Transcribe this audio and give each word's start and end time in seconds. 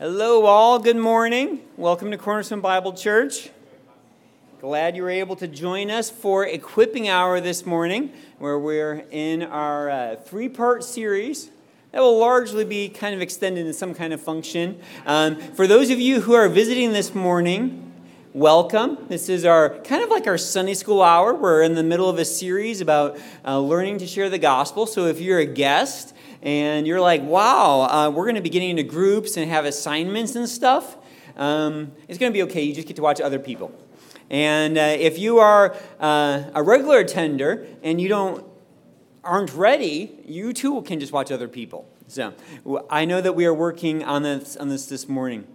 Hello, 0.00 0.46
all. 0.46 0.78
Good 0.78 0.96
morning. 0.96 1.60
Welcome 1.76 2.10
to 2.10 2.16
Cornerstone 2.16 2.62
Bible 2.62 2.94
Church. 2.94 3.50
Glad 4.58 4.96
you 4.96 5.02
were 5.02 5.10
able 5.10 5.36
to 5.36 5.46
join 5.46 5.90
us 5.90 6.08
for 6.08 6.46
Equipping 6.46 7.06
Hour 7.06 7.38
this 7.38 7.66
morning, 7.66 8.10
where 8.38 8.58
we're 8.58 9.04
in 9.10 9.42
our 9.42 9.90
uh, 9.90 10.16
three 10.16 10.48
part 10.48 10.84
series 10.84 11.50
that 11.92 12.00
will 12.00 12.18
largely 12.18 12.64
be 12.64 12.88
kind 12.88 13.14
of 13.14 13.20
extended 13.20 13.66
in 13.66 13.74
some 13.74 13.92
kind 13.92 14.14
of 14.14 14.22
function. 14.22 14.80
Um, 15.04 15.36
for 15.36 15.66
those 15.66 15.90
of 15.90 16.00
you 16.00 16.22
who 16.22 16.32
are 16.32 16.48
visiting 16.48 16.94
this 16.94 17.14
morning, 17.14 17.92
welcome. 18.32 18.96
This 19.10 19.28
is 19.28 19.44
our 19.44 19.80
kind 19.80 20.02
of 20.02 20.08
like 20.08 20.26
our 20.26 20.38
Sunday 20.38 20.72
school 20.72 21.02
hour. 21.02 21.34
We're 21.34 21.60
in 21.60 21.74
the 21.74 21.82
middle 21.82 22.08
of 22.08 22.18
a 22.18 22.24
series 22.24 22.80
about 22.80 23.18
uh, 23.44 23.60
learning 23.60 23.98
to 23.98 24.06
share 24.06 24.30
the 24.30 24.38
gospel. 24.38 24.86
So 24.86 25.08
if 25.08 25.20
you're 25.20 25.40
a 25.40 25.44
guest, 25.44 26.14
and 26.42 26.86
you're 26.86 27.00
like, 27.00 27.22
wow, 27.22 27.82
uh, 27.82 28.10
we're 28.10 28.24
going 28.24 28.36
to 28.36 28.40
be 28.40 28.50
getting 28.50 28.70
into 28.70 28.82
groups 28.82 29.36
and 29.36 29.50
have 29.50 29.64
assignments 29.64 30.34
and 30.36 30.48
stuff, 30.48 30.96
um, 31.36 31.92
it's 32.08 32.18
going 32.18 32.32
to 32.32 32.36
be 32.36 32.42
okay. 32.44 32.62
You 32.62 32.74
just 32.74 32.86
get 32.86 32.96
to 32.96 33.02
watch 33.02 33.20
other 33.20 33.38
people. 33.38 33.72
And 34.30 34.78
uh, 34.78 34.96
if 34.98 35.18
you 35.18 35.38
are 35.38 35.76
uh, 35.98 36.44
a 36.54 36.62
regular 36.62 36.98
attender 36.98 37.66
and 37.82 38.00
you 38.00 38.08
don't 38.08 38.46
aren't 39.22 39.52
ready, 39.54 40.18
you 40.24 40.52
too 40.52 40.80
can 40.82 40.98
just 40.98 41.12
watch 41.12 41.30
other 41.30 41.48
people. 41.48 41.86
So 42.08 42.32
I 42.88 43.04
know 43.04 43.20
that 43.20 43.34
we 43.34 43.44
are 43.44 43.54
working 43.54 44.02
on 44.02 44.22
this 44.22 44.56
on 44.56 44.68
this 44.68 44.86
this 44.86 45.08
morning. 45.08 45.46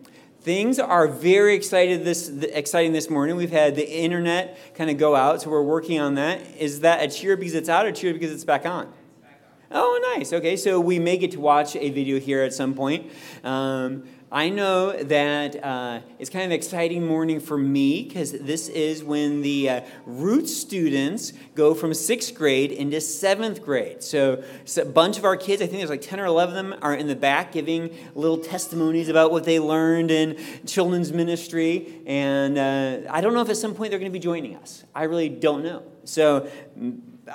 Things 0.41 0.77
are 0.77 1.08
very 1.08 1.55
excited 1.55 2.05
this 2.05 2.30
exciting 2.30 2.94
this 2.94 3.09
morning. 3.09 3.36
We've 3.36 3.52
had 3.52 3.75
the 3.75 3.89
internet 3.89 4.75
kind 4.75 4.89
of 4.89 4.97
go 4.97 5.16
out, 5.16 5.41
so 5.41 5.49
we're 5.49 5.63
working 5.63 5.99
on 5.99 6.16
that. 6.16 6.39
Is 6.58 6.81
that 6.81 7.02
a 7.02 7.08
cheer 7.08 7.36
because 7.36 7.55
it's 7.55 7.70
out 7.70 7.86
or 7.86 7.91
cheer 7.91 8.13
because 8.13 8.31
it's 8.31 8.44
back 8.44 8.66
on? 8.66 8.91
Oh, 9.77 9.99
nice. 10.15 10.31
Okay, 10.31 10.55
so 10.55 10.79
we 10.79 10.99
may 10.99 11.17
get 11.17 11.31
to 11.31 11.39
watch 11.41 11.75
a 11.75 11.89
video 11.89 12.17
here 12.17 12.43
at 12.43 12.53
some 12.53 12.73
point. 12.75 13.11
Um, 13.43 14.05
I 14.31 14.47
know 14.47 14.93
that 15.03 15.61
uh, 15.61 15.99
it's 16.17 16.29
kind 16.29 16.45
of 16.45 16.52
an 16.52 16.55
exciting 16.55 17.05
morning 17.05 17.41
for 17.41 17.57
me 17.57 18.03
because 18.03 18.31
this 18.31 18.69
is 18.69 19.03
when 19.03 19.41
the 19.41 19.69
uh, 19.69 19.81
root 20.05 20.47
students 20.47 21.33
go 21.55 21.73
from 21.73 21.94
sixth 21.94 22.33
grade 22.35 22.72
into 22.72 23.02
seventh 23.02 23.61
grade. 23.61 24.02
So, 24.02 24.45
so, 24.63 24.83
a 24.83 24.85
bunch 24.85 25.17
of 25.17 25.25
our 25.25 25.35
kids, 25.35 25.61
I 25.61 25.66
think 25.66 25.80
there's 25.80 25.89
like 25.89 26.02
10 26.02 26.22
or 26.22 26.25
11 26.25 26.55
of 26.55 26.72
them, 26.72 26.80
are 26.81 26.95
in 26.95 27.07
the 27.07 27.16
back 27.16 27.52
giving 27.52 27.94
little 28.13 28.38
testimonies 28.38 29.09
about 29.09 29.30
what 29.33 29.44
they 29.44 29.59
learned 29.59 30.09
in 30.09 30.38
children's 30.66 31.11
ministry. 31.11 32.02
And 32.05 32.57
uh, 32.57 33.11
I 33.11 33.19
don't 33.19 33.33
know 33.33 33.41
if 33.41 33.50
at 33.50 33.57
some 33.57 33.75
point 33.75 33.89
they're 33.89 34.00
going 34.00 34.09
to 34.09 34.17
be 34.17 34.23
joining 34.23 34.55
us. 34.55 34.85
I 34.95 35.03
really 35.03 35.28
don't 35.28 35.66
know. 35.66 35.83
So, 36.05 36.50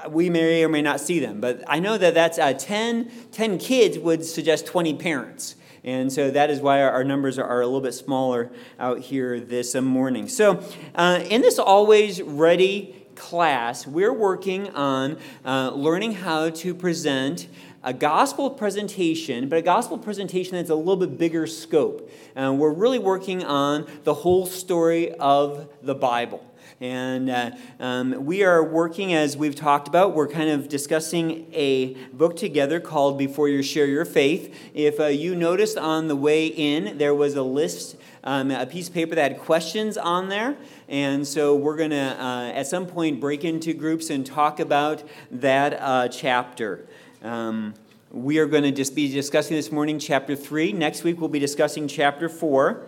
we 0.08 0.30
may 0.30 0.64
or 0.64 0.68
may 0.68 0.82
not 0.82 1.00
see 1.00 1.18
them, 1.18 1.40
but 1.40 1.62
I 1.66 1.80
know 1.80 1.98
that 1.98 2.14
that's 2.14 2.38
uh, 2.38 2.52
10, 2.52 3.10
10 3.32 3.58
kids 3.58 3.98
would 3.98 4.24
suggest 4.24 4.66
20 4.66 4.94
parents. 4.94 5.56
And 5.82 6.12
so 6.12 6.30
that 6.30 6.50
is 6.50 6.60
why 6.60 6.82
our 6.82 7.02
numbers 7.04 7.38
are 7.38 7.60
a 7.60 7.64
little 7.64 7.80
bit 7.80 7.94
smaller 7.94 8.50
out 8.78 8.98
here 9.00 9.40
this 9.40 9.74
uh, 9.74 9.80
morning. 9.80 10.28
So, 10.28 10.62
uh, 10.94 11.24
in 11.28 11.40
this 11.40 11.58
Always 11.58 12.20
Ready 12.20 13.06
class, 13.14 13.86
we're 13.86 14.12
working 14.12 14.68
on 14.70 15.18
uh, 15.44 15.70
learning 15.70 16.12
how 16.12 16.50
to 16.50 16.74
present 16.74 17.48
a 17.82 17.94
gospel 17.94 18.50
presentation, 18.50 19.48
but 19.48 19.58
a 19.58 19.62
gospel 19.62 19.96
presentation 19.96 20.56
that's 20.56 20.68
a 20.68 20.74
little 20.74 20.96
bit 20.96 21.16
bigger 21.16 21.46
scope. 21.46 22.10
Uh, 22.36 22.52
we're 22.52 22.72
really 22.72 22.98
working 22.98 23.42
on 23.42 23.86
the 24.04 24.12
whole 24.12 24.44
story 24.44 25.12
of 25.14 25.66
the 25.82 25.94
Bible. 25.94 26.44
And 26.82 27.28
uh, 27.28 27.50
um, 27.78 28.24
we 28.24 28.42
are 28.42 28.64
working, 28.64 29.12
as 29.12 29.36
we've 29.36 29.54
talked 29.54 29.86
about, 29.86 30.14
we're 30.14 30.26
kind 30.26 30.48
of 30.48 30.66
discussing 30.70 31.46
a 31.52 31.92
book 32.14 32.36
together 32.36 32.80
called 32.80 33.18
Before 33.18 33.50
You 33.50 33.62
Share 33.62 33.84
Your 33.84 34.06
Faith. 34.06 34.56
If 34.72 34.98
uh, 34.98 35.08
you 35.08 35.34
noticed 35.36 35.76
on 35.76 36.08
the 36.08 36.16
way 36.16 36.46
in, 36.46 36.96
there 36.96 37.14
was 37.14 37.34
a 37.34 37.42
list, 37.42 37.96
um, 38.24 38.50
a 38.50 38.64
piece 38.64 38.88
of 38.88 38.94
paper 38.94 39.14
that 39.14 39.32
had 39.32 39.40
questions 39.42 39.98
on 39.98 40.30
there. 40.30 40.56
And 40.88 41.28
so 41.28 41.54
we're 41.54 41.76
going 41.76 41.90
to, 41.90 42.16
uh, 42.18 42.52
at 42.54 42.66
some 42.66 42.86
point, 42.86 43.20
break 43.20 43.44
into 43.44 43.74
groups 43.74 44.08
and 44.08 44.24
talk 44.24 44.58
about 44.58 45.02
that 45.30 45.78
uh, 45.82 46.08
chapter. 46.08 46.86
Um, 47.22 47.74
we 48.10 48.38
are 48.38 48.46
going 48.46 48.62
to 48.62 48.72
just 48.72 48.94
be 48.94 49.12
discussing 49.12 49.54
this 49.54 49.70
morning 49.70 49.98
chapter 49.98 50.34
3. 50.34 50.72
Next 50.72 51.04
week, 51.04 51.20
we'll 51.20 51.28
be 51.28 51.38
discussing 51.40 51.88
chapter 51.88 52.30
4. 52.30 52.86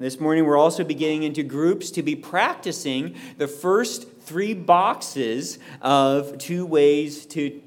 This 0.00 0.18
morning, 0.18 0.46
we're 0.46 0.56
also 0.56 0.82
beginning 0.82 1.24
into 1.24 1.42
groups 1.42 1.90
to 1.90 2.02
be 2.02 2.16
practicing 2.16 3.16
the 3.36 3.46
first 3.46 4.10
three 4.20 4.54
boxes 4.54 5.58
of 5.82 6.38
two 6.38 6.64
ways 6.64 7.26
to 7.26 7.60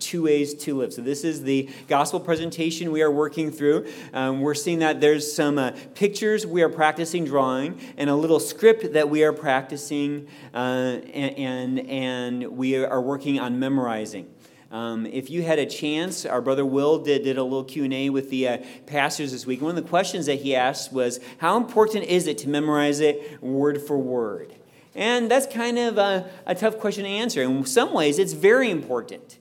two 0.00 0.24
ways 0.24 0.52
to 0.54 0.76
live. 0.76 0.92
So, 0.92 1.00
this 1.00 1.22
is 1.22 1.44
the 1.44 1.68
gospel 1.86 2.18
presentation 2.18 2.90
we 2.90 3.02
are 3.02 3.10
working 3.12 3.52
through. 3.52 3.86
Um, 4.12 4.40
we're 4.40 4.56
seeing 4.56 4.80
that 4.80 5.00
there's 5.00 5.32
some 5.32 5.58
uh, 5.58 5.76
pictures 5.94 6.44
we 6.44 6.62
are 6.62 6.68
practicing 6.68 7.24
drawing 7.24 7.78
and 7.96 8.10
a 8.10 8.16
little 8.16 8.40
script 8.40 8.94
that 8.94 9.08
we 9.08 9.22
are 9.22 9.32
practicing 9.32 10.26
uh, 10.52 10.56
and, 10.56 11.78
and, 11.78 11.78
and 11.88 12.48
we 12.48 12.84
are 12.84 13.00
working 13.00 13.38
on 13.38 13.60
memorizing. 13.60 14.28
Um, 14.70 15.06
if 15.06 15.30
you 15.30 15.42
had 15.42 15.58
a 15.58 15.64
chance, 15.64 16.26
our 16.26 16.42
brother 16.42 16.66
Will 16.66 16.98
did, 16.98 17.24
did 17.24 17.38
a 17.38 17.42
little 17.42 17.64
Q&A 17.64 18.10
with 18.10 18.28
the 18.28 18.48
uh, 18.48 18.58
pastors 18.86 19.32
this 19.32 19.46
week. 19.46 19.62
One 19.62 19.76
of 19.76 19.82
the 19.82 19.88
questions 19.88 20.26
that 20.26 20.40
he 20.40 20.54
asked 20.54 20.92
was, 20.92 21.20
how 21.38 21.56
important 21.56 22.04
is 22.04 22.26
it 22.26 22.36
to 22.38 22.48
memorize 22.50 23.00
it 23.00 23.42
word 23.42 23.80
for 23.80 23.96
word? 23.96 24.52
And 24.94 25.30
that's 25.30 25.46
kind 25.46 25.78
of 25.78 25.96
a, 25.96 26.28
a 26.44 26.54
tough 26.54 26.78
question 26.78 27.04
to 27.04 27.10
answer. 27.10 27.42
In 27.42 27.64
some 27.64 27.94
ways, 27.94 28.18
it's 28.18 28.34
very 28.34 28.70
important 28.70 29.38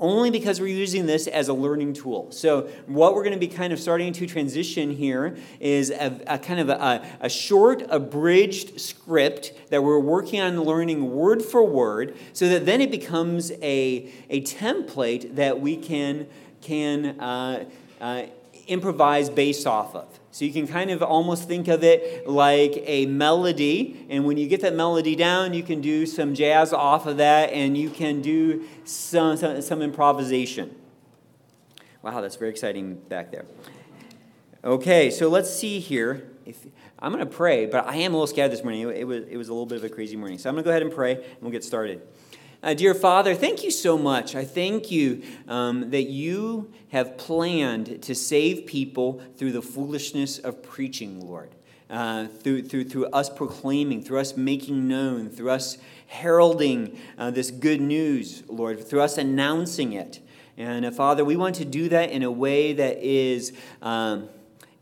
only 0.00 0.30
because 0.30 0.60
we're 0.60 0.68
using 0.68 1.06
this 1.06 1.26
as 1.26 1.48
a 1.48 1.52
learning 1.52 1.92
tool. 1.92 2.30
So, 2.30 2.68
what 2.86 3.14
we're 3.14 3.24
going 3.24 3.34
to 3.34 3.38
be 3.38 3.48
kind 3.48 3.72
of 3.72 3.80
starting 3.80 4.12
to 4.12 4.26
transition 4.26 4.90
here 4.90 5.36
is 5.58 5.90
a, 5.90 6.20
a 6.26 6.38
kind 6.38 6.60
of 6.60 6.68
a, 6.68 7.04
a, 7.20 7.28
short, 7.28 7.82
abridged 7.88 8.80
script 8.80 9.52
that 9.70 9.82
we're 9.82 9.98
working 9.98 10.40
on 10.40 10.60
learning 10.62 11.14
word 11.14 11.42
for 11.42 11.64
word 11.64 12.16
so 12.32 12.48
that 12.48 12.64
then 12.64 12.80
it 12.80 12.90
becomes 12.90 13.50
a, 13.62 14.12
a 14.30 14.42
template 14.42 15.34
that 15.34 15.60
we 15.60 15.76
can, 15.76 16.26
can 16.60 17.18
uh, 17.20 17.64
uh, 18.00 18.22
improvise 18.68 19.28
based 19.30 19.66
off 19.66 19.96
of. 19.96 20.17
So 20.30 20.44
you 20.44 20.52
can 20.52 20.66
kind 20.66 20.90
of 20.90 21.02
almost 21.02 21.48
think 21.48 21.68
of 21.68 21.82
it 21.82 22.28
like 22.28 22.82
a 22.84 23.06
melody. 23.06 24.06
And 24.10 24.24
when 24.24 24.36
you 24.36 24.46
get 24.46 24.60
that 24.60 24.74
melody 24.74 25.16
down, 25.16 25.54
you 25.54 25.62
can 25.62 25.80
do 25.80 26.06
some 26.06 26.34
jazz 26.34 26.72
off 26.72 27.06
of 27.06 27.16
that 27.16 27.50
and 27.50 27.76
you 27.76 27.90
can 27.90 28.20
do 28.20 28.64
some, 28.84 29.36
some, 29.36 29.60
some 29.62 29.82
improvisation. 29.82 30.74
Wow, 32.02 32.20
that's 32.20 32.36
very 32.36 32.50
exciting 32.50 32.94
back 32.94 33.32
there. 33.32 33.46
Okay, 34.62 35.10
so 35.10 35.28
let's 35.28 35.52
see 35.52 35.78
here. 35.78 36.30
If, 36.44 36.66
I'm 36.98 37.12
going 37.12 37.24
to 37.24 37.30
pray, 37.30 37.66
but 37.66 37.86
I 37.86 37.96
am 37.96 38.12
a 38.12 38.16
little 38.16 38.26
scared 38.26 38.50
this 38.50 38.62
morning. 38.62 38.82
It, 38.82 38.98
it, 38.98 39.04
was, 39.04 39.24
it 39.24 39.36
was 39.36 39.48
a 39.48 39.52
little 39.52 39.66
bit 39.66 39.78
of 39.78 39.84
a 39.84 39.88
crazy 39.88 40.16
morning. 40.16 40.38
So 40.38 40.48
I'm 40.48 40.54
going 40.54 40.64
to 40.64 40.66
go 40.66 40.70
ahead 40.70 40.82
and 40.82 40.92
pray 40.92 41.14
and 41.14 41.40
we'll 41.40 41.52
get 41.52 41.64
started. 41.64 42.02
Uh, 42.60 42.74
dear 42.74 42.92
Father, 42.92 43.36
thank 43.36 43.62
you 43.62 43.70
so 43.70 43.96
much. 43.96 44.34
I 44.34 44.44
thank 44.44 44.90
you 44.90 45.22
um, 45.46 45.90
that 45.90 46.08
you 46.08 46.72
have 46.88 47.16
planned 47.16 48.02
to 48.02 48.16
save 48.16 48.66
people 48.66 49.22
through 49.36 49.52
the 49.52 49.62
foolishness 49.62 50.40
of 50.40 50.60
preaching, 50.60 51.20
Lord. 51.20 51.54
Uh, 51.88 52.26
through, 52.26 52.62
through, 52.62 52.84
through 52.84 53.06
us 53.06 53.30
proclaiming, 53.30 54.02
through 54.02 54.18
us 54.18 54.36
making 54.36 54.88
known, 54.88 55.30
through 55.30 55.50
us 55.50 55.78
heralding 56.08 56.98
uh, 57.16 57.30
this 57.30 57.50
good 57.52 57.80
news, 57.80 58.42
Lord, 58.48 58.84
through 58.86 59.02
us 59.02 59.18
announcing 59.18 59.92
it. 59.92 60.18
And 60.56 60.84
uh, 60.84 60.90
Father, 60.90 61.24
we 61.24 61.36
want 61.36 61.54
to 61.56 61.64
do 61.64 61.88
that 61.90 62.10
in 62.10 62.24
a 62.24 62.30
way 62.30 62.72
that 62.72 62.98
is, 62.98 63.52
um, 63.80 64.28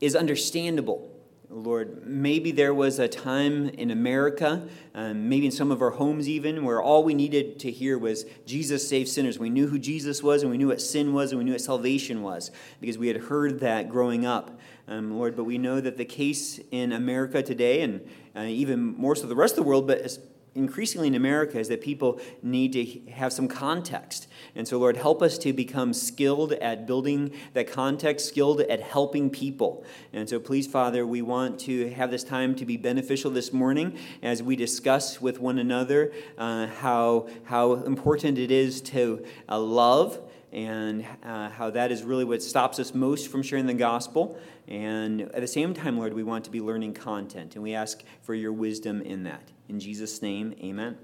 is 0.01 0.17
understandable 0.17 1.16
Lord, 1.57 2.07
maybe 2.07 2.53
there 2.53 2.75
was 2.75 2.99
a 2.99 3.09
time 3.09 3.71
in 3.71 3.91
America, 3.91 4.69
um, 4.95 5.31
maybe 5.31 5.47
in 5.47 5.53
some 5.53 5.71
of 5.71 5.81
our 5.81 5.93
homes 5.93 6.29
even, 6.29 6.67
where 6.67 6.83
all 6.83 7.03
we 7.03 7.15
needed 7.15 7.59
to 7.61 7.71
hear 7.71 7.97
was 7.97 8.27
Jesus 8.45 8.87
saves 8.87 9.11
sinners. 9.11 9.39
We 9.39 9.49
knew 9.49 9.67
who 9.67 9.79
Jesus 9.79 10.23
was, 10.23 10.43
and 10.43 10.51
we 10.51 10.59
knew 10.59 10.69
what 10.69 10.83
sin 10.83 11.15
was, 11.15 11.33
and 11.33 11.39
we 11.39 11.47
knew 11.47 11.53
what 11.53 11.63
salvation 11.63 12.21
was, 12.21 12.51
because 12.79 12.99
we 12.99 13.09
had 13.09 13.17
heard 13.17 13.61
that 13.61 13.89
growing 13.89 14.27
up. 14.27 14.61
Um, 14.87 15.17
Lord, 15.17 15.35
but 15.35 15.45
we 15.45 15.57
know 15.57 15.81
that 15.81 15.97
the 15.97 16.05
case 16.05 16.61
in 16.73 16.93
America 16.93 17.43
today, 17.43 17.81
and 17.81 18.07
uh, 18.37 18.43
even 18.43 18.83
more 18.83 19.17
so 19.17 19.27
the 19.27 19.35
rest 19.35 19.53
of 19.53 19.65
the 19.65 19.69
world, 19.69 19.87
but 19.87 20.19
increasingly 20.57 21.09
in 21.09 21.15
America 21.15 21.59
is 21.59 21.69
that 21.69 21.81
people 21.81 22.21
need 22.43 22.73
to 22.73 23.11
have 23.13 23.33
some 23.33 23.47
context. 23.47 24.27
And 24.55 24.67
so, 24.67 24.79
Lord, 24.79 24.97
help 24.97 25.23
us 25.23 25.39
to 25.39 25.53
become 25.53 25.93
skilled 25.93 26.53
at 26.55 26.87
building 26.87 27.33
that 27.53 27.71
context, 27.71 28.27
skilled 28.27 28.63
at 28.63 28.81
helping 28.81 29.31
people. 29.31 29.85
And 30.13 30.29
so, 30.29 30.41
please, 30.41 30.67
Father, 30.67 31.07
we 31.07 31.23
want 31.23 31.61
to 31.61 31.91
have 31.91 32.11
this 32.11 32.25
time 32.25 32.55
to 32.57 32.65
be 32.65 32.77
beneficial 32.77 33.31
this 33.31 33.53
morning 33.53 33.99
as 34.23 34.43
we 34.43 34.57
discuss 34.57 35.21
with 35.21 35.39
one 35.39 35.59
another 35.59 36.13
uh, 36.39 36.67
how, 36.67 37.29
how 37.45 37.75
important 37.75 38.39
it 38.39 38.51
is 38.51 38.81
to 38.81 39.25
uh, 39.49 39.59
love 39.59 40.21
and 40.53 41.05
uh, 41.23 41.51
how 41.51 41.71
that 41.71 41.93
is 41.93 42.03
really 42.03 42.25
what 42.25 42.43
stops 42.43 42.79
us 42.79 42.95
most 42.95 43.29
from 43.29 43.43
sharing 43.43 43.67
the 43.67 43.75
gospel. 43.75 44.39
And 44.67 45.23
at 45.23 45.41
the 45.41 45.47
same 45.47 45.75
time, 45.75 45.99
Lord, 45.99 46.15
we 46.15 46.23
want 46.23 46.45
to 46.45 46.51
be 46.51 46.61
learning 46.61 46.95
content, 46.95 47.55
and 47.55 47.63
we 47.63 47.75
ask 47.75 48.03
for 48.23 48.35
your 48.35 48.53
wisdom 48.53 49.03
in 49.03 49.25
that. 49.25 49.53
In 49.69 49.81
Jesus' 49.81 50.23
name, 50.23 50.55
amen. 50.61 50.97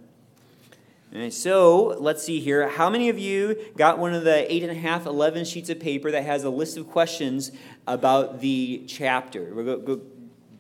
So 1.31 1.97
let's 1.99 2.23
see 2.23 2.41
here. 2.41 2.69
How 2.69 2.89
many 2.89 3.11
of 3.11 3.19
you 3.19 3.57
got 3.77 3.99
one 3.99 4.15
of 4.15 4.25
the 4.25 4.51
eight 4.51 4.63
and 4.63 4.73
a 4.73 4.75
half, 4.75 5.05
11 5.05 5.45
sheets 5.45 5.69
of 5.69 5.79
paper 5.79 6.11
that 6.11 6.25
has 6.25 6.45
a 6.45 6.51
list 6.51 6.79
of 6.79 6.89
questions 6.89 7.53
about 7.87 8.41
the 8.41 8.85
chapter? 8.87 9.45
Go, 9.47 9.77
go, 9.79 10.01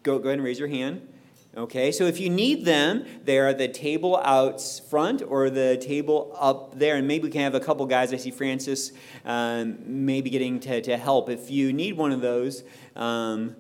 go, 0.03 0.19
go 0.19 0.29
ahead 0.29 0.35
and 0.35 0.45
raise 0.45 0.59
your 0.59 0.69
hand. 0.69 1.09
Okay, 1.57 1.93
so 1.93 2.05
if 2.05 2.19
you 2.19 2.29
need 2.29 2.65
them, 2.65 3.05
they're 3.25 3.49
at 3.49 3.59
the 3.59 3.69
table 3.69 4.17
out 4.17 4.61
front 4.91 5.23
or 5.23 5.49
the 5.49 5.77
table 5.77 6.35
up 6.39 6.79
there. 6.79 6.97
And 6.97 7.07
maybe 7.07 7.25
we 7.25 7.31
can 7.31 7.43
have 7.43 7.55
a 7.55 7.61
couple 7.61 7.85
guys. 7.87 8.13
I 8.13 8.17
see 8.17 8.31
Francis 8.31 8.93
um, 9.25 9.79
maybe 9.87 10.29
getting 10.29 10.61
to, 10.61 10.81
to 10.81 10.97
help. 10.97 11.29
If 11.29 11.51
you 11.51 11.73
need 11.73 11.97
one 11.97 12.11
of 12.11 12.23
those, 12.23 12.65
um, 12.97 13.55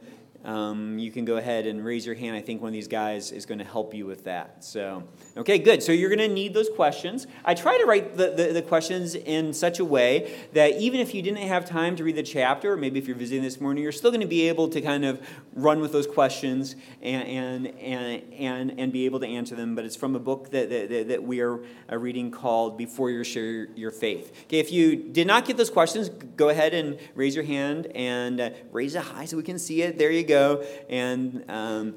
um, 0.44 0.98
you 0.98 1.12
can 1.12 1.24
go 1.24 1.36
ahead 1.36 1.66
and 1.66 1.84
raise 1.84 2.04
your 2.04 2.16
hand. 2.16 2.36
I 2.36 2.40
think 2.40 2.60
one 2.60 2.70
of 2.70 2.72
these 2.72 2.88
guys 2.88 3.30
is 3.30 3.46
going 3.46 3.58
to 3.58 3.64
help 3.64 3.94
you 3.94 4.06
with 4.06 4.24
that. 4.24 4.64
So, 4.64 5.04
okay, 5.36 5.58
good. 5.58 5.82
So 5.82 5.92
you're 5.92 6.08
going 6.08 6.28
to 6.28 6.34
need 6.34 6.52
those 6.52 6.68
questions. 6.68 7.28
I 7.44 7.54
try 7.54 7.78
to 7.78 7.84
write 7.84 8.16
the, 8.16 8.30
the, 8.30 8.52
the, 8.52 8.62
questions 8.62 9.14
in 9.14 9.52
such 9.52 9.78
a 9.78 9.84
way 9.84 10.34
that 10.52 10.80
even 10.80 11.00
if 11.00 11.14
you 11.14 11.22
didn't 11.22 11.46
have 11.46 11.64
time 11.64 11.94
to 11.96 12.04
read 12.04 12.16
the 12.16 12.22
chapter, 12.22 12.72
or 12.72 12.76
maybe 12.76 12.98
if 12.98 13.06
you're 13.06 13.16
visiting 13.16 13.42
this 13.42 13.60
morning, 13.60 13.82
you're 13.82 13.92
still 13.92 14.10
going 14.10 14.20
to 14.20 14.26
be 14.26 14.48
able 14.48 14.68
to 14.68 14.80
kind 14.80 15.04
of 15.04 15.20
run 15.54 15.80
with 15.80 15.92
those 15.92 16.06
questions 16.06 16.74
and, 17.02 17.28
and, 17.28 17.66
and, 17.78 18.32
and, 18.32 18.80
and 18.80 18.92
be 18.92 19.04
able 19.04 19.20
to 19.20 19.26
answer 19.26 19.54
them. 19.54 19.74
But 19.74 19.84
it's 19.84 19.96
from 19.96 20.16
a 20.16 20.20
book 20.20 20.50
that, 20.50 20.70
that, 20.70 21.08
that 21.08 21.22
we 21.22 21.40
are 21.40 21.60
uh, 21.90 21.98
reading 21.98 22.30
called 22.30 22.76
Before 22.76 23.10
You 23.10 23.22
Share 23.22 23.68
Your 23.76 23.90
Faith. 23.90 24.32
Okay, 24.46 24.58
if 24.58 24.72
you 24.72 24.96
did 24.96 25.26
not 25.26 25.44
get 25.44 25.56
those 25.56 25.70
questions, 25.70 26.08
go 26.08 26.48
ahead 26.48 26.74
and 26.74 26.98
raise 27.14 27.36
your 27.36 27.44
hand 27.44 27.86
and 27.94 28.40
uh, 28.40 28.50
raise 28.72 28.94
it 28.94 29.02
high 29.02 29.26
so 29.26 29.36
we 29.36 29.42
can 29.42 29.58
see 29.58 29.82
it. 29.82 29.98
There 29.98 30.10
you 30.10 30.24
go 30.24 30.31
go. 30.32 30.64
And 30.88 31.44
um, 31.48 31.94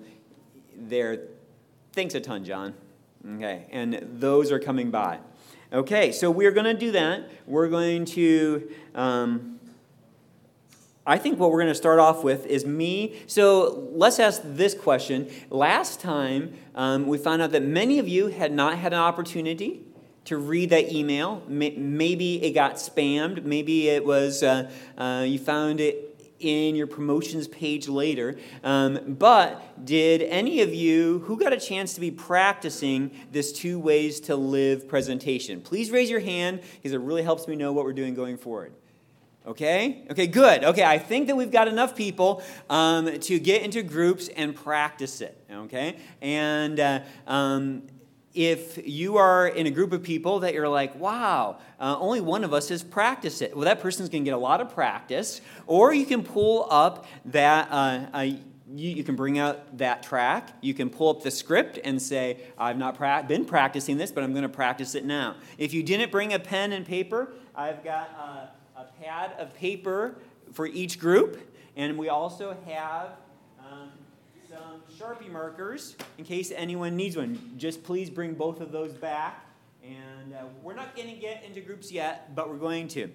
there, 0.75 1.27
thanks 1.93 2.15
a 2.15 2.19
ton, 2.19 2.43
John. 2.43 2.73
Okay, 3.35 3.65
and 3.71 3.99
those 4.19 4.51
are 4.51 4.59
coming 4.59 4.91
by. 4.91 5.19
Okay, 5.73 6.11
so 6.11 6.29
we're 6.29 6.51
going 6.51 6.65
to 6.65 6.79
do 6.79 6.91
that. 6.91 7.29
We're 7.47 7.69
going 7.69 8.05
to. 8.05 8.69
Um, 8.93 9.59
I 11.07 11.17
think 11.17 11.39
what 11.39 11.51
we're 11.51 11.59
going 11.59 11.71
to 11.71 11.75
start 11.75 11.99
off 11.99 12.23
with 12.23 12.47
is 12.47 12.65
me. 12.65 13.21
So 13.27 13.89
let's 13.91 14.19
ask 14.19 14.41
this 14.43 14.73
question. 14.73 15.29
Last 15.51 15.99
time, 15.99 16.57
um, 16.73 17.05
we 17.05 17.19
found 17.19 17.43
out 17.43 17.51
that 17.51 17.61
many 17.61 17.99
of 17.99 18.07
you 18.07 18.27
had 18.27 18.51
not 18.51 18.79
had 18.79 18.91
an 18.91 18.99
opportunity 18.99 19.83
to 20.25 20.37
read 20.37 20.71
that 20.71 20.91
email. 20.91 21.43
Maybe 21.47 22.43
it 22.43 22.51
got 22.51 22.75
spammed. 22.75 23.43
Maybe 23.43 23.89
it 23.89 24.03
was, 24.03 24.41
uh, 24.41 24.71
uh, 24.97 25.23
you 25.27 25.37
found 25.37 25.79
it 25.79 26.14
in 26.45 26.75
your 26.75 26.87
promotions 26.87 27.47
page 27.47 27.87
later. 27.87 28.37
Um, 28.63 29.15
but 29.17 29.83
did 29.83 30.21
any 30.21 30.61
of 30.61 30.73
you 30.73 31.19
who 31.25 31.37
got 31.37 31.51
a 31.51 31.59
chance 31.59 31.93
to 31.95 31.99
be 31.99 32.11
practicing 32.11 33.11
this 33.31 33.51
two 33.51 33.79
ways 33.79 34.19
to 34.21 34.35
live 34.35 34.87
presentation? 34.87 35.61
Please 35.61 35.91
raise 35.91 36.09
your 36.09 36.19
hand 36.19 36.61
because 36.75 36.93
it 36.93 37.01
really 37.01 37.23
helps 37.23 37.47
me 37.47 37.55
know 37.55 37.73
what 37.73 37.83
we're 37.83 37.93
doing 37.93 38.13
going 38.13 38.37
forward. 38.37 38.73
Okay? 39.47 40.05
Okay, 40.09 40.27
good. 40.27 40.63
Okay, 40.63 40.83
I 40.83 40.97
think 40.97 41.27
that 41.27 41.35
we've 41.35 41.51
got 41.51 41.67
enough 41.67 41.95
people 41.95 42.41
um, 42.69 43.19
to 43.19 43.39
get 43.39 43.61
into 43.61 43.83
groups 43.83 44.27
and 44.27 44.55
practice 44.55 45.21
it. 45.21 45.39
Okay? 45.51 45.97
And 46.21 46.79
uh, 46.79 47.01
um, 47.27 47.83
if 48.35 48.85
you 48.85 49.17
are 49.17 49.47
in 49.47 49.65
a 49.65 49.71
group 49.71 49.93
of 49.93 50.03
people 50.03 50.41
that 50.41 50.53
you're 50.53 50.69
like, 50.69 50.93
wow, 50.95 51.57
uh, 51.79 51.95
only 51.99 52.19
one 52.19 52.43
of 52.43 52.53
us 52.53 52.69
has 52.69 52.83
practiced 52.83 53.41
it, 53.41 53.55
well, 53.55 53.65
that 53.65 53.79
person's 53.79 54.09
going 54.09 54.23
to 54.23 54.29
get 54.29 54.35
a 54.35 54.37
lot 54.37 54.61
of 54.61 54.73
practice. 54.73 55.41
Or 55.65 55.93
you 55.93 56.05
can 56.05 56.23
pull 56.23 56.67
up 56.69 57.05
that. 57.25 57.69
Uh, 57.71 58.05
uh, 58.13 58.19
you, 58.73 58.89
you, 58.89 59.03
can 59.03 59.15
bring 59.15 59.37
out 59.37 59.77
that 59.77 60.03
track. 60.03 60.49
You 60.59 60.73
can 60.73 60.89
pull 60.89 61.09
up 61.09 61.23
the 61.23 61.31
script 61.31 61.79
and 61.83 62.01
say, 62.01 62.39
I've 62.57 62.77
not 62.77 62.95
pra- 62.95 63.23
been 63.25 63.45
practicing 63.45 63.97
this, 63.97 64.11
but 64.11 64.23
I'm 64.23 64.31
going 64.31 64.43
to 64.43 64.49
practice 64.49 64.95
it 64.95 65.05
now. 65.05 65.35
If 65.57 65.73
you 65.73 65.83
didn't 65.83 66.11
bring 66.11 66.33
a 66.33 66.39
pen 66.39 66.73
and 66.73 66.85
paper, 66.85 67.33
I've 67.55 67.83
got 67.83 68.09
a, 68.75 68.81
a 68.81 68.85
pad 69.01 69.33
of 69.37 69.53
paper 69.53 70.15
for 70.51 70.65
each 70.65 70.99
group. 70.99 71.39
And 71.77 71.97
we 71.97 72.09
also 72.09 72.57
have 72.65 73.11
Sharpie 74.97 75.31
markers 75.31 75.95
in 76.17 76.23
case 76.23 76.51
anyone 76.55 76.95
needs 76.95 77.17
one. 77.17 77.53
Just 77.57 77.83
please 77.83 78.09
bring 78.09 78.33
both 78.33 78.61
of 78.61 78.71
those 78.71 78.93
back. 78.93 79.45
And 79.83 80.33
uh, 80.33 80.45
we're 80.63 80.73
not 80.73 80.95
going 80.95 81.09
to 81.09 81.15
get 81.15 81.43
into 81.43 81.61
groups 81.61 81.91
yet, 81.91 82.33
but 82.33 82.49
we're 82.49 82.57
going 82.57 82.87
to. 82.89 83.09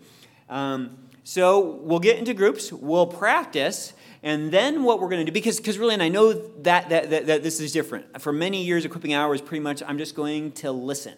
Um, 0.48 0.98
so 1.24 1.60
we'll 1.60 2.00
get 2.00 2.18
into 2.18 2.34
groups, 2.34 2.72
we'll 2.72 3.06
practice, 3.06 3.92
and 4.22 4.50
then 4.50 4.84
what 4.84 5.00
we're 5.00 5.08
going 5.08 5.24
to 5.24 5.30
do, 5.30 5.32
because 5.32 5.58
because 5.58 5.78
really, 5.78 5.94
and 5.94 6.02
I 6.02 6.08
know 6.08 6.32
that, 6.32 6.88
that, 6.88 7.10
that, 7.10 7.26
that 7.26 7.42
this 7.42 7.60
is 7.60 7.72
different. 7.72 8.20
For 8.20 8.32
many 8.32 8.62
years, 8.62 8.84
equipping 8.84 9.14
hours, 9.14 9.40
pretty 9.40 9.62
much, 9.62 9.82
I'm 9.86 9.98
just 9.98 10.14
going 10.14 10.52
to 10.52 10.72
listen. 10.72 11.14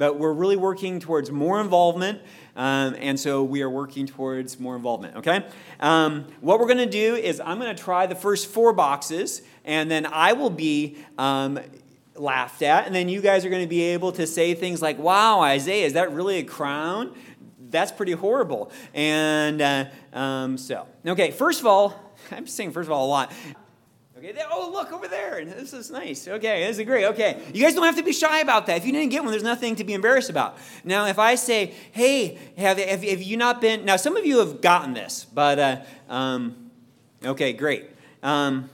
But 0.00 0.18
we're 0.18 0.32
really 0.32 0.56
working 0.56 0.98
towards 0.98 1.30
more 1.30 1.60
involvement, 1.60 2.22
um, 2.56 2.96
and 2.98 3.20
so 3.20 3.44
we 3.44 3.60
are 3.60 3.68
working 3.68 4.06
towards 4.06 4.58
more 4.58 4.74
involvement, 4.74 5.18
okay? 5.18 5.44
Um, 5.78 6.24
what 6.40 6.58
we're 6.58 6.68
to 6.78 6.86
do 6.86 7.16
is 7.16 7.38
I'm 7.38 7.58
to 7.76 7.82
try 7.82 8.06
the 8.06 8.14
first 8.14 8.46
four 8.46 8.72
boxes, 8.72 9.42
and 9.62 9.90
then 9.90 10.06
I 10.06 10.32
will 10.32 10.48
be 10.48 10.96
um, 11.18 11.60
laughed 12.14 12.62
at, 12.62 12.86
and 12.86 12.94
then 12.94 13.10
you 13.10 13.20
guys 13.20 13.44
are 13.44 13.50
going 13.50 13.60
to 13.60 13.68
be 13.68 13.82
able 13.82 14.10
to 14.12 14.26
say 14.26 14.54
things 14.54 14.80
like, 14.80 14.98
wow, 14.98 15.40
Isaiah, 15.40 15.84
is 15.84 15.92
that 15.92 16.14
really 16.14 16.38
a 16.38 16.44
crown? 16.44 17.14
That's 17.68 17.92
pretty 17.92 18.12
horrible. 18.12 18.72
And 18.94 19.60
uh, 19.60 19.84
um, 20.14 20.56
so, 20.56 20.88
okay, 21.06 21.30
first 21.30 21.60
of 21.60 21.66
all, 21.66 22.14
I'm 22.30 22.46
saying 22.46 22.72
first 22.72 22.86
of 22.86 22.92
all 22.92 23.06
a 23.06 23.10
lot. 23.10 23.32
Okay, 24.22 24.34
oh, 24.52 24.70
look 24.70 24.92
over 24.92 25.08
there. 25.08 25.42
This 25.46 25.72
is 25.72 25.90
nice. 25.90 26.28
Okay, 26.28 26.66
this 26.66 26.78
is 26.78 26.84
great. 26.84 27.06
Okay, 27.06 27.40
you 27.54 27.62
guys 27.64 27.74
don't 27.74 27.86
have 27.86 27.96
to 27.96 28.02
be 28.02 28.12
shy 28.12 28.40
about 28.40 28.66
that. 28.66 28.76
If 28.76 28.84
you 28.84 28.92
didn't 28.92 29.10
get 29.10 29.22
one, 29.22 29.30
there's 29.30 29.42
nothing 29.42 29.76
to 29.76 29.84
be 29.84 29.94
embarrassed 29.94 30.28
about. 30.28 30.58
Now, 30.84 31.06
if 31.06 31.18
I 31.18 31.36
say, 31.36 31.72
hey, 31.92 32.38
have, 32.58 32.76
have, 32.76 33.02
have 33.02 33.22
you 33.22 33.38
not 33.38 33.62
been. 33.62 33.86
Now, 33.86 33.96
some 33.96 34.18
of 34.18 34.26
you 34.26 34.40
have 34.40 34.60
gotten 34.60 34.92
this, 34.92 35.24
but, 35.24 35.58
uh, 35.58 35.80
um, 36.10 36.70
okay, 37.24 37.54
great. 37.54 37.88
Um, 38.22 38.68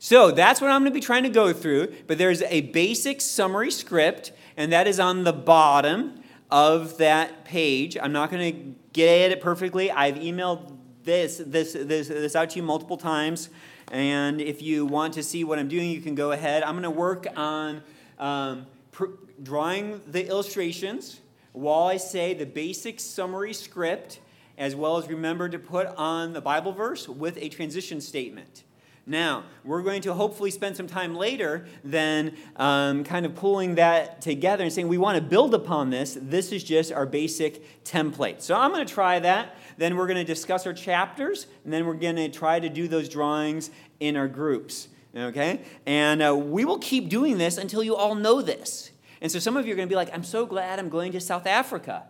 so 0.00 0.32
that's 0.32 0.60
what 0.60 0.70
I'm 0.70 0.80
going 0.80 0.90
to 0.90 0.94
be 0.94 1.00
trying 1.00 1.22
to 1.22 1.28
go 1.28 1.52
through, 1.52 1.94
but 2.08 2.18
there's 2.18 2.42
a 2.42 2.62
basic 2.62 3.20
summary 3.20 3.70
script, 3.70 4.32
and 4.56 4.72
that 4.72 4.88
is 4.88 4.98
on 4.98 5.22
the 5.22 5.32
bottom 5.32 6.20
of 6.50 6.98
that 6.98 7.44
page. 7.44 7.96
I'm 8.02 8.12
not 8.12 8.32
going 8.32 8.52
to 8.52 8.74
get 8.92 9.30
it 9.30 9.40
perfectly. 9.40 9.92
I've 9.92 10.16
emailed 10.16 10.76
this, 11.04 11.40
this, 11.46 11.74
this, 11.74 12.08
this 12.08 12.34
out 12.34 12.50
to 12.50 12.56
you 12.56 12.64
multiple 12.64 12.96
times. 12.96 13.48
And 13.92 14.40
if 14.40 14.62
you 14.62 14.86
want 14.86 15.14
to 15.14 15.22
see 15.22 15.44
what 15.44 15.58
I'm 15.58 15.68
doing, 15.68 15.90
you 15.90 16.00
can 16.00 16.14
go 16.14 16.32
ahead. 16.32 16.62
I'm 16.62 16.72
going 16.72 16.82
to 16.84 16.90
work 16.90 17.26
on 17.36 17.82
um, 18.18 18.66
pr- 18.90 19.04
drawing 19.42 20.00
the 20.06 20.26
illustrations 20.26 21.20
while 21.52 21.88
I 21.88 21.98
say 21.98 22.32
the 22.32 22.46
basic 22.46 22.98
summary 22.98 23.52
script, 23.52 24.20
as 24.56 24.74
well 24.74 24.96
as 24.96 25.08
remember 25.08 25.46
to 25.50 25.58
put 25.58 25.88
on 25.88 26.32
the 26.32 26.40
Bible 26.40 26.72
verse 26.72 27.06
with 27.06 27.36
a 27.36 27.50
transition 27.50 28.00
statement. 28.00 28.64
Now, 29.04 29.44
we're 29.64 29.82
going 29.82 30.02
to 30.02 30.14
hopefully 30.14 30.52
spend 30.52 30.76
some 30.76 30.86
time 30.86 31.16
later 31.16 31.66
then 31.82 32.36
um, 32.54 33.02
kind 33.02 33.26
of 33.26 33.34
pulling 33.34 33.74
that 33.74 34.20
together 34.20 34.62
and 34.62 34.72
saying 34.72 34.86
we 34.86 34.98
want 34.98 35.16
to 35.16 35.22
build 35.22 35.54
upon 35.54 35.90
this. 35.90 36.16
This 36.20 36.52
is 36.52 36.62
just 36.62 36.92
our 36.92 37.04
basic 37.04 37.84
template. 37.84 38.42
So 38.42 38.54
I'm 38.54 38.70
going 38.70 38.86
to 38.86 38.92
try 38.92 39.18
that. 39.18 39.56
Then 39.76 39.96
we're 39.96 40.06
going 40.06 40.18
to 40.18 40.24
discuss 40.24 40.66
our 40.66 40.72
chapters, 40.72 41.48
and 41.64 41.72
then 41.72 41.84
we're 41.84 41.94
going 41.94 42.16
to 42.16 42.28
try 42.28 42.60
to 42.60 42.68
do 42.68 42.86
those 42.86 43.08
drawings 43.08 43.70
in 43.98 44.16
our 44.16 44.28
groups. 44.28 44.86
Okay? 45.16 45.62
And 45.84 46.22
uh, 46.22 46.36
we 46.36 46.64
will 46.64 46.78
keep 46.78 47.08
doing 47.08 47.38
this 47.38 47.58
until 47.58 47.82
you 47.82 47.96
all 47.96 48.14
know 48.14 48.40
this. 48.40 48.92
And 49.20 49.32
so 49.32 49.40
some 49.40 49.56
of 49.56 49.66
you 49.66 49.72
are 49.72 49.76
going 49.76 49.88
to 49.88 49.92
be 49.92 49.96
like, 49.96 50.12
I'm 50.14 50.24
so 50.24 50.46
glad 50.46 50.78
I'm 50.78 50.88
going 50.88 51.10
to 51.12 51.20
South 51.20 51.46
Africa. 51.46 52.04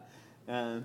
Uh, 0.46 0.80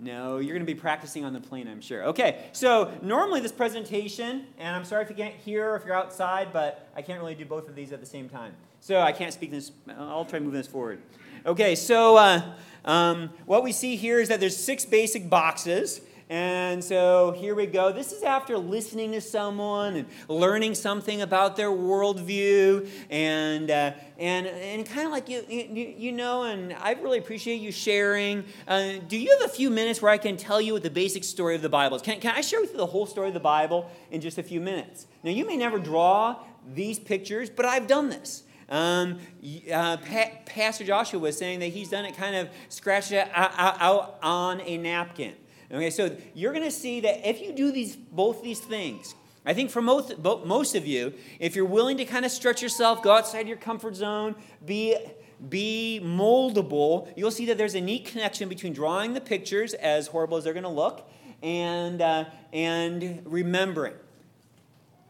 no, 0.00 0.38
you're 0.38 0.54
going 0.54 0.66
to 0.66 0.72
be 0.72 0.78
practicing 0.78 1.24
on 1.24 1.32
the 1.32 1.40
plane, 1.40 1.68
I'm 1.68 1.80
sure. 1.80 2.04
Okay, 2.04 2.44
so 2.52 2.90
normally 3.02 3.40
this 3.40 3.52
presentation, 3.52 4.46
and 4.58 4.74
I'm 4.74 4.84
sorry 4.84 5.02
if 5.02 5.10
you 5.10 5.16
can't 5.16 5.34
hear 5.34 5.72
or 5.72 5.76
if 5.76 5.84
you're 5.84 5.94
outside, 5.94 6.52
but 6.52 6.88
I 6.96 7.02
can't 7.02 7.20
really 7.20 7.34
do 7.34 7.44
both 7.44 7.68
of 7.68 7.74
these 7.74 7.92
at 7.92 8.00
the 8.00 8.06
same 8.06 8.28
time. 8.28 8.54
So 8.80 9.00
I 9.00 9.12
can't 9.12 9.32
speak 9.32 9.50
this, 9.50 9.72
I'll 9.98 10.24
try 10.24 10.38
moving 10.38 10.54
this 10.54 10.66
forward. 10.66 11.02
Okay, 11.44 11.74
so 11.74 12.16
uh, 12.16 12.54
um, 12.84 13.30
what 13.46 13.62
we 13.62 13.72
see 13.72 13.96
here 13.96 14.20
is 14.20 14.28
that 14.28 14.40
there's 14.40 14.56
six 14.56 14.84
basic 14.84 15.28
boxes. 15.28 16.00
And 16.30 16.82
so 16.82 17.32
here 17.32 17.56
we 17.56 17.66
go. 17.66 17.90
This 17.90 18.12
is 18.12 18.22
after 18.22 18.56
listening 18.56 19.10
to 19.12 19.20
someone 19.20 19.96
and 19.96 20.06
learning 20.28 20.76
something 20.76 21.22
about 21.22 21.56
their 21.56 21.70
worldview, 21.70 22.88
and 23.10 23.68
uh, 23.68 23.90
and 24.16 24.46
and 24.46 24.86
kind 24.86 25.06
of 25.06 25.12
like 25.12 25.28
you, 25.28 25.44
you, 25.48 25.92
you 25.98 26.12
know. 26.12 26.44
And 26.44 26.72
I 26.74 26.92
really 26.92 27.18
appreciate 27.18 27.60
you 27.60 27.72
sharing. 27.72 28.44
Uh, 28.68 28.98
do 29.08 29.18
you 29.18 29.36
have 29.40 29.50
a 29.50 29.52
few 29.52 29.70
minutes 29.70 30.00
where 30.00 30.12
I 30.12 30.18
can 30.18 30.36
tell 30.36 30.60
you 30.60 30.74
what 30.74 30.84
the 30.84 30.90
basic 30.90 31.24
story 31.24 31.56
of 31.56 31.62
the 31.62 31.68
Bible 31.68 31.96
is? 31.96 32.02
Can, 32.02 32.20
can 32.20 32.36
I 32.36 32.42
share 32.42 32.60
with 32.60 32.70
you 32.70 32.76
the 32.76 32.86
whole 32.86 33.06
story 33.06 33.26
of 33.26 33.34
the 33.34 33.40
Bible 33.40 33.90
in 34.12 34.20
just 34.20 34.38
a 34.38 34.44
few 34.44 34.60
minutes? 34.60 35.08
Now 35.24 35.32
you 35.32 35.44
may 35.44 35.56
never 35.56 35.80
draw 35.80 36.36
these 36.72 37.00
pictures, 37.00 37.50
but 37.50 37.66
I've 37.66 37.88
done 37.88 38.08
this. 38.08 38.44
Um, 38.68 39.18
uh, 39.72 39.96
pa- 39.96 40.30
Pastor 40.46 40.84
Joshua 40.84 41.18
was 41.18 41.36
saying 41.36 41.58
that 41.58 41.70
he's 41.70 41.90
done 41.90 42.04
it 42.04 42.16
kind 42.16 42.36
of 42.36 42.48
scratched 42.68 43.10
it 43.10 43.28
out, 43.34 43.52
out 43.58 44.18
on 44.22 44.60
a 44.60 44.78
napkin. 44.78 45.34
Okay, 45.72 45.90
so 45.90 46.16
you're 46.34 46.52
going 46.52 46.64
to 46.64 46.70
see 46.70 47.00
that 47.00 47.28
if 47.28 47.40
you 47.40 47.52
do 47.52 47.70
these 47.70 47.94
both 47.94 48.42
these 48.42 48.58
things, 48.58 49.14
I 49.44 49.54
think 49.54 49.70
for 49.70 49.80
most, 49.80 50.18
most 50.18 50.74
of 50.74 50.86
you, 50.86 51.14
if 51.38 51.56
you're 51.56 51.64
willing 51.64 51.96
to 51.96 52.04
kind 52.04 52.24
of 52.24 52.30
stretch 52.30 52.60
yourself, 52.60 53.02
go 53.02 53.12
outside 53.12 53.48
your 53.48 53.56
comfort 53.56 53.96
zone, 53.96 54.34
be, 54.66 54.96
be 55.48 56.00
moldable, 56.02 57.08
you'll 57.16 57.30
see 57.30 57.46
that 57.46 57.56
there's 57.56 57.74
a 57.74 57.80
neat 57.80 58.04
connection 58.04 58.48
between 58.48 58.72
drawing 58.74 59.14
the 59.14 59.20
pictures, 59.20 59.72
as 59.74 60.08
horrible 60.08 60.36
as 60.36 60.44
they're 60.44 60.52
going 60.52 60.64
to 60.64 60.68
look, 60.68 61.08
and, 61.42 62.02
uh, 62.02 62.26
and 62.52 63.22
remembering. 63.24 63.94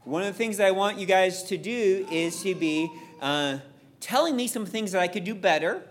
One 0.04 0.22
of 0.22 0.28
the 0.28 0.38
things 0.38 0.58
that 0.58 0.66
I 0.68 0.70
want 0.70 0.98
you 0.98 1.06
guys 1.06 1.42
to 1.44 1.56
do 1.56 2.06
is 2.10 2.40
to 2.42 2.54
be 2.54 2.88
uh, 3.20 3.58
telling 3.98 4.36
me 4.36 4.46
some 4.46 4.64
things 4.64 4.92
that 4.92 5.02
I 5.02 5.08
could 5.08 5.24
do 5.24 5.34
better. 5.34 5.82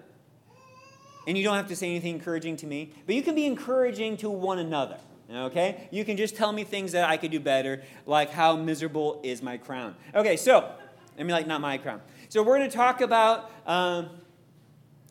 And 1.28 1.38
you 1.38 1.44
don't 1.44 1.56
have 1.56 1.68
to 1.68 1.76
say 1.76 1.90
anything 1.90 2.16
encouraging 2.16 2.58
to 2.58 2.68
me, 2.68 2.94
but 3.06 3.16
you 3.16 3.22
can 3.22 3.36
be 3.36 3.46
encouraging 3.46 4.18
to 4.18 4.30
one 4.30 4.60
another. 4.60 4.98
Okay? 5.32 5.88
You 5.92 6.04
can 6.06 6.18
just 6.18 6.36
tell 6.36 6.52
me 6.52 6.64
things 6.64 6.92
that 6.94 7.08
I 7.08 7.18
could 7.18 7.32
do 7.32 7.40
better, 7.40 7.84
like 8.06 8.32
how 8.32 8.56
miserable 8.56 9.20
is 9.24 9.44
my 9.44 9.58
crown. 9.58 9.96
Okay, 10.16 10.38
so, 10.38 10.72
I 11.18 11.20
mean, 11.20 11.30
like, 11.30 11.46
not 11.46 11.62
my 11.62 11.78
crown. 11.78 12.02
So, 12.30 12.42
we're 12.42 12.58
going 12.58 12.70
to 12.70 12.76
talk 12.76 13.02
about, 13.02 13.52
um, 13.68 14.10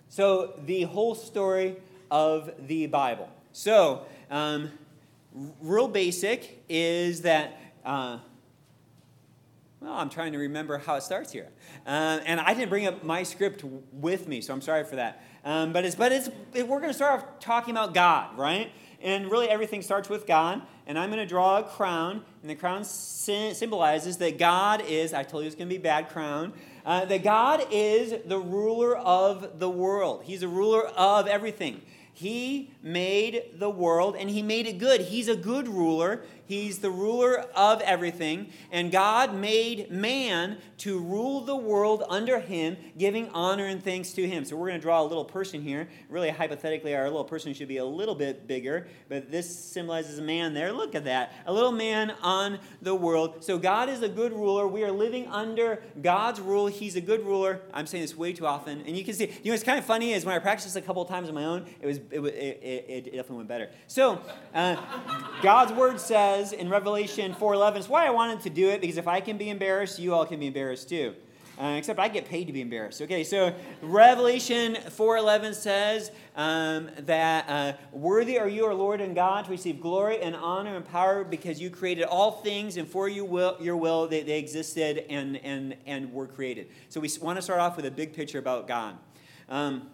so, 0.09 0.59
the 0.67 0.83
whole 0.83 1.15
story 1.15 1.77
of 2.11 2.51
the 2.67 2.87
Bible. 2.87 3.29
So, 3.53 4.07
um, 4.31 4.71
real 5.61 5.89
basic 5.89 6.65
is 6.69 7.23
that, 7.23 7.61
uh, 7.85 8.19
well, 9.81 9.93
I'm 9.93 10.11
trying 10.11 10.33
to 10.33 10.39
remember 10.39 10.79
how 10.79 10.97
it 10.97 11.03
starts 11.03 11.31
here. 11.31 11.49
Uh, 11.87 12.19
and 12.27 12.41
I 12.41 12.55
didn't 12.55 12.71
bring 12.71 12.87
up 12.87 13.05
my 13.05 13.23
script 13.23 13.63
with 13.93 14.27
me, 14.27 14.41
so 14.41 14.53
I'm 14.53 14.61
sorry 14.61 14.83
for 14.85 14.97
that. 14.97 15.23
Um, 15.49 15.73
but 15.73 15.87
it's, 15.87 15.95
but 15.95 16.13
it's, 16.13 16.29
we're 16.53 16.79
going 16.79 16.89
to 16.89 16.95
start 16.95 17.23
off 17.23 17.41
talking 17.41 17.73
about 17.73 17.95
God, 17.95 18.37
right? 18.37 18.71
And 19.01 19.31
really, 19.31 19.49
everything 19.49 19.81
starts 19.81 20.11
with 20.11 20.27
God. 20.27 20.61
And 20.87 20.99
I'm 20.99 21.09
going 21.09 21.23
to 21.23 21.27
draw 21.27 21.57
a 21.57 21.63
crown. 21.63 22.23
And 22.43 22.51
the 22.51 22.55
crown 22.55 22.85
symbolizes 22.85 24.19
that 24.19 24.37
God 24.37 24.83
is, 24.87 25.15
I 25.15 25.23
told 25.23 25.45
you 25.45 25.47
it's 25.47 25.57
going 25.57 25.71
to 25.71 25.75
be 25.75 25.81
bad 25.81 26.11
crown, 26.11 26.53
uh, 26.85 27.07
that 27.07 27.25
God 27.25 27.67
is 27.71 28.15
the 28.27 28.39
ruler 28.39 28.95
of 28.95 29.59
the 29.59 29.71
world. 29.71 30.25
He's 30.25 30.41
the 30.41 30.49
ruler 30.49 30.87
of 30.87 31.27
everything. 31.27 31.81
He 32.13 32.73
made 32.83 33.45
the 33.55 33.71
world 33.71 34.17
and 34.17 34.29
he 34.29 34.43
made 34.43 34.67
it 34.67 34.77
good. 34.77 35.01
He's 35.03 35.29
a 35.29 35.37
good 35.37 35.67
ruler. 35.67 36.25
He's 36.49 36.79
the 36.79 36.91
ruler 36.91 37.45
of 37.55 37.83
everything. 37.83 38.51
And 38.73 38.91
God 38.91 39.35
made 39.35 39.91
man 39.91 40.59
to 40.79 40.99
rule 40.99 41.43
the 41.43 41.57
world 41.57 42.05
under 42.09 42.41
him, 42.41 42.77
giving 42.97 43.29
honor 43.31 43.67
and 43.67 43.83
thanks 43.83 44.13
to 44.13 44.27
him. 44.27 44.45
So 44.45 44.57
we're 44.57 44.69
going 44.69 44.81
to 44.81 44.83
draw 44.83 45.03
a 45.03 45.05
little 45.05 45.25
person 45.25 45.61
here. 45.61 45.89
Really, 46.09 46.31
hypothetically, 46.31 46.95
our 46.95 47.05
little 47.05 47.25
person 47.25 47.53
should 47.53 47.69
be 47.69 47.77
a 47.77 47.85
little 47.85 48.15
bit 48.15 48.47
bigger, 48.47 48.89
but 49.09 49.31
this 49.31 49.55
symbolizes 49.55 50.19
a 50.19 50.23
man 50.23 50.55
there. 50.55 50.73
Look 50.73 50.95
at 50.95 51.05
that. 51.05 51.35
A 51.47 51.53
little 51.53 51.73
man 51.73 52.13
on 52.23 52.59
the 52.81 52.95
world. 52.95 53.45
So 53.45 53.59
God 53.59 53.91
is 53.91 54.03
a 54.03 54.09
good 54.09 54.33
ruler. 54.33 54.67
We 54.67 54.85
are 54.85 54.93
living 54.93 55.27
under 55.27 55.83
God's 56.01 56.41
rule. 56.41 56.67
He's 56.67 56.97
a 56.97 57.01
good 57.03 57.27
ruler. 57.27 57.61
I'm 57.75 57.87
saying 57.87 58.03
this 58.03 58.17
way 58.17 58.33
too 58.33 58.47
often. 58.47 58.83
And 58.87 58.97
you 58.97 59.05
can 59.05 59.15
see, 59.15 59.27
you 59.27 59.47
know, 59.47 59.51
what's 59.53 59.65
kind 59.65 59.79
of 59.79 59.85
funny 59.85 60.13
is 60.13 60.25
when 60.25 60.35
I 60.35 60.39
practiced 60.39 60.77
a 60.77 60.81
couple 60.81 61.03
of 61.03 61.09
times 61.09 61.29
on 61.29 61.35
my 61.35 61.45
own, 61.45 61.67
it 61.81 61.87
was 61.87 61.99
it, 62.11 62.21
it, 62.21 62.63
it, 62.63 62.87
it 62.89 63.05
definitely 63.05 63.37
went 63.39 63.49
better. 63.49 63.71
So 63.87 64.21
uh, 64.55 64.77
God's 65.43 65.73
word 65.73 66.01
says, 66.01 66.38
in 66.39 66.69
Revelation 66.69 67.35
4.11, 67.35 67.77
it's 67.77 67.89
why 67.89 68.07
I 68.07 68.11
wanted 68.11 68.41
to 68.41 68.51
do 68.51 68.69
it, 68.69 68.81
because 68.81 68.97
if 68.97 69.09
I 69.09 69.21
can 69.21 69.37
be 69.37 69.51
embarrassed, 69.51 69.99
you 69.99 70.15
all 70.15 70.25
can 70.25 70.41
be 70.41 70.47
embarrassed 70.47 70.89
too. 70.89 71.15
Uh, 71.61 71.75
except 71.77 71.99
I 71.99 72.07
get 72.07 72.29
paid 72.29 72.47
to 72.47 72.53
be 72.53 72.61
embarrassed. 72.61 73.03
Okay, 73.03 73.25
so 73.25 73.53
Revelation 73.83 74.77
4.11 74.77 75.55
says 75.55 76.13
um, 76.37 76.89
that 77.01 77.49
uh, 77.49 77.73
worthy 77.91 78.39
are 78.39 78.49
you, 78.49 78.65
our 78.65 78.75
Lord 78.75 79.01
and 79.01 79.13
God, 79.13 79.47
to 79.47 79.51
receive 79.51 79.81
glory 79.81 80.23
and 80.23 80.37
honor 80.37 80.77
and 80.77 80.85
power 80.85 81.25
because 81.25 81.61
you 81.61 81.69
created 81.69 82.05
all 82.05 82.31
things 82.31 82.77
and 82.77 82.87
for 82.87 83.09
you 83.09 83.25
will, 83.25 83.57
your 83.59 83.77
will 83.77 84.07
they, 84.07 84.23
they 84.23 84.39
existed 84.39 85.05
and, 85.11 85.37
and, 85.39 85.77
and 85.85 86.13
were 86.13 86.29
created. 86.29 86.69
So 86.91 87.01
we 87.01 87.11
want 87.21 87.37
to 87.37 87.43
start 87.43 87.59
off 87.59 87.75
with 87.75 87.87
a 87.87 87.91
big 87.91 88.13
picture 88.13 88.39
about 88.39 88.69
God. 88.69 88.97
Um, 89.49 89.89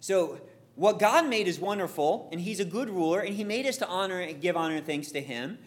so 0.00 0.40
what 0.76 0.98
God 0.98 1.28
made 1.28 1.46
is 1.46 1.60
wonderful, 1.60 2.28
and 2.32 2.40
He's 2.40 2.60
a 2.60 2.64
good 2.64 2.90
ruler, 2.90 3.20
and 3.20 3.34
He 3.34 3.44
made 3.44 3.66
us 3.66 3.76
to 3.78 3.88
honor 3.88 4.20
and 4.20 4.40
give 4.40 4.56
honor 4.56 4.76
and 4.76 4.86
thanks 4.86 5.12
to 5.12 5.20
Him. 5.20 5.58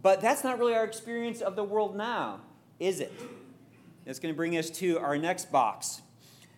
But 0.00 0.20
that's 0.20 0.42
not 0.42 0.58
really 0.58 0.74
our 0.74 0.84
experience 0.84 1.40
of 1.40 1.56
the 1.56 1.64
world 1.64 1.96
now, 1.96 2.40
is 2.80 3.00
it? 3.00 3.12
That's 4.04 4.18
going 4.18 4.32
to 4.32 4.36
bring 4.36 4.56
us 4.56 4.70
to 4.70 4.98
our 4.98 5.18
next 5.18 5.52
box. 5.52 6.00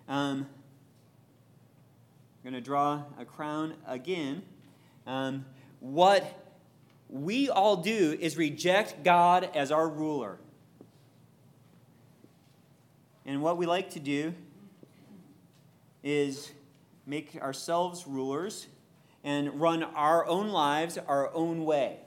Um, 0.09 0.47
I'm 2.45 2.51
going 2.51 2.55
to 2.55 2.61
draw 2.61 3.03
a 3.19 3.25
crown 3.25 3.75
again. 3.87 4.43
Um, 5.07 5.45
what 5.81 6.45
we 7.09 7.51
all 7.51 7.77
do 7.77 8.17
is 8.21 8.37
reject 8.37 9.03
God 9.03 9.51
as 9.55 9.73
our 9.73 9.89
ruler. 9.89 10.39
And 13.27 13.43
what 13.43 13.57
we 13.57 13.67
like 13.67 13.91
to 13.91 14.01
do 14.01 14.35
is 16.03 16.53
make 17.07 17.37
ourselves 17.41 18.07
rulers, 18.07 18.67
and 19.23 19.61
run 19.61 19.83
our 19.83 20.27
own 20.27 20.49
lives 20.49 20.99
our 21.09 21.33
own 21.35 21.65
way. 21.65 21.99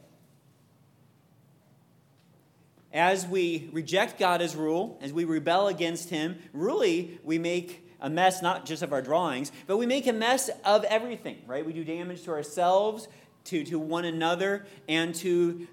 As 2.94 3.28
we 3.28 3.70
reject 3.74 4.18
God 4.18 4.42
as 4.42 4.56
rule, 4.56 4.98
as 5.02 5.12
we 5.12 5.26
rebel 5.26 5.68
against 5.68 6.10
Him, 6.10 6.38
really 6.54 7.20
we 7.24 7.38
make 7.38 7.88
a 8.00 8.10
mess 8.10 8.42
not 8.42 8.66
just 8.66 8.84
of 8.84 8.94
our 8.94 9.02
drawings, 9.02 9.52
but 9.66 9.78
we 9.78 9.86
make 9.86 10.08
a 10.08 10.14
mess 10.14 10.50
of 10.64 10.84
everything, 10.86 11.38
right? 11.48 11.66
We 11.66 11.74
do 11.74 11.84
damage 11.84 12.24
to 12.24 12.32
ourselves, 12.32 13.08
to, 13.46 13.64
to 13.66 13.80
one 13.80 14.06
another, 14.06 14.66
and 14.88 15.14
to 15.16 15.68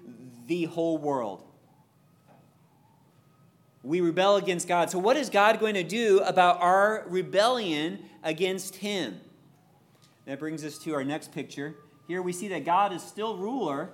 the 0.47 0.65
whole 0.65 0.97
world. 0.97 1.44
We 3.85 4.01
rebel 4.01 4.35
against 4.35 4.67
God. 4.67 4.89
So, 4.89 4.97
what 4.97 5.15
is 5.15 5.29
God 5.29 5.59
going 5.59 5.75
to 5.75 5.83
do 5.83 6.19
about 6.21 6.59
our 6.61 7.05
rebellion 7.07 7.99
against 8.25 8.77
him. 8.77 9.21
That 10.25 10.39
brings 10.39 10.65
us 10.65 10.77
to 10.79 10.95
our 10.95 11.03
next 11.05 11.31
picture. 11.31 11.75
Here 12.07 12.21
we 12.21 12.33
see 12.33 12.49
that 12.49 12.65
God 12.65 12.91
is 12.91 13.01
still 13.01 13.37
ruler. 13.37 13.91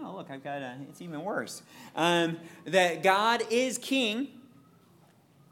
Oh, 0.00 0.14
look, 0.16 0.30
I've 0.30 0.44
got 0.44 0.62
a, 0.62 0.76
it's 0.88 1.02
even 1.02 1.22
worse. 1.22 1.62
Um, 1.96 2.38
that 2.64 3.02
God 3.02 3.42
is 3.50 3.76
king, 3.76 4.28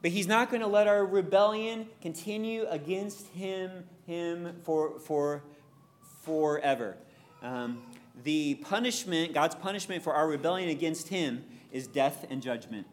but 0.01 0.13
he's 0.13 0.29
not 0.29 0.51
going 0.51 0.63
to 0.63 0.69
let 0.69 0.87
our 0.87 1.05
rebellion 1.05 1.89
continue 2.01 2.65
against 2.69 3.27
him, 3.29 3.85
him 4.07 4.61
for, 4.63 5.01
for, 5.01 5.43
forever. 6.23 6.97
Um, 7.43 7.83
the 8.23 8.55
punishment, 8.55 9.35
God's 9.35 9.57
punishment 9.57 10.05
for 10.05 10.15
our 10.15 10.29
rebellion 10.29 10.69
against 10.69 11.09
him, 11.09 11.45
is 11.73 11.89
death 11.89 12.25
and 12.31 12.41
judgment. 12.41 12.87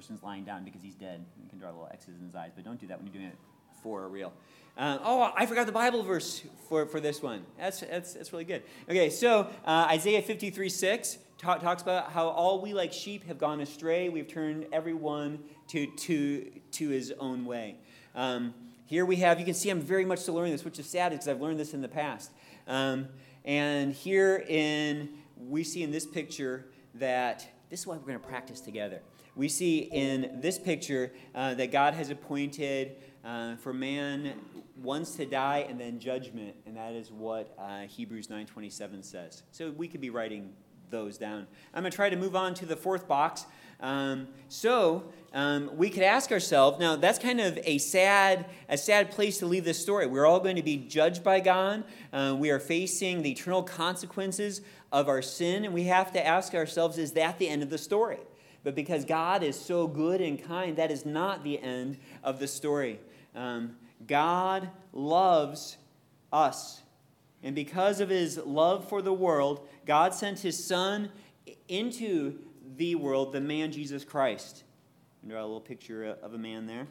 Person's 0.00 0.22
lying 0.22 0.44
down 0.44 0.64
because 0.64 0.80
he's 0.82 0.94
dead. 0.94 1.22
You 1.42 1.50
can 1.50 1.58
draw 1.58 1.68
little 1.68 1.90
X's 1.92 2.16
in 2.18 2.24
his 2.24 2.34
eyes, 2.34 2.52
but 2.56 2.64
don't 2.64 2.80
do 2.80 2.86
that 2.86 2.96
when 2.96 3.06
you're 3.06 3.12
doing 3.12 3.26
it 3.26 3.36
for 3.82 4.08
real. 4.08 4.32
Uh, 4.78 4.96
oh, 5.04 5.30
I 5.36 5.44
forgot 5.44 5.66
the 5.66 5.72
Bible 5.72 6.02
verse 6.02 6.42
for, 6.70 6.86
for 6.86 7.00
this 7.00 7.22
one. 7.22 7.44
That's, 7.58 7.80
that's, 7.80 8.14
that's 8.14 8.32
really 8.32 8.46
good. 8.46 8.62
Okay, 8.88 9.10
so 9.10 9.50
uh, 9.66 9.88
Isaiah 9.90 10.22
53 10.22 10.70
6 10.70 11.18
talk, 11.36 11.60
talks 11.60 11.82
about 11.82 12.12
how 12.12 12.28
all 12.28 12.62
we 12.62 12.72
like 12.72 12.94
sheep 12.94 13.26
have 13.26 13.36
gone 13.36 13.60
astray. 13.60 14.08
We've 14.08 14.26
turned 14.26 14.68
everyone 14.72 15.40
to, 15.68 15.86
to, 15.86 16.50
to 16.72 16.88
his 16.88 17.12
own 17.20 17.44
way. 17.44 17.76
Um, 18.14 18.54
here 18.86 19.04
we 19.04 19.16
have, 19.16 19.38
you 19.38 19.44
can 19.44 19.52
see 19.52 19.68
I'm 19.68 19.82
very 19.82 20.06
much 20.06 20.20
still 20.20 20.32
learning 20.32 20.52
this, 20.52 20.64
which 20.64 20.78
is 20.78 20.86
sad 20.86 21.10
because 21.12 21.28
I've 21.28 21.42
learned 21.42 21.60
this 21.60 21.74
in 21.74 21.82
the 21.82 21.88
past. 21.88 22.30
Um, 22.66 23.08
and 23.44 23.92
here 23.92 24.46
in, 24.48 25.10
we 25.36 25.62
see 25.62 25.82
in 25.82 25.90
this 25.90 26.06
picture 26.06 26.64
that 26.94 27.46
this 27.68 27.80
is 27.80 27.86
why 27.86 27.96
we're 27.96 28.06
going 28.06 28.18
to 28.18 28.26
practice 28.26 28.62
together 28.62 29.02
we 29.40 29.48
see 29.48 29.78
in 29.78 30.38
this 30.42 30.58
picture 30.58 31.10
uh, 31.34 31.54
that 31.54 31.72
God 31.72 31.94
has 31.94 32.10
appointed 32.10 32.96
uh, 33.24 33.56
for 33.56 33.72
man 33.72 34.34
once 34.82 35.16
to 35.16 35.24
die 35.24 35.64
and 35.66 35.80
then 35.80 35.98
judgment, 35.98 36.54
and 36.66 36.76
that 36.76 36.92
is 36.92 37.10
what 37.10 37.56
uh, 37.58 37.86
Hebrews 37.86 38.26
9:27 38.26 39.02
says. 39.02 39.42
So 39.50 39.70
we 39.70 39.88
could 39.88 40.02
be 40.02 40.10
writing 40.10 40.52
those 40.90 41.16
down. 41.16 41.46
I'm 41.72 41.82
going 41.82 41.90
to 41.90 41.96
try 41.96 42.10
to 42.10 42.16
move 42.16 42.36
on 42.36 42.52
to 42.52 42.66
the 42.66 42.76
fourth 42.76 43.08
box. 43.08 43.46
Um, 43.80 44.28
so 44.50 45.04
um, 45.32 45.70
we 45.74 45.88
could 45.88 46.02
ask 46.02 46.32
ourselves 46.32 46.78
now 46.78 46.96
that's 46.96 47.18
kind 47.18 47.40
of 47.40 47.58
a 47.62 47.78
sad 47.78 48.44
a 48.68 48.76
sad 48.76 49.10
place 49.10 49.38
to 49.38 49.46
leave 49.46 49.64
this 49.64 49.80
story 49.80 50.06
we're 50.06 50.26
all 50.26 50.40
going 50.40 50.56
to 50.56 50.62
be 50.62 50.76
judged 50.76 51.24
by 51.24 51.40
god 51.40 51.84
uh, 52.12 52.36
we 52.36 52.50
are 52.50 52.58
facing 52.58 53.22
the 53.22 53.30
eternal 53.30 53.62
consequences 53.62 54.60
of 54.92 55.08
our 55.08 55.22
sin 55.22 55.64
and 55.64 55.72
we 55.72 55.84
have 55.84 56.12
to 56.12 56.26
ask 56.26 56.52
ourselves 56.52 56.98
is 56.98 57.12
that 57.12 57.38
the 57.38 57.48
end 57.48 57.62
of 57.62 57.70
the 57.70 57.78
story 57.78 58.18
but 58.62 58.74
because 58.74 59.04
God 59.04 59.42
is 59.42 59.58
so 59.58 59.86
good 59.86 60.20
and 60.20 60.42
kind, 60.42 60.76
that 60.76 60.90
is 60.90 61.06
not 61.06 61.44
the 61.44 61.58
end 61.58 61.98
of 62.22 62.38
the 62.38 62.46
story. 62.46 63.00
Um, 63.34 63.76
God 64.06 64.68
loves 64.92 65.78
us. 66.32 66.82
And 67.42 67.54
because 67.54 68.00
of 68.00 68.10
his 68.10 68.38
love 68.38 68.88
for 68.88 69.00
the 69.00 69.12
world, 69.12 69.66
God 69.86 70.14
sent 70.14 70.40
his 70.40 70.62
Son 70.62 71.10
into 71.68 72.38
the 72.76 72.94
world, 72.96 73.32
the 73.32 73.40
man 73.40 73.72
Jesus 73.72 74.04
Christ. 74.04 74.64
And 75.22 75.30
Draw 75.30 75.40
a 75.40 75.42
little 75.42 75.60
picture 75.60 76.16
of 76.22 76.34
a 76.34 76.38
man 76.38 76.66
there. 76.66 76.86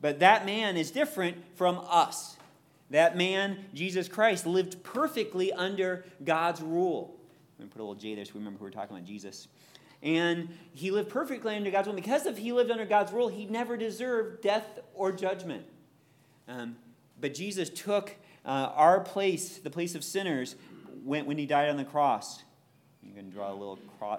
But 0.00 0.18
that 0.20 0.44
man 0.44 0.76
is 0.76 0.90
different 0.90 1.36
from 1.54 1.80
us. 1.88 2.36
That 2.90 3.16
man, 3.16 3.64
Jesus 3.72 4.08
Christ, 4.08 4.46
lived 4.46 4.82
perfectly 4.82 5.52
under 5.52 6.04
God's 6.22 6.60
rule. 6.60 7.16
I'm 7.58 7.64
going 7.64 7.68
to 7.70 7.76
put 7.76 7.80
a 7.80 7.84
little 7.84 7.94
J 7.94 8.14
there 8.14 8.24
so 8.24 8.32
we 8.34 8.40
remember 8.40 8.58
who 8.58 8.64
we're 8.66 8.70
talking 8.70 8.94
about 8.94 9.06
Jesus. 9.06 9.48
And 10.02 10.48
he 10.72 10.90
lived 10.90 11.08
perfectly 11.08 11.54
under 11.54 11.70
God's 11.70 11.86
rule. 11.86 11.96
Because 11.96 12.26
if 12.26 12.38
he 12.38 12.52
lived 12.52 12.70
under 12.70 12.84
God's 12.84 13.12
rule, 13.12 13.28
he 13.28 13.46
never 13.46 13.76
deserved 13.76 14.42
death 14.42 14.80
or 14.94 15.12
judgment. 15.12 15.64
Um, 16.48 16.76
but 17.20 17.34
Jesus 17.34 17.70
took 17.70 18.16
uh, 18.44 18.72
our 18.74 19.00
place, 19.00 19.58
the 19.58 19.70
place 19.70 19.94
of 19.94 20.02
sinners, 20.02 20.56
when, 21.04 21.26
when 21.26 21.38
he 21.38 21.46
died 21.46 21.70
on 21.70 21.76
the 21.76 21.84
cross. 21.84 22.42
You 23.02 23.14
can 23.14 23.30
draw 23.30 23.52
a 23.52 23.54
little 23.54 23.78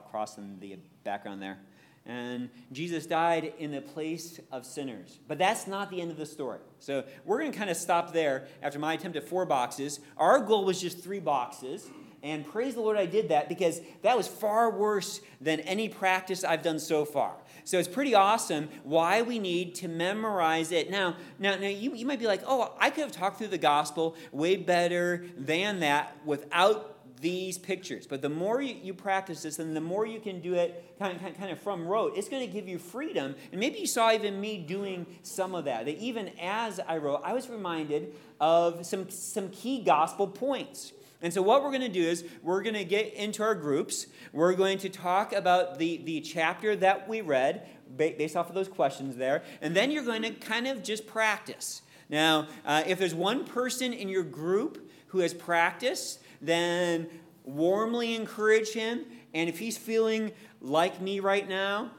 cross 0.09 0.37
in 0.37 0.59
the 0.59 0.77
background 1.03 1.41
there. 1.41 1.57
And 2.05 2.49
Jesus 2.73 3.05
died 3.05 3.53
in 3.59 3.71
the 3.71 3.81
place 3.81 4.39
of 4.51 4.65
sinners. 4.65 5.19
But 5.27 5.37
that's 5.37 5.67
not 5.67 5.89
the 5.89 6.01
end 6.01 6.11
of 6.11 6.17
the 6.17 6.25
story. 6.25 6.59
So 6.79 7.05
we're 7.23 7.39
going 7.39 7.51
to 7.51 7.57
kind 7.57 7.69
of 7.69 7.77
stop 7.77 8.11
there 8.11 8.47
after 8.61 8.77
my 8.77 8.93
attempt 8.93 9.15
at 9.15 9.27
four 9.27 9.45
boxes. 9.45 10.01
Our 10.17 10.39
goal 10.39 10.65
was 10.65 10.81
just 10.81 10.99
three 10.99 11.21
boxes. 11.21 11.89
And 12.23 12.49
praise 12.49 12.73
the 12.73 12.81
Lord 12.81 12.95
I 12.95 13.05
did 13.05 13.29
that 13.29 13.49
because 13.49 13.81
that 14.01 14.15
was 14.15 14.29
far 14.29 14.71
worse 14.71 15.19
than 15.41 15.59
any 15.59 15.89
practice 15.89 16.45
I've 16.45 16.63
done 16.63 16.79
so 16.79 17.03
far. 17.03 17.33
So 17.65 17.77
it's 17.77 17.87
pretty 17.87 18.15
awesome 18.15 18.69
why 18.83 19.21
we 19.21 19.39
need 19.39 19.75
to 19.75 19.89
memorize 19.89 20.71
it. 20.71 20.89
Now, 20.89 21.17
now, 21.37 21.55
now 21.55 21.67
you, 21.67 21.93
you 21.93 22.05
might 22.05 22.19
be 22.19 22.27
like, 22.27 22.41
oh, 22.47 22.73
I 22.79 22.89
could 22.89 23.03
have 23.03 23.11
talked 23.11 23.39
through 23.39 23.49
the 23.49 23.57
gospel 23.57 24.15
way 24.31 24.55
better 24.55 25.25
than 25.37 25.81
that 25.81 26.15
without 26.25 26.91
these 27.19 27.57
pictures. 27.57 28.07
But 28.07 28.21
the 28.21 28.29
more 28.29 28.61
you, 28.61 28.75
you 28.81 28.93
practice 28.93 29.43
this, 29.43 29.59
and 29.59 29.75
the 29.75 29.81
more 29.81 30.05
you 30.05 30.19
can 30.19 30.39
do 30.41 30.55
it 30.55 30.95
kind 30.99 31.15
of, 31.15 31.37
kind 31.37 31.51
of 31.51 31.59
from 31.59 31.85
rote, 31.85 32.17
it's 32.17 32.29
going 32.29 32.45
to 32.45 32.53
give 32.53 32.67
you 32.67 32.77
freedom. 32.77 33.35
And 33.51 33.59
maybe 33.59 33.79
you 33.79 33.87
saw 33.87 34.11
even 34.11 34.39
me 34.39 34.57
doing 34.57 35.05
some 35.23 35.55
of 35.55 35.65
that. 35.65 35.85
That 35.85 35.97
even 35.97 36.31
as 36.41 36.79
I 36.79 36.97
wrote, 36.97 37.21
I 37.23 37.33
was 37.33 37.49
reminded 37.49 38.13
of 38.39 38.85
some, 38.85 39.09
some 39.09 39.49
key 39.49 39.81
gospel 39.81 40.27
points. 40.27 40.93
And 41.23 41.33
so, 41.33 41.41
what 41.41 41.63
we're 41.63 41.69
going 41.69 41.81
to 41.81 41.89
do 41.89 42.03
is 42.03 42.25
we're 42.43 42.61
going 42.61 42.75
to 42.75 42.83
get 42.83 43.13
into 43.13 43.43
our 43.43 43.55
groups. 43.55 44.07
We're 44.33 44.53
going 44.53 44.77
to 44.79 44.89
talk 44.89 45.31
about 45.31 45.79
the, 45.79 46.01
the 46.03 46.19
chapter 46.19 46.75
that 46.75 47.07
we 47.07 47.21
read 47.21 47.65
based 47.95 48.35
off 48.35 48.49
of 48.49 48.55
those 48.55 48.67
questions 48.67 49.15
there. 49.15 49.41
And 49.61 49.73
then 49.73 49.89
you're 49.89 50.03
going 50.03 50.23
to 50.23 50.31
kind 50.31 50.67
of 50.67 50.83
just 50.83 51.07
practice. 51.07 51.81
Now, 52.09 52.47
uh, 52.65 52.83
if 52.85 52.99
there's 52.99 53.15
one 53.15 53.45
person 53.45 53.93
in 53.93 54.09
your 54.09 54.23
group 54.23 54.91
who 55.07 55.19
has 55.19 55.33
practiced, 55.33 56.19
then 56.41 57.07
warmly 57.45 58.15
encourage 58.15 58.73
him. 58.73 59.05
And 59.33 59.47
if 59.47 59.59
he's 59.59 59.77
feeling 59.77 60.33
like 60.59 60.99
me 60.99 61.21
right 61.21 61.47
now, 61.47 61.91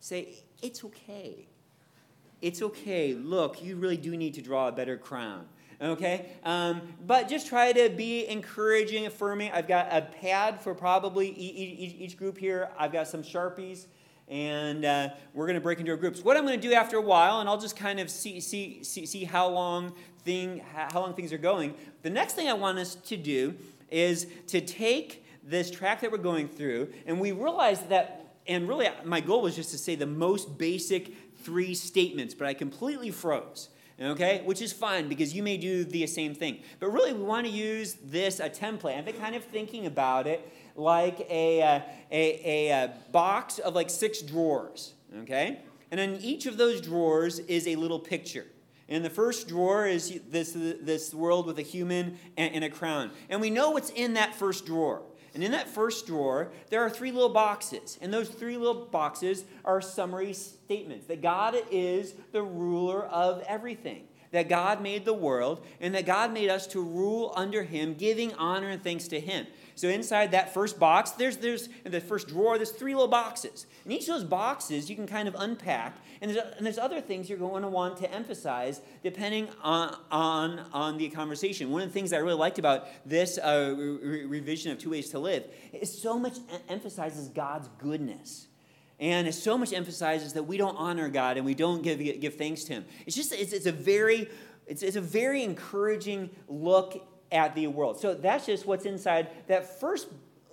say, 0.00 0.34
It's 0.60 0.84
okay. 0.84 1.46
It's 2.40 2.60
okay. 2.60 3.14
Look, 3.14 3.62
you 3.62 3.76
really 3.76 3.96
do 3.96 4.16
need 4.16 4.34
to 4.34 4.42
draw 4.42 4.66
a 4.66 4.72
better 4.72 4.96
crown. 4.96 5.46
Okay? 5.82 6.26
Um, 6.44 6.82
but 7.06 7.28
just 7.28 7.48
try 7.48 7.72
to 7.72 7.90
be 7.90 8.28
encouraging, 8.28 9.06
affirming. 9.06 9.50
I've 9.52 9.66
got 9.66 9.88
a 9.90 10.02
pad 10.02 10.60
for 10.60 10.74
probably 10.74 11.30
each, 11.30 11.94
each 11.98 12.16
group 12.16 12.38
here. 12.38 12.70
I've 12.78 12.92
got 12.92 13.08
some 13.08 13.22
Sharpies 13.22 13.86
and 14.28 14.84
uh, 14.84 15.08
we're 15.34 15.46
going 15.46 15.56
to 15.56 15.60
break 15.60 15.78
into 15.78 15.94
groups. 15.96 16.22
What 16.22 16.36
I'm 16.36 16.46
going 16.46 16.58
to 16.58 16.68
do 16.68 16.72
after 16.72 16.96
a 16.96 17.02
while, 17.02 17.40
and 17.40 17.48
I'll 17.48 17.60
just 17.60 17.76
kind 17.76 18.00
of 18.00 18.08
see, 18.08 18.40
see, 18.40 18.82
see, 18.82 19.04
see 19.04 19.24
how 19.24 19.48
long 19.48 19.92
thing 20.24 20.62
how 20.72 21.00
long 21.00 21.14
things 21.14 21.32
are 21.32 21.38
going. 21.38 21.74
The 22.02 22.10
next 22.10 22.34
thing 22.34 22.48
I 22.48 22.52
want 22.52 22.78
us 22.78 22.94
to 22.94 23.16
do 23.16 23.54
is 23.90 24.26
to 24.48 24.60
take 24.60 25.24
this 25.42 25.70
track 25.70 26.00
that 26.00 26.12
we're 26.12 26.18
going 26.18 26.48
through, 26.48 26.92
and 27.06 27.20
we 27.20 27.32
realize 27.32 27.80
that, 27.82 28.36
and 28.46 28.68
really 28.68 28.88
my 29.04 29.20
goal 29.20 29.42
was 29.42 29.56
just 29.56 29.70
to 29.72 29.78
say 29.78 29.96
the 29.96 30.06
most 30.06 30.56
basic 30.56 31.12
three 31.42 31.74
statements, 31.74 32.34
but 32.34 32.46
I 32.46 32.54
completely 32.54 33.10
froze. 33.10 33.68
Okay, 34.02 34.42
which 34.44 34.60
is 34.60 34.72
fine 34.72 35.08
because 35.08 35.32
you 35.32 35.42
may 35.42 35.56
do 35.56 35.84
the 35.84 36.06
same 36.08 36.34
thing. 36.34 36.58
But 36.80 36.88
really, 36.88 37.12
we 37.12 37.22
want 37.22 37.46
to 37.46 37.52
use 37.52 37.96
this 38.04 38.40
a 38.40 38.50
template. 38.50 38.98
I've 38.98 39.04
been 39.04 39.14
kind 39.16 39.36
of 39.36 39.44
thinking 39.44 39.86
about 39.86 40.26
it 40.26 40.52
like 40.74 41.26
a, 41.30 41.62
uh, 41.62 41.80
a, 42.10 42.68
a, 42.70 42.70
a 42.70 42.94
box 43.12 43.58
of 43.60 43.74
like 43.74 43.90
six 43.90 44.20
drawers. 44.20 44.94
Okay, 45.22 45.60
and 45.90 46.00
in 46.00 46.16
each 46.20 46.46
of 46.46 46.56
those 46.56 46.80
drawers 46.80 47.38
is 47.40 47.68
a 47.68 47.76
little 47.76 48.00
picture. 48.00 48.46
And 48.88 49.04
the 49.04 49.10
first 49.10 49.48
drawer 49.48 49.86
is 49.86 50.20
this, 50.28 50.52
this 50.54 51.14
world 51.14 51.46
with 51.46 51.58
a 51.58 51.62
human 51.62 52.18
and, 52.36 52.54
and 52.54 52.64
a 52.64 52.68
crown. 52.68 53.10
And 53.30 53.40
we 53.40 53.48
know 53.48 53.70
what's 53.70 53.88
in 53.88 54.14
that 54.14 54.34
first 54.34 54.66
drawer. 54.66 55.02
And 55.34 55.42
in 55.42 55.52
that 55.52 55.68
first 55.68 56.06
drawer, 56.06 56.52
there 56.68 56.82
are 56.82 56.90
three 56.90 57.12
little 57.12 57.28
boxes. 57.28 57.98
And 58.02 58.12
those 58.12 58.28
three 58.28 58.56
little 58.56 58.86
boxes 58.86 59.44
are 59.64 59.80
summary 59.80 60.34
statements 60.34 61.06
that 61.06 61.22
God 61.22 61.56
is 61.70 62.14
the 62.32 62.42
ruler 62.42 63.04
of 63.06 63.42
everything, 63.48 64.04
that 64.30 64.48
God 64.48 64.82
made 64.82 65.04
the 65.04 65.14
world, 65.14 65.64
and 65.80 65.94
that 65.94 66.06
God 66.06 66.32
made 66.32 66.50
us 66.50 66.66
to 66.68 66.82
rule 66.82 67.32
under 67.34 67.62
Him, 67.62 67.94
giving 67.94 68.34
honor 68.34 68.68
and 68.68 68.84
thanks 68.84 69.08
to 69.08 69.20
Him. 69.20 69.46
So 69.74 69.88
inside 69.88 70.32
that 70.32 70.52
first 70.52 70.78
box, 70.78 71.12
there's, 71.12 71.38
there's 71.38 71.68
in 71.84 71.92
the 71.92 72.00
first 72.00 72.28
drawer, 72.28 72.56
there's 72.56 72.70
three 72.70 72.94
little 72.94 73.08
boxes. 73.08 73.66
And 73.84 73.92
each 73.92 74.02
of 74.02 74.14
those 74.14 74.24
boxes 74.24 74.90
you 74.90 74.96
can 74.96 75.06
kind 75.06 75.28
of 75.28 75.34
unpack. 75.38 75.96
And 76.20 76.30
there's, 76.30 76.54
and 76.56 76.64
there's 76.64 76.78
other 76.78 77.00
things 77.00 77.28
you're 77.28 77.38
going 77.38 77.62
to 77.62 77.68
want 77.68 77.96
to 77.98 78.12
emphasize 78.12 78.80
depending 79.02 79.48
on, 79.62 79.96
on, 80.10 80.60
on 80.72 80.98
the 80.98 81.08
conversation. 81.08 81.70
One 81.70 81.82
of 81.82 81.88
the 81.88 81.94
things 81.94 82.12
I 82.12 82.18
really 82.18 82.38
liked 82.38 82.58
about 82.58 82.86
this 83.06 83.38
uh, 83.38 83.74
re- 83.76 84.24
revision 84.26 84.72
of 84.72 84.78
Two 84.78 84.90
Ways 84.90 85.10
to 85.10 85.18
Live 85.18 85.44
is 85.72 86.00
so 86.00 86.18
much 86.18 86.38
emphasizes 86.68 87.28
God's 87.28 87.68
goodness. 87.78 88.46
And 89.00 89.26
it 89.26 89.32
so 89.32 89.58
much 89.58 89.72
emphasizes 89.72 90.34
that 90.34 90.44
we 90.44 90.56
don't 90.56 90.76
honor 90.76 91.08
God 91.08 91.36
and 91.36 91.44
we 91.44 91.54
don't 91.54 91.82
give, 91.82 91.98
give 91.98 92.36
thanks 92.36 92.62
to 92.64 92.74
Him. 92.74 92.84
It's 93.04 93.16
just, 93.16 93.32
it's, 93.32 93.52
it's 93.52 93.66
a 93.66 93.72
very, 93.72 94.28
it's, 94.66 94.82
it's 94.82 94.96
a 94.96 95.00
very 95.00 95.42
encouraging 95.42 96.30
look 96.46 97.04
at 97.32 97.54
the 97.54 97.66
world. 97.66 97.98
So 97.98 98.14
that's 98.14 98.46
just 98.46 98.66
what's 98.66 98.84
inside 98.84 99.28
that 99.48 99.80
first 99.80 100.08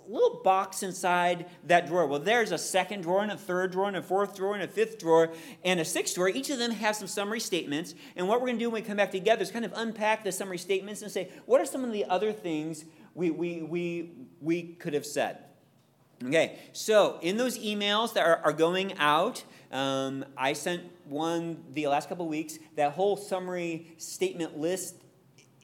little 0.08 0.42
box 0.44 0.82
inside 0.82 1.46
that 1.66 1.88
drawer. 1.88 2.08
Well, 2.08 2.20
there's 2.20 2.52
a 2.52 2.58
second 2.58 3.02
drawer 3.02 3.22
and 3.22 3.32
a 3.32 3.38
third 3.38 3.72
drawer 3.72 3.88
and 3.88 3.98
a 3.98 4.02
fourth 4.02 4.36
drawer 4.36 4.56
and 4.56 4.64
a 4.64 4.68
fifth 4.68 4.98
drawer 4.98 5.32
and 5.64 5.80
a 5.80 5.86
sixth 5.86 6.16
drawer. 6.16 6.30
Each 6.30 6.50
of 6.50 6.58
them 6.58 6.72
have 6.72 6.96
some 6.96 7.08
summary 7.08 7.40
statements. 7.40 7.94
And 8.16 8.28
what 8.28 8.42
we're 8.42 8.48
going 8.48 8.58
to 8.58 8.66
do 8.66 8.72
when 8.72 8.82
we 8.82 8.88
come 8.88 8.98
back 8.98 9.12
together 9.12 9.44
is 9.44 9.52
kind 9.52 9.66
of 9.66 9.74
unpack 9.76 10.24
the 10.24 10.32
summary 10.32 10.58
statements 10.58 11.04
and 11.04 11.12
say, 11.12 11.30
what 11.46 11.62
are 11.62 11.66
some 11.66 11.84
of 11.84 11.92
the 11.92 12.06
other 12.06 12.34
things 12.34 12.86
we, 13.14 13.30
we, 13.30 13.62
we, 13.62 14.12
we 14.42 14.64
could 14.64 14.96
have 14.96 15.06
said? 15.06 15.38
Okay, 16.26 16.58
so 16.74 17.18
in 17.22 17.38
those 17.38 17.58
emails 17.60 18.14
that 18.14 18.26
are, 18.26 18.42
are 18.44 18.52
going 18.52 18.98
out, 18.98 19.44
um, 19.72 20.26
I 20.36 20.52
sent 20.52 20.84
one 21.06 21.64
the 21.72 21.88
last 21.88 22.10
couple 22.10 22.28
weeks. 22.28 22.60
That 22.76 22.92
whole 22.92 23.16
summary 23.16 23.94
statement 23.98 24.58
list 24.58 24.96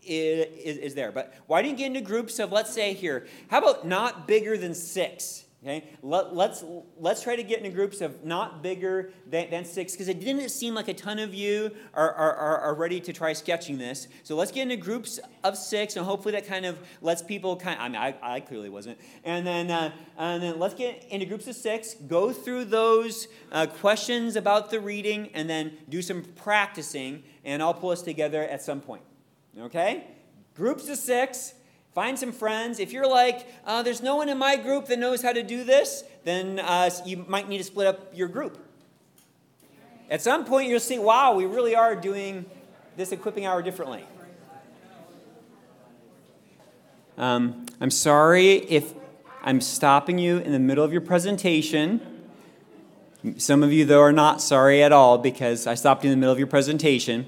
is, 0.06 0.78
is 0.78 0.96
there. 0.96 1.12
But 1.12 1.34
why 1.48 1.62
do 1.62 1.70
you 1.70 1.76
get 1.76 1.88
into 1.88 2.02
groups 2.02 2.40
of, 2.40 2.52
let's 2.52 2.74
say 2.74 2.94
here, 2.94 3.28
how 3.50 3.60
about 3.60 3.88
not 3.88 4.28
bigger 4.28 4.58
than 4.58 4.74
six? 4.74 5.46
Okay, 5.66 5.84
Let, 6.04 6.36
let's, 6.36 6.64
let's 7.00 7.24
try 7.24 7.36
to 7.36 7.42
get 7.42 7.58
into 7.58 7.72
groups 7.72 8.00
of 8.00 8.24
not 8.24 8.62
bigger 8.62 9.12
than, 9.26 9.50
than 9.50 9.66
six 9.66 9.94
because 9.94 10.08
it 10.08 10.20
didn't 10.20 10.50
seem 10.50 10.76
like 10.76 10.88
a 10.90 10.94
ton 10.94 11.18
of 11.18 11.34
you 11.34 11.72
are, 11.96 12.14
are, 12.14 12.58
are, 12.58 12.76
ready 12.76 13.00
to 13.00 13.12
try 13.12 13.34
sketching 13.34 13.80
this. 13.80 14.08
So 14.22 14.36
let's 14.36 14.52
get 14.52 14.62
into 14.62 14.76
groups 14.76 15.20
of 15.44 15.58
six, 15.58 15.96
and 15.96 16.06
hopefully 16.06 16.34
that 16.34 16.46
kind 16.46 16.68
of 16.68 16.78
lets 17.02 17.24
people 17.24 17.56
kind. 17.56 17.80
Of, 17.80 17.82
I 17.84 17.88
mean, 17.88 17.96
I, 17.96 18.36
I 18.36 18.40
clearly 18.42 18.70
wasn't. 18.70 19.00
And 19.24 19.48
then 19.48 19.72
uh, 19.72 19.92
and 20.20 20.44
then 20.44 20.60
let's 20.60 20.76
get 20.76 21.04
into 21.10 21.26
groups 21.26 21.48
of 21.48 21.56
six. 21.56 21.96
Go 21.96 22.32
through 22.32 22.66
those 22.66 23.28
uh, 23.52 23.66
questions 23.66 24.36
about 24.36 24.70
the 24.70 24.80
reading, 24.80 25.32
and 25.34 25.50
then 25.50 25.76
do 25.90 26.04
some 26.04 26.22
practicing. 26.36 27.24
And 27.44 27.64
I'll 27.64 27.74
pull 27.74 27.90
us 27.90 28.04
together 28.04 28.44
at 28.44 28.62
some 28.62 28.82
point. 28.82 29.02
Okay? 29.60 30.06
Groups 30.56 30.90
of 30.90 30.98
six. 30.98 31.54
Find 31.94 32.20
some 32.20 32.34
friends. 32.34 32.80
If 32.80 32.92
you're 32.92 33.08
like, 33.08 33.48
uh, 33.66 33.82
there's 33.82 34.04
no 34.04 34.18
one 34.18 34.28
in 34.28 34.38
my 34.38 34.58
group 34.58 34.88
that 34.88 35.00
knows 35.00 35.22
how 35.22 35.32
to 35.32 35.44
do 35.44 35.64
this, 35.64 36.04
then 36.26 36.60
uh, 36.60 36.90
you 37.06 37.26
might 37.28 37.48
need 37.48 37.60
to 37.60 37.64
split 37.64 37.88
up 37.88 38.12
your 38.14 38.28
group. 38.28 38.58
At 40.10 40.22
some 40.22 40.44
point, 40.44 40.70
you'll 40.70 40.80
see, 40.82 41.00
wow, 41.00 41.34
we 41.34 41.46
really 41.46 41.74
are 41.74 41.96
doing 41.96 42.46
this 42.98 43.12
equipping 43.12 43.46
hour 43.46 43.62
differently. 43.62 44.04
Um, 47.18 47.66
I'm 47.80 47.92
sorry 47.92 48.56
if 48.56 48.94
I'm 49.42 49.62
stopping 49.62 50.20
you 50.20 50.38
in 50.40 50.52
the 50.52 50.60
middle 50.60 50.84
of 50.84 50.92
your 50.92 51.02
presentation. 51.02 52.02
Some 53.38 53.64
of 53.64 53.72
you, 53.72 53.86
though, 53.86 54.02
are 54.02 54.12
not 54.12 54.42
sorry 54.42 54.84
at 54.84 54.92
all 54.92 55.18
because 55.18 55.66
I 55.66 55.76
stopped 55.76 56.04
you 56.04 56.12
in 56.12 56.18
the 56.18 56.20
middle 56.20 56.34
of 56.34 56.40
your 56.40 56.48
presentation. 56.48 57.26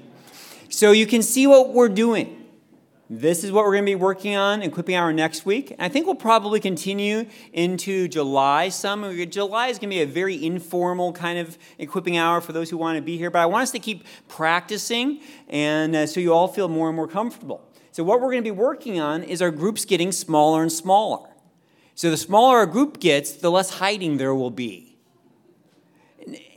So 0.70 0.92
you 0.92 1.06
can 1.06 1.22
see 1.22 1.46
what 1.46 1.72
we're 1.72 1.88
doing. 1.88 2.44
This 3.10 3.42
is 3.42 3.50
what 3.50 3.64
we're 3.64 3.72
going 3.72 3.86
to 3.86 3.90
be 3.90 3.94
working 3.94 4.36
on 4.36 4.60
equipping 4.60 4.94
hour 4.94 5.14
next 5.14 5.46
week. 5.46 5.74
I 5.78 5.88
think 5.88 6.04
we'll 6.04 6.14
probably 6.14 6.60
continue 6.60 7.24
into 7.54 8.06
July 8.06 8.68
some. 8.68 9.02
July 9.30 9.68
is 9.68 9.78
going 9.78 9.88
to 9.88 9.96
be 9.96 10.02
a 10.02 10.06
very 10.06 10.44
informal 10.44 11.14
kind 11.14 11.38
of 11.38 11.56
equipping 11.78 12.18
hour 12.18 12.42
for 12.42 12.52
those 12.52 12.68
who 12.68 12.76
want 12.76 12.96
to 12.96 13.02
be 13.02 13.16
here, 13.16 13.30
but 13.30 13.38
I 13.38 13.46
want 13.46 13.62
us 13.62 13.70
to 13.70 13.78
keep 13.78 14.04
practicing 14.28 15.20
and 15.48 15.96
uh, 15.96 16.06
so 16.06 16.20
you 16.20 16.34
all 16.34 16.48
feel 16.48 16.68
more 16.68 16.88
and 16.88 16.96
more 16.96 17.08
comfortable. 17.08 17.66
So 17.92 18.04
what 18.04 18.20
we're 18.20 18.30
going 18.30 18.44
to 18.44 18.50
be 18.50 18.50
working 18.50 19.00
on 19.00 19.22
is 19.22 19.40
our 19.40 19.50
groups 19.50 19.86
getting 19.86 20.12
smaller 20.12 20.60
and 20.60 20.70
smaller. 20.70 21.30
So 21.94 22.10
the 22.10 22.18
smaller 22.18 22.60
a 22.60 22.66
group 22.66 23.00
gets, 23.00 23.32
the 23.32 23.50
less 23.50 23.78
hiding 23.78 24.18
there 24.18 24.34
will 24.34 24.50
be. 24.50 24.87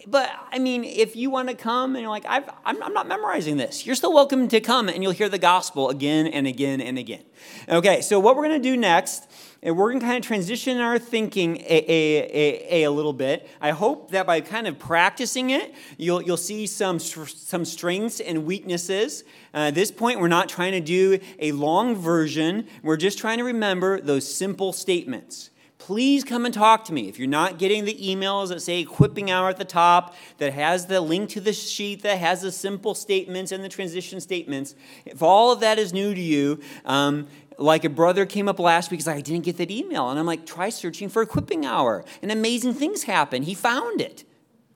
But 0.07 0.31
I 0.51 0.59
mean, 0.59 0.83
if 0.83 1.15
you 1.15 1.29
want 1.29 1.49
to 1.49 1.55
come 1.55 1.95
and 1.95 2.01
you're 2.01 2.09
like, 2.09 2.25
i 2.25 2.37
am 2.37 2.83
I'm 2.83 2.93
not 2.93 3.07
memorizing 3.07 3.57
this, 3.57 3.85
you're 3.85 3.95
still 3.95 4.13
welcome 4.13 4.47
to 4.47 4.59
come 4.59 4.89
and 4.89 5.03
you'll 5.03 5.11
hear 5.11 5.29
the 5.29 5.37
gospel 5.37 5.89
again 5.89 6.27
and 6.27 6.47
again 6.47 6.81
and 6.81 6.97
again. 6.97 7.23
Okay, 7.69 8.01
so 8.01 8.19
what 8.19 8.35
we're 8.35 8.47
going 8.47 8.61
to 8.61 8.69
do 8.69 8.77
next 8.77 9.29
and 9.63 9.77
we're 9.77 9.89
going 9.89 9.99
to 9.99 10.05
kind 10.05 10.17
of 10.17 10.25
transition 10.25 10.79
our 10.79 10.97
thinking 10.97 11.57
a, 11.57 11.85
a, 11.87 12.81
a, 12.81 12.83
a, 12.83 12.91
little 12.91 13.13
bit. 13.13 13.47
I 13.61 13.71
hope 13.71 14.11
that 14.11 14.25
by 14.25 14.41
kind 14.41 14.67
of 14.67 14.79
practicing 14.79 15.51
it, 15.51 15.73
you'll, 15.97 16.21
you'll 16.23 16.37
see 16.37 16.65
some, 16.65 16.97
some 16.97 17.65
strengths 17.65 18.19
and 18.19 18.45
weaknesses. 18.45 19.23
Uh, 19.53 19.67
at 19.67 19.75
this 19.75 19.91
point, 19.91 20.19
we're 20.19 20.29
not 20.29 20.49
trying 20.49 20.71
to 20.71 20.79
do 20.79 21.19
a 21.37 21.51
long 21.51 21.95
version, 21.95 22.67
we're 22.81 22.97
just 22.97 23.19
trying 23.19 23.37
to 23.37 23.43
remember 23.43 24.01
those 24.01 24.31
simple 24.31 24.73
statements 24.73 25.50
please 25.81 26.23
come 26.23 26.45
and 26.45 26.53
talk 26.53 26.85
to 26.85 26.93
me. 26.93 27.09
If 27.09 27.17
you're 27.17 27.27
not 27.27 27.57
getting 27.57 27.85
the 27.85 27.95
emails 27.95 28.49
that 28.49 28.61
say 28.61 28.79
equipping 28.79 29.31
hour 29.31 29.49
at 29.49 29.57
the 29.57 29.65
top, 29.65 30.15
that 30.37 30.53
has 30.53 30.85
the 30.85 31.01
link 31.01 31.31
to 31.31 31.41
the 31.41 31.53
sheet, 31.53 32.03
that 32.03 32.19
has 32.19 32.43
the 32.43 32.51
simple 32.51 32.93
statements 32.93 33.51
and 33.51 33.63
the 33.63 33.69
transition 33.69 34.21
statements, 34.21 34.75
if 35.05 35.23
all 35.23 35.51
of 35.51 35.59
that 35.61 35.79
is 35.79 35.91
new 35.91 36.13
to 36.13 36.21
you, 36.21 36.59
um, 36.85 37.27
like 37.57 37.83
a 37.83 37.89
brother 37.89 38.27
came 38.27 38.47
up 38.47 38.59
last 38.59 38.91
week, 38.91 38.99
he's 38.99 39.07
like, 39.07 39.17
I 39.17 39.21
didn't 39.21 39.43
get 39.43 39.57
that 39.57 39.71
email. 39.71 40.09
And 40.11 40.19
I'm 40.19 40.27
like, 40.27 40.45
try 40.45 40.69
searching 40.69 41.09
for 41.09 41.23
equipping 41.23 41.65
hour. 41.65 42.05
And 42.21 42.31
amazing 42.31 42.75
things 42.75 43.03
happen. 43.03 43.41
He 43.41 43.55
found 43.55 44.01
it. 44.01 44.23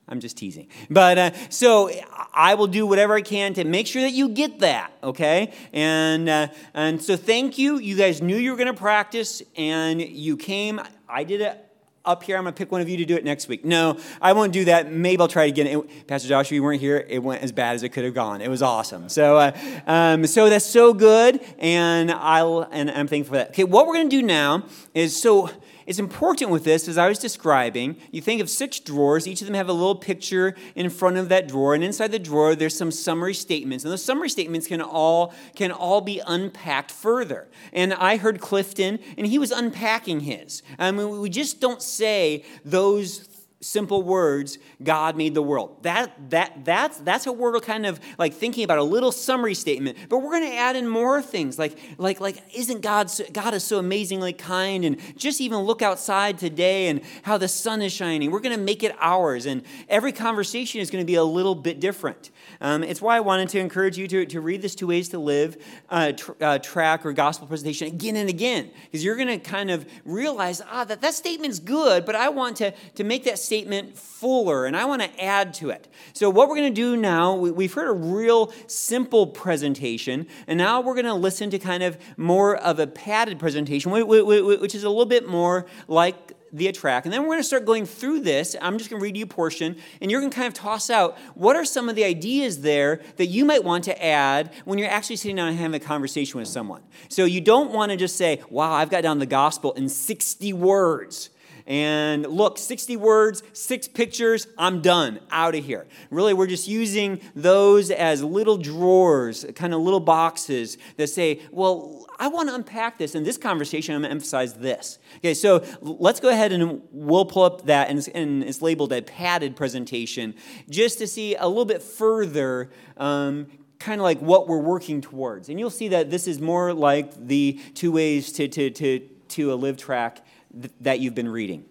I'm 0.08 0.20
just 0.20 0.36
teasing. 0.36 0.68
But 0.88 1.18
uh, 1.18 1.30
so 1.48 1.90
I 2.32 2.54
will 2.54 2.68
do 2.68 2.86
whatever 2.86 3.14
I 3.14 3.22
can 3.22 3.54
to 3.54 3.64
make 3.64 3.88
sure 3.88 4.02
that 4.02 4.12
you 4.12 4.28
get 4.28 4.60
that, 4.60 4.92
okay? 5.02 5.52
And, 5.72 6.28
uh, 6.28 6.48
and 6.74 7.02
so 7.02 7.16
thank 7.16 7.58
you. 7.58 7.78
You 7.78 7.96
guys 7.96 8.22
knew 8.22 8.36
you 8.36 8.52
were 8.52 8.56
going 8.56 8.72
to 8.72 8.80
practice 8.80 9.42
and 9.56 10.00
you 10.00 10.36
came. 10.36 10.80
I 11.08 11.24
did 11.24 11.40
it 11.40 11.66
up 12.04 12.22
here. 12.22 12.36
I'm 12.36 12.44
going 12.44 12.54
to 12.54 12.58
pick 12.58 12.70
one 12.70 12.80
of 12.80 12.88
you 12.88 12.96
to 12.98 13.04
do 13.04 13.16
it 13.16 13.24
next 13.24 13.48
week. 13.48 13.64
No, 13.64 13.98
I 14.22 14.32
won't 14.32 14.52
do 14.52 14.66
that. 14.66 14.92
Maybe 14.92 15.20
I'll 15.20 15.28
try 15.28 15.44
it 15.44 15.48
again. 15.48 15.66
It, 15.66 16.06
Pastor 16.06 16.28
Joshua, 16.28 16.54
you 16.54 16.62
weren't 16.62 16.80
here. 16.80 17.04
It 17.08 17.18
went 17.18 17.42
as 17.42 17.50
bad 17.50 17.74
as 17.74 17.82
it 17.82 17.88
could 17.88 18.04
have 18.04 18.14
gone. 18.14 18.40
It 18.40 18.48
was 18.48 18.62
awesome. 18.62 19.08
So, 19.08 19.36
uh, 19.36 19.58
um, 19.88 20.26
so 20.26 20.48
that's 20.48 20.64
so 20.64 20.94
good, 20.94 21.40
and 21.58 22.12
I'll 22.12 22.68
and 22.70 22.90
I'm 22.90 23.08
thankful 23.08 23.32
for 23.32 23.38
that. 23.38 23.50
Okay, 23.50 23.64
what 23.64 23.86
we're 23.86 23.94
going 23.94 24.08
to 24.08 24.16
do 24.16 24.22
now 24.22 24.64
is 24.94 25.20
so 25.20 25.50
it's 25.86 25.98
important 25.98 26.50
with 26.50 26.64
this, 26.64 26.88
as 26.88 26.98
I 26.98 27.08
was 27.08 27.18
describing, 27.18 27.96
you 28.10 28.20
think 28.20 28.40
of 28.40 28.50
six 28.50 28.80
drawers. 28.80 29.26
Each 29.26 29.40
of 29.40 29.46
them 29.46 29.54
have 29.54 29.68
a 29.68 29.72
little 29.72 29.94
picture 29.94 30.54
in 30.74 30.90
front 30.90 31.16
of 31.16 31.28
that 31.28 31.46
drawer, 31.46 31.74
and 31.74 31.84
inside 31.84 32.12
the 32.12 32.18
drawer 32.18 32.54
there's 32.54 32.76
some 32.76 32.90
summary 32.90 33.34
statements, 33.34 33.84
and 33.84 33.92
those 33.92 34.02
summary 34.02 34.28
statements 34.28 34.66
can 34.66 34.80
all 34.80 35.32
can 35.54 35.70
all 35.70 36.00
be 36.00 36.20
unpacked 36.26 36.90
further. 36.90 37.48
And 37.72 37.94
I 37.94 38.16
heard 38.16 38.40
Clifton, 38.40 38.98
and 39.16 39.26
he 39.26 39.38
was 39.38 39.50
unpacking 39.52 40.20
his. 40.20 40.62
I 40.78 40.90
mean, 40.90 41.20
we 41.20 41.30
just 41.30 41.60
don't 41.60 41.80
say 41.82 42.44
those 42.64 43.35
simple 43.60 44.02
words 44.02 44.58
god 44.82 45.16
made 45.16 45.34
the 45.34 45.42
world. 45.42 45.82
That 45.82 46.30
that 46.30 46.64
that's 46.64 46.98
that's 46.98 47.26
what 47.26 47.36
we're 47.36 47.58
kind 47.60 47.86
of 47.86 47.98
like 48.18 48.34
thinking 48.34 48.64
about 48.64 48.78
a 48.78 48.82
little 48.82 49.12
summary 49.12 49.54
statement. 49.54 49.96
But 50.08 50.18
we're 50.18 50.32
going 50.38 50.50
to 50.50 50.56
add 50.56 50.76
in 50.76 50.86
more 50.86 51.22
things 51.22 51.58
like 51.58 51.78
like 51.98 52.20
like 52.20 52.42
isn't 52.54 52.82
god 52.82 53.10
so, 53.10 53.24
god 53.32 53.54
is 53.54 53.64
so 53.64 53.78
amazingly 53.78 54.32
kind? 54.32 54.84
And 54.84 54.98
just 55.16 55.40
even 55.40 55.58
look 55.60 55.80
outside 55.82 56.38
today 56.38 56.88
and 56.88 57.00
how 57.22 57.38
the 57.38 57.48
sun 57.48 57.80
is 57.80 57.92
shining. 57.92 58.30
We're 58.30 58.40
going 58.40 58.56
to 58.56 58.62
make 58.62 58.82
it 58.82 58.94
ours 59.00 59.46
and 59.46 59.62
every 59.88 60.12
conversation 60.12 60.80
is 60.80 60.90
going 60.90 61.02
to 61.02 61.06
be 61.06 61.14
a 61.14 61.24
little 61.24 61.54
bit 61.54 61.80
different. 61.80 62.30
Um, 62.60 62.82
it's 62.82 63.00
why 63.00 63.16
i 63.16 63.20
wanted 63.20 63.48
to 63.50 63.58
encourage 63.58 63.96
you 63.98 64.06
to, 64.08 64.26
to 64.26 64.40
read 64.40 64.62
this 64.62 64.74
two 64.74 64.86
ways 64.86 65.08
to 65.10 65.18
live 65.18 65.56
uh, 65.88 66.12
tr- 66.12 66.32
uh, 66.40 66.58
track 66.58 67.06
or 67.06 67.12
gospel 67.12 67.46
presentation 67.46 67.88
again 67.88 68.16
and 68.16 68.28
again. 68.28 68.70
Because 68.84 69.02
you're 69.02 69.16
going 69.16 69.28
to 69.28 69.38
kind 69.38 69.70
of 69.70 69.86
realize 70.04 70.60
ah 70.70 70.84
that 70.84 71.00
that 71.00 71.14
statement's 71.14 71.58
good 71.58 72.04
but 72.04 72.14
i 72.14 72.28
want 72.28 72.56
to 72.56 72.72
to 72.94 73.04
make 73.04 73.24
that 73.24 73.38
statement 73.46 73.96
fuller, 73.96 74.66
and 74.66 74.76
I 74.76 74.84
want 74.84 75.02
to 75.02 75.24
add 75.24 75.54
to 75.54 75.70
it. 75.70 75.88
So, 76.12 76.28
what 76.28 76.48
we're 76.48 76.56
going 76.56 76.74
to 76.74 76.80
do 76.80 76.96
now, 76.96 77.34
we've 77.34 77.72
heard 77.72 77.88
a 77.88 77.92
real 77.92 78.52
simple 78.66 79.28
presentation, 79.28 80.26
and 80.46 80.58
now 80.58 80.80
we're 80.80 80.94
going 80.94 81.06
to 81.06 81.14
listen 81.14 81.50
to 81.50 81.58
kind 81.58 81.82
of 81.82 81.96
more 82.16 82.56
of 82.56 82.78
a 82.78 82.86
padded 82.86 83.38
presentation, 83.38 83.90
which 83.90 84.74
is 84.74 84.84
a 84.84 84.88
little 84.88 85.06
bit 85.06 85.28
more 85.28 85.66
like 85.88 86.32
the 86.52 86.68
attract. 86.68 87.06
And 87.06 87.12
then 87.12 87.22
we're 87.22 87.28
going 87.28 87.40
to 87.40 87.44
start 87.44 87.64
going 87.64 87.86
through 87.86 88.20
this. 88.20 88.56
I'm 88.60 88.78
just 88.78 88.90
going 88.90 89.00
to 89.00 89.04
read 89.04 89.16
you 89.16 89.24
a 89.24 89.28
portion, 89.28 89.76
and 90.00 90.10
you're 90.10 90.20
going 90.20 90.30
to 90.30 90.34
kind 90.36 90.48
of 90.48 90.54
toss 90.54 90.90
out 90.90 91.18
what 91.34 91.56
are 91.56 91.64
some 91.64 91.88
of 91.88 91.96
the 91.96 92.04
ideas 92.04 92.60
there 92.60 93.00
that 93.16 93.26
you 93.26 93.44
might 93.44 93.64
want 93.64 93.84
to 93.84 94.04
add 94.04 94.52
when 94.64 94.78
you're 94.78 94.90
actually 94.90 95.16
sitting 95.16 95.36
down 95.36 95.48
and 95.48 95.58
having 95.58 95.80
a 95.80 95.84
conversation 95.84 96.38
with 96.38 96.48
someone. 96.48 96.82
So 97.08 97.24
you 97.24 97.40
don't 97.40 97.70
want 97.70 97.92
to 97.92 97.96
just 97.96 98.16
say, 98.16 98.42
wow, 98.50 98.72
I've 98.72 98.90
got 98.90 99.02
down 99.02 99.18
the 99.18 99.26
gospel 99.26 99.72
in 99.72 99.88
60 99.88 100.52
words 100.52 101.30
and 101.66 102.24
look, 102.26 102.58
60 102.58 102.96
words, 102.96 103.42
six 103.52 103.88
pictures, 103.88 104.46
I'm 104.56 104.82
done, 104.82 105.18
out 105.30 105.56
of 105.56 105.64
here. 105.64 105.86
Really, 106.10 106.32
we're 106.32 106.46
just 106.46 106.68
using 106.68 107.20
those 107.34 107.90
as 107.90 108.22
little 108.22 108.56
drawers, 108.56 109.44
kind 109.56 109.74
of 109.74 109.80
little 109.80 110.00
boxes 110.00 110.78
that 110.96 111.08
say, 111.08 111.40
well, 111.50 112.06
I 112.18 112.28
want 112.28 112.48
to 112.50 112.54
unpack 112.54 112.98
this. 112.98 113.16
In 113.16 113.24
this 113.24 113.36
conversation, 113.36 113.94
I'm 113.94 114.02
going 114.02 114.10
to 114.10 114.12
emphasize 114.12 114.54
this. 114.54 114.98
Okay, 115.18 115.34
so 115.34 115.64
let's 115.80 116.20
go 116.20 116.28
ahead 116.28 116.52
and 116.52 116.82
we'll 116.92 117.24
pull 117.24 117.42
up 117.42 117.66
that, 117.66 117.88
and 117.88 117.98
it's, 117.98 118.08
and 118.08 118.44
it's 118.44 118.62
labeled 118.62 118.92
a 118.92 119.02
padded 119.02 119.56
presentation, 119.56 120.34
just 120.70 120.98
to 120.98 121.06
see 121.06 121.34
a 121.34 121.48
little 121.48 121.64
bit 121.64 121.82
further. 121.82 122.70
Um, 122.96 123.48
kind 123.78 124.00
of 124.00 124.04
like 124.04 124.18
what 124.20 124.48
we're 124.48 124.58
working 124.58 125.02
towards. 125.02 125.50
And 125.50 125.60
you'll 125.60 125.68
see 125.68 125.88
that 125.88 126.10
this 126.10 126.26
is 126.26 126.40
more 126.40 126.72
like 126.72 127.12
the 127.26 127.60
two 127.74 127.92
ways 127.92 128.32
to, 128.32 128.48
to, 128.48 128.70
to, 128.70 129.00
to 129.28 129.52
a 129.52 129.54
live 129.54 129.76
track 129.76 130.24
th- 130.60 130.74
that 130.80 131.00
you've 131.00 131.14
been 131.14 131.28
reading. 131.28 131.64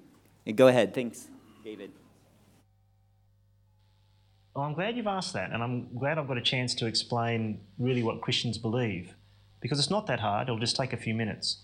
Go 0.55 0.67
ahead. 0.67 0.93
Thanks, 0.93 1.27
David. 1.63 1.91
Well, 4.55 4.63
I'm 4.63 4.73
glad 4.73 4.95
you've 4.95 5.07
asked 5.07 5.33
that, 5.33 5.51
and 5.51 5.61
I'm 5.61 5.97
glad 5.97 6.17
I've 6.17 6.27
got 6.27 6.37
a 6.37 6.41
chance 6.41 6.73
to 6.75 6.85
explain 6.85 7.59
really 7.77 8.03
what 8.03 8.21
Christians 8.21 8.57
believe, 8.57 9.13
because 9.59 9.79
it's 9.79 9.89
not 9.89 10.07
that 10.07 10.21
hard. 10.21 10.47
It'll 10.47 10.59
just 10.59 10.77
take 10.77 10.93
a 10.93 10.97
few 10.97 11.13
minutes. 11.13 11.63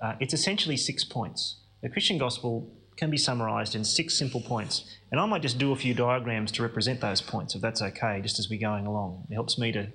Uh, 0.00 0.14
it's 0.18 0.34
essentially 0.34 0.76
six 0.76 1.04
points. 1.04 1.58
The 1.82 1.88
Christian 1.88 2.18
gospel 2.18 2.68
can 2.96 3.10
be 3.10 3.16
summarized 3.16 3.74
in 3.74 3.84
six 3.84 4.18
simple 4.18 4.40
points, 4.40 4.96
and 5.12 5.20
I 5.20 5.26
might 5.26 5.42
just 5.42 5.58
do 5.58 5.70
a 5.72 5.76
few 5.76 5.94
diagrams 5.94 6.50
to 6.52 6.62
represent 6.62 7.00
those 7.00 7.20
points, 7.20 7.54
if 7.54 7.60
that's 7.60 7.80
okay, 7.80 8.20
just 8.20 8.38
as 8.38 8.50
we're 8.50 8.60
going 8.60 8.86
along. 8.86 9.26
It 9.30 9.34
helps 9.34 9.56
me 9.56 9.70
to 9.72 9.88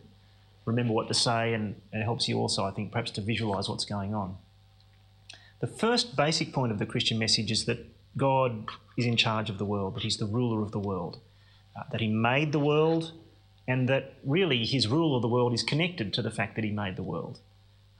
remember 0.66 0.94
what 0.94 1.08
to 1.10 1.14
say, 1.14 1.54
and, 1.54 1.76
and 1.92 2.02
it 2.02 2.06
helps 2.06 2.30
you 2.30 2.38
also, 2.38 2.64
I 2.64 2.72
think, 2.72 2.92
perhaps 2.92 3.12
to 3.12 3.22
visualize 3.22 3.68
what's 3.68 3.86
going 3.86 4.16
on. 4.16 4.38
The 5.60 5.68
first 5.68 6.16
basic 6.16 6.54
point 6.54 6.72
of 6.72 6.80
the 6.80 6.86
Christian 6.86 7.18
message 7.18 7.52
is 7.52 7.66
that 7.66 7.86
God 8.16 8.68
is 8.96 9.06
in 9.06 9.18
charge 9.18 9.50
of 9.50 9.58
the 9.58 9.66
world, 9.66 9.96
that 9.96 10.04
He's 10.04 10.18
the 10.18 10.26
ruler 10.26 10.62
of 10.62 10.72
the 10.72 10.80
world, 10.80 11.20
uh, 11.76 11.84
that 11.92 12.02
He 12.02 12.08
made 12.08 12.52
the 12.52 12.60
world, 12.60 13.14
and 13.68 13.90
that 13.90 14.16
really 14.24 14.66
His 14.66 14.88
rule 14.88 15.16
of 15.16 15.22
the 15.22 15.28
world 15.28 15.54
is 15.54 15.64
connected 15.64 16.14
to 16.14 16.22
the 16.22 16.32
fact 16.32 16.56
that 16.56 16.64
He 16.64 16.72
made 16.72 16.96
the 16.96 17.04
world. 17.04 17.40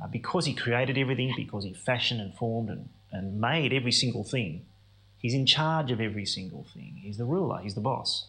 Uh, 0.02 0.08
because 0.08 0.46
He 0.46 0.54
created 0.54 0.98
everything, 0.98 1.34
because 1.36 1.64
He 1.64 1.74
fashioned 1.74 2.22
and 2.22 2.36
formed 2.36 2.70
and, 2.70 2.90
and 3.12 3.42
made 3.42 3.74
every 3.74 3.92
single 3.92 4.24
thing, 4.24 4.66
He's 5.20 5.34
in 5.34 5.48
charge 5.48 5.92
of 5.92 6.00
every 6.00 6.26
single 6.26 6.66
thing. 6.74 7.00
He's 7.02 7.18
the 7.18 7.26
ruler, 7.26 7.60
He's 7.60 7.76
the 7.76 7.82
boss. 7.82 8.28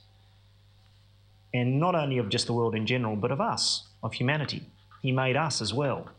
And 1.53 1.79
not 1.79 1.95
only 1.95 2.19
of 2.19 2.29
just 2.29 2.47
the 2.47 2.55
world 2.55 2.75
in 2.75 2.87
general, 2.87 3.17
but 3.17 3.31
of 3.31 3.41
us, 3.41 3.89
of 4.03 4.15
humanity. 4.15 4.67
He 5.03 5.13
made 5.13 5.37
us 5.37 5.61
as 5.61 5.73
well. 5.73 6.11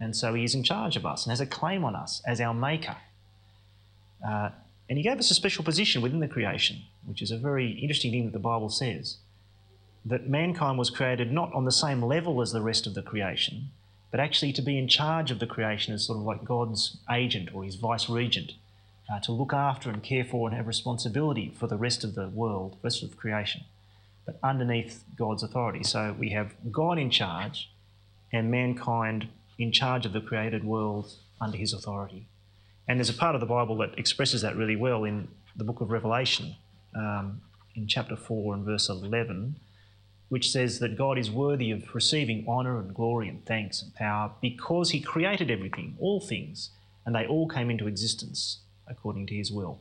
And 0.00 0.16
so 0.16 0.32
he 0.34 0.44
is 0.44 0.54
in 0.54 0.64
charge 0.64 0.96
of 0.96 1.04
us 1.04 1.24
and 1.24 1.30
has 1.30 1.40
a 1.40 1.46
claim 1.46 1.84
on 1.84 1.94
us 1.94 2.22
as 2.26 2.40
our 2.40 2.54
maker. 2.54 2.96
Uh, 4.26 4.50
and 4.88 4.98
he 4.98 5.04
gave 5.04 5.18
us 5.18 5.30
a 5.30 5.34
special 5.34 5.62
position 5.62 6.02
within 6.02 6.20
the 6.20 6.28
creation, 6.28 6.78
which 7.04 7.22
is 7.22 7.30
a 7.30 7.38
very 7.38 7.70
interesting 7.72 8.10
thing 8.10 8.24
that 8.24 8.32
the 8.32 8.38
Bible 8.38 8.70
says. 8.70 9.18
That 10.04 10.28
mankind 10.28 10.78
was 10.78 10.90
created 10.90 11.30
not 11.30 11.52
on 11.52 11.66
the 11.66 11.72
same 11.72 12.02
level 12.02 12.40
as 12.40 12.52
the 12.52 12.62
rest 12.62 12.86
of 12.86 12.94
the 12.94 13.02
creation, 13.02 13.68
but 14.10 14.18
actually 14.18 14.52
to 14.54 14.62
be 14.62 14.78
in 14.78 14.88
charge 14.88 15.30
of 15.30 15.38
the 15.38 15.46
creation 15.46 15.94
as 15.94 16.06
sort 16.06 16.18
of 16.18 16.24
like 16.24 16.44
God's 16.44 16.96
agent 17.10 17.50
or 17.54 17.62
his 17.62 17.76
vice 17.76 18.08
regent, 18.08 18.54
uh, 19.12 19.20
to 19.20 19.32
look 19.32 19.52
after 19.52 19.90
and 19.90 20.02
care 20.02 20.24
for 20.24 20.48
and 20.48 20.56
have 20.56 20.66
responsibility 20.66 21.52
for 21.56 21.66
the 21.66 21.76
rest 21.76 22.02
of 22.02 22.14
the 22.14 22.28
world, 22.28 22.76
rest 22.82 23.02
of 23.02 23.16
creation, 23.16 23.62
but 24.24 24.38
underneath 24.42 25.04
God's 25.16 25.42
authority. 25.42 25.84
So 25.84 26.16
we 26.18 26.30
have 26.30 26.54
God 26.72 26.98
in 26.98 27.10
charge 27.10 27.70
and 28.32 28.50
mankind 28.50 29.28
in 29.60 29.70
charge 29.70 30.06
of 30.06 30.12
the 30.12 30.20
created 30.20 30.64
world 30.64 31.12
under 31.40 31.56
his 31.56 31.74
authority. 31.74 32.26
And 32.88 32.98
there's 32.98 33.10
a 33.10 33.14
part 33.14 33.34
of 33.34 33.40
the 33.40 33.46
Bible 33.46 33.76
that 33.76 33.96
expresses 33.98 34.40
that 34.42 34.56
really 34.56 34.74
well 34.74 35.04
in 35.04 35.28
the 35.54 35.64
book 35.64 35.82
of 35.82 35.90
Revelation, 35.90 36.56
um, 36.96 37.42
in 37.76 37.86
chapter 37.86 38.16
4 38.16 38.54
and 38.54 38.64
verse 38.64 38.88
11, 38.88 39.56
which 40.30 40.50
says 40.50 40.78
that 40.78 40.96
God 40.96 41.18
is 41.18 41.30
worthy 41.30 41.70
of 41.70 41.94
receiving 41.94 42.46
honour 42.48 42.80
and 42.80 42.94
glory 42.94 43.28
and 43.28 43.44
thanks 43.44 43.82
and 43.82 43.94
power 43.94 44.32
because 44.40 44.90
he 44.90 45.00
created 45.00 45.50
everything, 45.50 45.94
all 46.00 46.20
things, 46.20 46.70
and 47.04 47.14
they 47.14 47.26
all 47.26 47.46
came 47.46 47.70
into 47.70 47.86
existence 47.86 48.60
according 48.88 49.26
to 49.26 49.34
his 49.34 49.52
will. 49.52 49.78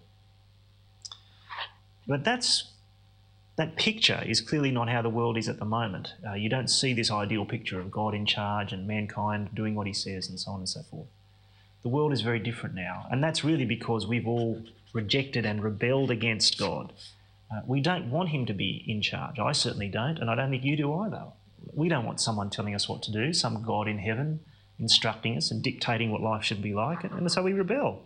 But 2.05 2.23
that's 2.25 2.73
that 3.59 3.75
picture 3.75 4.23
is 4.25 4.39
clearly 4.39 4.71
not 4.71 4.87
how 4.87 5.01
the 5.01 5.09
world 5.09 5.37
is 5.37 5.49
at 5.49 5.59
the 5.59 5.65
moment. 5.65 6.13
Uh, 6.25 6.33
you 6.33 6.47
don't 6.47 6.69
see 6.69 6.93
this 6.93 7.11
ideal 7.11 7.43
picture 7.43 7.77
of 7.77 7.91
God 7.91 8.15
in 8.15 8.25
charge 8.25 8.71
and 8.71 8.87
mankind 8.87 9.49
doing 9.53 9.75
what 9.75 9.85
he 9.85 9.91
says 9.91 10.29
and 10.29 10.39
so 10.39 10.51
on 10.51 10.59
and 10.59 10.69
so 10.69 10.81
forth. 10.83 11.09
The 11.83 11.89
world 11.89 12.13
is 12.13 12.21
very 12.21 12.39
different 12.39 12.73
now, 12.73 13.05
and 13.11 13.21
that's 13.21 13.43
really 13.43 13.65
because 13.65 14.07
we've 14.07 14.25
all 14.25 14.63
rejected 14.93 15.45
and 15.45 15.61
rebelled 15.61 16.09
against 16.09 16.57
God. 16.57 16.93
Uh, 17.53 17.59
we 17.67 17.81
don't 17.81 18.09
want 18.09 18.29
him 18.29 18.45
to 18.45 18.53
be 18.53 18.85
in 18.87 19.01
charge. 19.01 19.39
I 19.39 19.51
certainly 19.51 19.89
don't, 19.89 20.19
and 20.19 20.29
I 20.29 20.35
don't 20.35 20.51
think 20.51 20.63
you 20.63 20.77
do 20.77 20.93
either. 20.93 21.23
We 21.73 21.89
don't 21.89 22.05
want 22.05 22.21
someone 22.21 22.49
telling 22.49 22.75
us 22.75 22.87
what 22.87 23.03
to 23.03 23.11
do, 23.11 23.33
some 23.33 23.61
God 23.61 23.89
in 23.89 23.99
heaven 23.99 24.39
instructing 24.79 25.35
us 25.35 25.51
and 25.51 25.61
dictating 25.61 26.11
what 26.11 26.21
life 26.21 26.45
should 26.45 26.61
be 26.61 26.73
like, 26.73 27.03
and 27.03 27.29
so 27.29 27.43
we 27.43 27.51
rebel. 27.51 27.99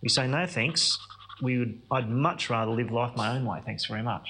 We 0.00 0.08
say, 0.08 0.28
no 0.28 0.46
thanks. 0.46 0.96
We 1.42 1.58
would, 1.58 1.82
I'd 1.90 2.08
much 2.08 2.48
rather 2.48 2.70
live 2.70 2.92
life 2.92 3.16
my 3.16 3.36
own 3.36 3.44
way, 3.44 3.60
thanks 3.66 3.86
very 3.86 4.04
much. 4.04 4.28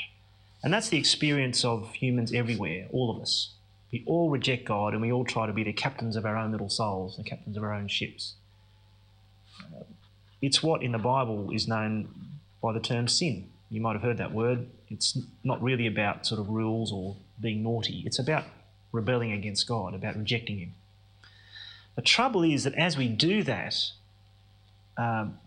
And 0.62 0.72
that's 0.72 0.88
the 0.88 0.98
experience 0.98 1.64
of 1.64 1.92
humans 1.94 2.32
everywhere, 2.32 2.88
all 2.90 3.10
of 3.14 3.22
us. 3.22 3.52
We 3.92 4.02
all 4.06 4.30
reject 4.30 4.64
God 4.64 4.92
and 4.92 5.02
we 5.02 5.12
all 5.12 5.24
try 5.24 5.46
to 5.46 5.52
be 5.52 5.62
the 5.62 5.72
captains 5.72 6.16
of 6.16 6.26
our 6.26 6.36
own 6.36 6.50
little 6.52 6.68
souls, 6.68 7.16
the 7.16 7.22
captains 7.22 7.56
of 7.56 7.62
our 7.62 7.72
own 7.72 7.88
ships. 7.88 8.34
It's 10.42 10.62
what 10.62 10.82
in 10.82 10.92
the 10.92 10.98
Bible 10.98 11.50
is 11.50 11.68
known 11.68 12.08
by 12.62 12.72
the 12.72 12.80
term 12.80 13.08
sin. 13.08 13.48
You 13.70 13.80
might 13.80 13.94
have 13.94 14.02
heard 14.02 14.18
that 14.18 14.32
word. 14.32 14.66
It's 14.88 15.18
not 15.42 15.62
really 15.62 15.86
about 15.86 16.26
sort 16.26 16.40
of 16.40 16.48
rules 16.48 16.92
or 16.92 17.16
being 17.40 17.62
naughty, 17.62 18.02
it's 18.06 18.18
about 18.18 18.44
rebelling 18.92 19.32
against 19.32 19.66
God, 19.66 19.94
about 19.94 20.16
rejecting 20.16 20.58
Him. 20.58 20.74
The 21.96 22.02
trouble 22.02 22.42
is 22.42 22.64
that 22.64 22.74
as 22.74 22.96
we 22.96 23.08
do 23.08 23.42
that, 23.42 23.76
um, 24.96 25.38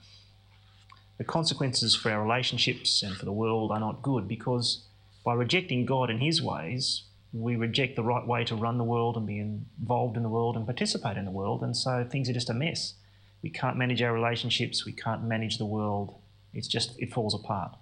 the 1.18 1.24
consequences 1.24 1.96
for 1.96 2.12
our 2.12 2.22
relationships 2.22 3.04
and 3.04 3.16
for 3.16 3.26
the 3.26 3.32
world 3.32 3.72
are 3.72 3.80
not 3.80 4.02
good 4.02 4.28
because 4.28 4.84
by 5.30 5.36
rejecting 5.36 5.86
God 5.86 6.10
and 6.10 6.24
His 6.24 6.42
ways, 6.42 7.04
we 7.34 7.56
reject 7.56 7.96
the 7.96 8.02
right 8.02 8.26
way 8.26 8.44
to 8.46 8.56
run 8.56 8.80
the 8.80 8.84
world 8.84 9.16
and 9.16 9.28
be 9.28 9.38
involved 9.38 10.18
in 10.18 10.24
the 10.24 10.30
world 10.30 10.56
and 10.56 10.66
participate 10.66 11.18
in 11.18 11.26
the 11.26 11.30
world, 11.30 11.62
and 11.62 11.78
so 11.78 12.04
things 12.04 12.28
are 12.28 12.34
just 12.34 12.50
a 12.50 12.54
mess. 12.56 12.96
We 13.44 13.52
can't 13.52 13.78
manage 13.78 14.02
our 14.02 14.12
relationships, 14.12 14.88
we 14.88 14.92
can't 14.92 15.24
manage 15.24 15.60
the 15.60 15.68
world. 15.68 16.16
It's 16.52 16.68
just, 16.68 17.00
it 17.00 17.14
falls 17.14 17.36
apart. 17.36 17.76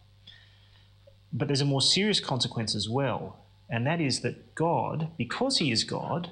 But 1.32 1.48
there's 1.48 1.62
a 1.62 1.66
more 1.74 1.82
serious 1.82 2.20
consequence 2.20 2.76
as 2.76 2.90
well, 2.90 3.46
and 3.70 3.88
that 3.88 4.02
is 4.02 4.20
that 4.24 4.54
God, 4.54 5.12
because 5.18 5.60
He 5.60 5.72
is 5.72 5.86
God, 5.86 6.32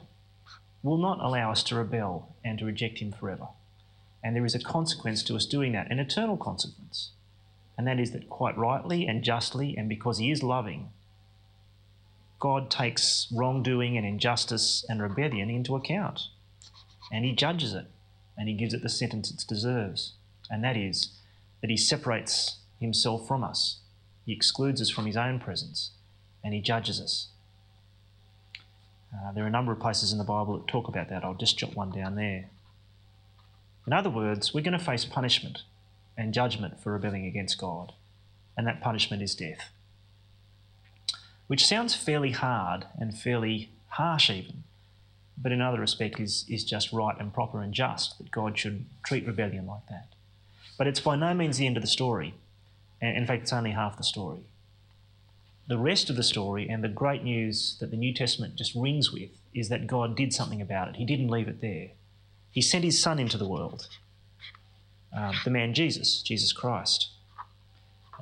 will 0.83 0.97
not 0.97 1.21
allow 1.21 1.49
us 1.49 1.63
to 1.63 1.75
rebel 1.75 2.35
and 2.43 2.59
to 2.59 2.65
reject 2.65 2.99
Him 2.99 3.13
forever. 3.13 3.47
And 4.21 4.35
there 4.35 4.45
is 4.45 4.53
a 4.53 4.59
consequence 4.59 5.23
to 5.23 5.37
us 5.37 5.45
doing 5.45 5.71
that, 5.71 5.89
an 5.89 5.99
eternal 5.99 6.35
consequence. 6.35 7.11
And 7.77 7.87
that 7.87 8.01
is 8.01 8.11
that 8.11 8.29
quite 8.29 8.57
rightly 8.57 9.07
and 9.07 9.23
justly, 9.23 9.77
and 9.77 9.87
because 9.87 10.17
He 10.17 10.29
is 10.29 10.43
loving, 10.43 10.89
God 12.45 12.69
takes 12.69 13.27
wrongdoing 13.33 13.97
and 13.97 14.05
injustice 14.05 14.85
and 14.87 15.01
rebellion 15.01 15.49
into 15.49 15.75
account. 15.75 16.27
And 17.11 17.25
He 17.25 17.33
judges 17.33 17.73
it, 17.73 17.87
and 18.37 18.47
He 18.47 18.53
gives 18.53 18.71
it 18.71 18.83
the 18.83 18.87
sentence 18.87 19.31
it 19.31 19.43
deserves. 19.49 20.13
And 20.47 20.63
that 20.63 20.77
is 20.77 21.09
that 21.61 21.71
He 21.71 21.75
separates 21.75 22.59
Himself 22.79 23.27
from 23.27 23.43
us, 23.43 23.79
He 24.27 24.31
excludes 24.31 24.79
us 24.79 24.91
from 24.91 25.07
His 25.07 25.17
own 25.17 25.39
presence, 25.39 25.89
and 26.43 26.53
He 26.53 26.61
judges 26.61 27.01
us. 27.01 27.29
Uh, 29.11 29.31
there 29.31 29.43
are 29.43 29.47
a 29.47 29.49
number 29.57 29.71
of 29.71 29.79
places 29.79 30.11
in 30.11 30.19
the 30.19 30.23
Bible 30.23 30.59
that 30.59 30.67
talk 30.67 30.87
about 30.87 31.09
that. 31.09 31.23
I'll 31.23 31.33
just 31.33 31.57
jot 31.57 31.75
one 31.75 31.89
down 31.89 32.13
there. 32.13 32.51
In 33.87 33.93
other 33.93 34.11
words, 34.11 34.53
we're 34.53 34.61
going 34.61 34.77
to 34.77 34.85
face 34.85 35.03
punishment 35.03 35.63
and 36.15 36.31
judgment 36.31 36.79
for 36.79 36.93
rebelling 36.93 37.25
against 37.25 37.57
God, 37.57 37.93
and 38.55 38.67
that 38.67 38.81
punishment 38.81 39.23
is 39.23 39.33
death. 39.33 39.71
Which 41.47 41.65
sounds 41.65 41.95
fairly 41.95 42.31
hard 42.31 42.85
and 42.97 43.17
fairly 43.17 43.69
harsh, 43.89 44.29
even, 44.29 44.63
but 45.37 45.51
in 45.51 45.61
other 45.61 45.79
respect 45.79 46.19
is, 46.19 46.45
is 46.49 46.63
just 46.63 46.91
right 46.91 47.15
and 47.19 47.33
proper 47.33 47.61
and 47.61 47.73
just 47.73 48.17
that 48.17 48.31
God 48.31 48.57
should 48.57 48.85
treat 49.05 49.27
rebellion 49.27 49.67
like 49.67 49.85
that. 49.89 50.07
But 50.77 50.87
it's 50.87 50.99
by 50.99 51.15
no 51.15 51.33
means 51.33 51.57
the 51.57 51.67
end 51.67 51.77
of 51.77 51.83
the 51.83 51.87
story. 51.87 52.33
And 53.01 53.15
in 53.15 53.25
fact, 53.25 53.43
it's 53.43 53.53
only 53.53 53.71
half 53.71 53.97
the 53.97 54.03
story 54.03 54.45
the 55.67 55.77
rest 55.77 56.09
of 56.09 56.15
the 56.15 56.23
story 56.23 56.67
and 56.69 56.83
the 56.83 56.89
great 56.89 57.23
news 57.23 57.77
that 57.79 57.89
the 57.89 57.97
New 57.97 58.13
Testament 58.13 58.55
just 58.55 58.75
rings 58.75 59.11
with 59.11 59.29
is 59.53 59.69
that 59.69 59.87
God 59.87 60.15
did 60.15 60.33
something 60.33 60.61
about 60.61 60.89
it. 60.89 60.95
He 60.97 61.05
didn't 61.05 61.29
leave 61.29 61.47
it 61.47 61.61
there. 61.61 61.89
He 62.51 62.61
sent 62.61 62.83
his 62.83 63.01
son 63.01 63.19
into 63.19 63.37
the 63.37 63.47
world, 63.47 63.87
um, 65.15 65.35
the 65.43 65.49
man 65.49 65.73
Jesus, 65.73 66.21
Jesus 66.21 66.53
Christ. 66.53 67.09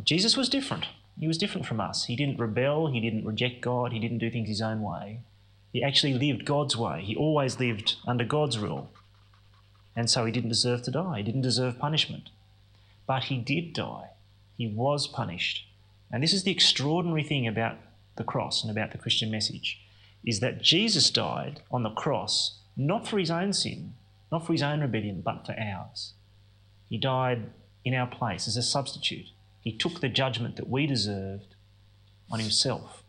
Jesus 0.04 0.38
was 0.38 0.50
different. 0.50 0.86
He 1.20 1.28
was 1.28 1.38
different 1.38 1.68
from 1.68 1.80
us. 1.80 2.06
He 2.06 2.16
didn't 2.16 2.40
rebel, 2.40 2.88
he 2.88 3.00
didn't 3.00 3.26
reject 3.26 3.62
God, 3.62 3.92
he 3.92 4.00
didn't 4.00 4.18
do 4.18 4.32
things 4.32 4.50
his 4.50 4.62
own 4.62 4.82
way. 4.82 5.20
He 5.72 5.84
actually 5.84 6.14
lived 6.14 6.46
God's 6.46 6.76
way. 6.76 7.02
He 7.02 7.16
always 7.16 7.60
lived 7.60 7.96
under 8.06 8.24
God's 8.24 8.60
rule. 8.60 8.92
And 9.96 10.10
so 10.10 10.26
he 10.26 10.32
didn't 10.32 10.50
deserve 10.50 10.84
to 10.84 10.92
die, 10.92 11.18
he 11.18 11.24
didn't 11.24 11.42
deserve 11.42 11.80
punishment. 11.80 12.30
But 13.06 13.26
he 13.26 13.38
did 13.38 13.74
die. 13.74 14.10
He 14.58 14.68
was 14.68 15.08
punished 15.08 15.66
and 16.14 16.22
this 16.22 16.32
is 16.32 16.44
the 16.44 16.52
extraordinary 16.52 17.24
thing 17.24 17.48
about 17.48 17.78
the 18.18 18.24
cross 18.24 18.62
and 18.62 18.70
about 18.70 18.92
the 18.92 19.00
Christian 19.00 19.32
message 19.32 19.82
is 20.24 20.40
that 20.42 20.62
Jesus 20.62 21.10
died 21.10 21.62
on 21.72 21.82
the 21.82 21.90
cross 21.90 22.60
not 22.78 23.08
for 23.08 23.18
his 23.18 23.32
own 23.32 23.52
sin, 23.52 23.96
not 24.32 24.46
for 24.46 24.54
his 24.54 24.62
own 24.62 24.82
rebellion, 24.82 25.22
but 25.22 25.46
for 25.46 25.56
ours. 25.60 26.14
He 26.88 27.00
died 27.00 27.50
in 27.84 27.96
our 27.96 28.06
place 28.06 28.48
as 28.48 28.56
a 28.56 28.62
substitute. 28.62 29.26
He 29.64 29.72
took 29.72 30.02
the 30.02 30.10
judgment 30.10 30.58
that 30.58 30.70
we 30.70 30.86
deserved 30.86 31.56
on 32.30 32.40
himself. 32.40 33.04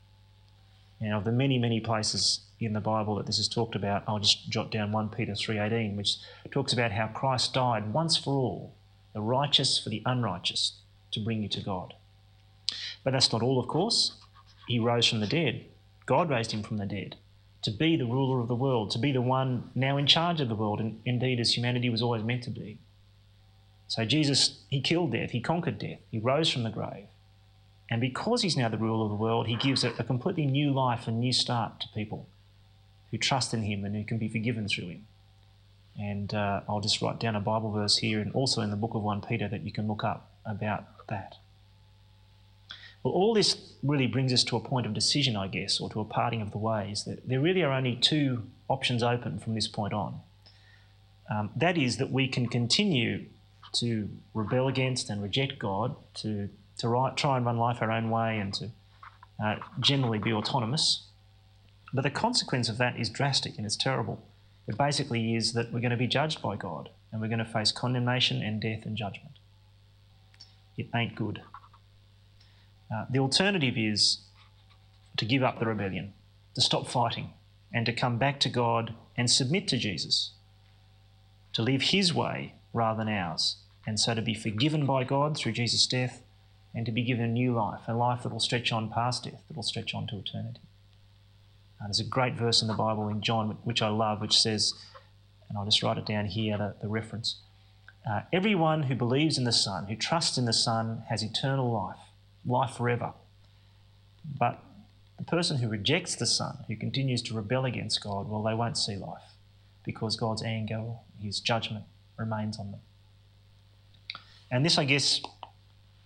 Now, 1.01 1.19
of 1.19 1.25
the 1.25 1.33
many, 1.33 1.59
many 1.59 1.81
places 1.81 2.40
in 2.61 2.73
the 2.73 2.81
Bible 2.81 3.17
that 3.17 3.27
this 3.27 3.38
is 3.38 3.49
talked 3.49 3.75
about, 3.75 4.05
I'll 4.07 4.21
just 4.21 4.49
jot 4.49 4.71
down 4.71 4.93
1 4.93 5.09
Peter 5.11 5.33
3.18, 5.33 5.97
which 5.97 6.17
talks 6.51 6.73
about 6.73 6.93
how 6.93 7.09
Christ 7.09 7.53
died 7.53 7.93
once 7.93 8.17
for 8.17 8.35
all, 8.35 8.75
the 9.12 9.21
righteous 9.21 9.79
for 9.79 9.90
the 9.90 10.03
unrighteous, 10.07 10.79
to 11.11 11.21
bring 11.21 11.43
you 11.43 11.49
to 11.49 11.61
God. 11.61 11.95
But 13.03 13.12
that's 13.12 13.33
not 13.33 13.43
all, 13.43 13.59
of 13.59 13.67
course. 13.67 14.17
He 14.69 14.79
rose 14.79 15.07
from 15.07 15.21
the 15.21 15.27
dead. 15.27 15.64
God 16.07 16.31
raised 16.31 16.53
him 16.53 16.62
from 16.62 16.79
the 16.79 16.87
dead 16.87 17.17
to 17.64 17.71
be 17.71 17.97
the 17.97 18.05
ruler 18.05 18.40
of 18.40 18.49
the 18.49 18.55
world, 18.55 18.90
to 18.90 18.99
be 18.99 19.11
the 19.11 19.23
one 19.23 19.71
now 19.75 19.97
in 19.97 20.07
charge 20.07 20.40
of 20.40 20.51
the 20.51 20.55
world, 20.55 20.81
and 20.81 21.01
indeed 21.07 21.40
as 21.40 21.57
humanity 21.57 21.88
was 21.88 22.03
always 22.03 22.23
meant 22.23 22.43
to 22.43 22.51
be. 22.51 22.79
So 23.94 24.04
Jesus, 24.04 24.59
he 24.70 24.80
killed 24.80 25.12
death, 25.12 25.30
he 25.30 25.40
conquered 25.40 25.78
death, 25.78 26.00
he 26.11 26.18
rose 26.18 26.50
from 26.50 26.64
the 26.64 26.70
grave. 26.70 27.07
And 27.88 28.00
because 28.00 28.42
he's 28.42 28.57
now 28.57 28.68
the 28.68 28.76
ruler 28.76 29.04
of 29.04 29.11
the 29.11 29.14
world, 29.14 29.46
he 29.46 29.54
gives 29.54 29.85
a, 29.85 29.90
a 29.90 30.02
completely 30.02 30.46
new 30.46 30.72
life 30.72 31.07
and 31.07 31.20
new 31.20 31.33
start 31.33 31.78
to 31.78 31.87
people 31.94 32.26
who 33.12 33.18
trust 33.18 33.54
in 33.54 33.62
him 33.62 33.85
and 33.85 33.94
who 33.94 34.02
can 34.02 34.18
be 34.18 34.26
forgiven 34.26 34.66
through 34.66 34.88
him. 34.88 35.07
And 35.96 36.35
uh, 36.35 36.62
I'll 36.68 36.80
just 36.80 37.00
write 37.02 37.20
down 37.20 37.37
a 37.37 37.40
Bible 37.40 37.70
verse 37.70 37.98
here 37.98 38.18
and 38.18 38.33
also 38.33 38.62
in 38.62 38.70
the 38.70 38.76
book 38.76 38.94
of 38.94 39.02
1 39.04 39.20
Peter 39.20 39.46
that 39.46 39.62
you 39.62 39.70
can 39.70 39.87
look 39.87 40.02
up 40.02 40.28
about 40.44 41.07
that. 41.07 41.37
Well, 43.04 43.14
all 43.14 43.33
this 43.33 43.74
really 43.85 44.09
brings 44.09 44.33
us 44.33 44.42
to 44.42 44.57
a 44.57 44.61
point 44.61 44.87
of 44.87 44.92
decision, 44.92 45.37
I 45.37 45.46
guess, 45.46 45.78
or 45.78 45.88
to 45.90 46.00
a 46.00 46.04
parting 46.04 46.42
of 46.42 46.50
the 46.50 46.59
ways. 46.59 47.04
That 47.04 47.28
there 47.28 47.38
really 47.38 47.62
are 47.62 47.72
only 47.72 47.94
two 47.94 48.42
options 48.66 49.04
open 49.04 49.38
from 49.38 49.54
this 49.54 49.68
point 49.68 49.92
on. 49.92 50.18
Um, 51.30 51.50
that 51.54 51.78
is, 51.78 51.98
that 51.98 52.11
we 52.11 52.26
can 52.26 52.48
continue 52.48 53.26
to 53.74 54.08
rebel 54.32 54.68
against 54.68 55.10
and 55.10 55.22
reject 55.22 55.58
God, 55.58 55.96
to, 56.14 56.48
to 56.78 57.12
try 57.16 57.37
and 57.37 57.46
run 57.46 57.58
life 57.58 57.78
our 57.80 57.90
own 57.90 58.10
way, 58.10 58.38
and 58.38 58.52
to 58.54 58.70
uh, 59.42 59.56
generally 59.80 60.18
be 60.18 60.32
autonomous. 60.32 61.06
But 61.92 62.02
the 62.02 62.10
consequence 62.10 62.68
of 62.68 62.78
that 62.78 62.98
is 62.98 63.08
drastic 63.08 63.56
and 63.56 63.64
it's 63.64 63.76
terrible. 63.76 64.26
It 64.66 64.78
basically 64.78 65.34
is 65.34 65.52
that 65.52 65.72
we're 65.72 65.80
going 65.80 65.90
to 65.90 65.96
be 65.96 66.06
judged 66.06 66.42
by 66.42 66.56
God 66.56 66.90
and 67.12 67.20
we're 67.20 67.28
going 67.28 67.38
to 67.38 67.44
face 67.44 67.70
condemnation 67.70 68.42
and 68.42 68.60
death 68.60 68.84
and 68.84 68.96
judgment. 68.96 69.38
It 70.76 70.88
ain't 70.94 71.14
good. 71.14 71.42
Uh, 72.92 73.04
the 73.10 73.20
alternative 73.20 73.74
is 73.76 74.18
to 75.16 75.24
give 75.24 75.42
up 75.42 75.58
the 75.58 75.66
rebellion, 75.66 76.12
to 76.54 76.60
stop 76.60 76.88
fighting, 76.88 77.30
and 77.72 77.87
to 77.87 77.92
come 77.92 78.18
back 78.18 78.40
to 78.40 78.48
God 78.48 78.94
and 79.16 79.30
submit 79.30 79.68
to 79.68 79.78
Jesus, 79.78 80.32
to 81.52 81.62
live 81.62 81.82
His 81.82 82.12
way 82.12 82.54
rather 82.72 83.04
than 83.04 83.12
ours, 83.12 83.56
and 83.87 83.99
so 84.01 84.14
to 84.14 84.23
be 84.23 84.35
forgiven 84.35 84.87
by 84.87 85.05
God 85.05 85.37
through 85.37 85.53
Jesus' 85.53 85.87
death 85.87 86.23
and 86.75 86.85
to 86.87 86.92
be 86.92 87.03
given 87.03 87.25
a 87.25 87.29
new 87.29 87.53
life, 87.55 87.83
a 87.87 87.92
life 87.92 88.23
that 88.23 88.33
will 88.33 88.40
stretch 88.40 88.73
on 88.73 88.90
past 88.90 89.25
death, 89.25 89.42
that 89.49 89.57
will 89.57 89.62
stretch 89.62 89.94
on 89.94 90.07
to 90.09 90.18
eternity. 90.18 90.61
Uh, 91.81 91.87
there's 91.87 92.01
a 92.01 92.05
great 92.05 92.35
verse 92.35 92.62
in 92.62 92.68
the 92.68 92.75
Bible 92.75 93.09
in 93.09 93.20
John, 93.20 93.59
which 93.62 93.83
I 93.83 93.88
love, 93.88 94.20
which 94.20 94.40
says, 94.40 94.75
and 95.49 95.59
I'll 95.59 95.64
just 95.64 95.83
write 95.83 95.99
it 95.99 96.07
down 96.07 96.27
here, 96.27 96.57
the, 96.57 96.75
the 96.81 96.88
reference. 96.88 97.37
Uh, 98.09 98.23
Everyone 98.33 98.85
who 98.85 98.94
believes 98.94 99.38
in 99.38 99.44
the 99.44 99.53
Son, 99.53 99.87
who 99.87 99.97
trusts 99.97 100.38
in 100.38 100.44
the 100.47 100.53
Son, 100.53 101.05
has 101.09 101.23
eternal 101.23 101.70
life 101.70 101.99
life 102.47 102.77
forever. 102.77 103.12
But 104.38 104.62
the 105.18 105.25
person 105.25 105.59
who 105.59 105.68
rejects 105.68 106.14
the 106.16 106.27
Son, 106.27 106.64
who 106.68 106.77
continues 106.77 107.23
to 107.23 107.35
rebel 107.35 107.64
against 107.64 108.03
God, 108.03 108.29
well, 108.29 108.42
they 108.42 108.55
won't 108.55 108.79
see 108.79 108.97
life 108.97 109.35
because 109.85 110.16
God's 110.16 110.42
anger, 110.42 110.83
his 111.20 111.40
judgment 111.40 111.85
remains 112.16 112.59
on 112.59 112.70
them. 112.70 112.81
And 114.50 114.64
this, 114.64 114.78
I 114.78 114.85
guess, 114.85 115.20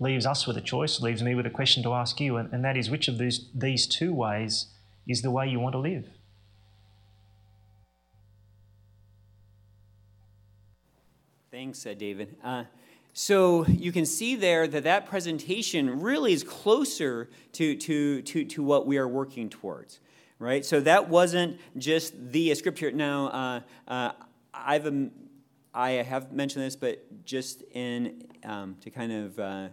leaves 0.00 0.26
us 0.26 0.46
with 0.46 0.56
a 0.56 0.60
choice, 0.60 1.00
leaves 1.00 1.22
me 1.22 1.34
with 1.34 1.46
a 1.46 1.50
question 1.50 1.82
to 1.82 1.92
ask 1.92 2.20
you, 2.20 2.36
and, 2.36 2.52
and 2.52 2.64
that 2.64 2.76
is 2.76 2.88
which 2.90 3.08
of 3.08 3.18
these, 3.18 3.48
these 3.54 3.86
two 3.86 4.14
ways 4.14 4.66
is 5.06 5.22
the 5.22 5.30
way 5.30 5.48
you 5.48 5.60
want 5.60 5.74
to 5.74 5.78
live? 5.78 6.06
Thanks, 11.50 11.84
uh, 11.84 11.94
David. 11.94 12.36
Uh, 12.44 12.64
So 13.14 13.66
you 13.66 13.90
can 13.90 14.06
see 14.06 14.36
there 14.36 14.68
that 14.68 14.84
that 14.84 15.06
presentation 15.06 16.00
really 16.00 16.32
is 16.32 16.44
closer 16.44 17.28
to, 17.54 17.74
to, 17.74 18.22
to, 18.22 18.44
to 18.44 18.62
what 18.62 18.86
we 18.86 18.96
are 18.96 19.08
working 19.08 19.50
towards, 19.50 19.98
right? 20.38 20.64
So 20.64 20.78
that 20.80 21.08
wasn't 21.08 21.58
just 21.76 22.14
the 22.30 22.54
scripture. 22.54 22.92
Now, 22.92 23.26
uh, 23.26 23.60
uh, 23.88 24.12
I've, 24.54 24.86
I 25.74 25.90
have 25.90 26.32
mentioned 26.32 26.64
this, 26.64 26.76
but 26.76 27.24
just 27.24 27.62
in 27.72 28.24
um, 28.44 28.76
to 28.80 28.90
kind 28.90 29.12
of 29.12 29.38
uh, 29.38 29.68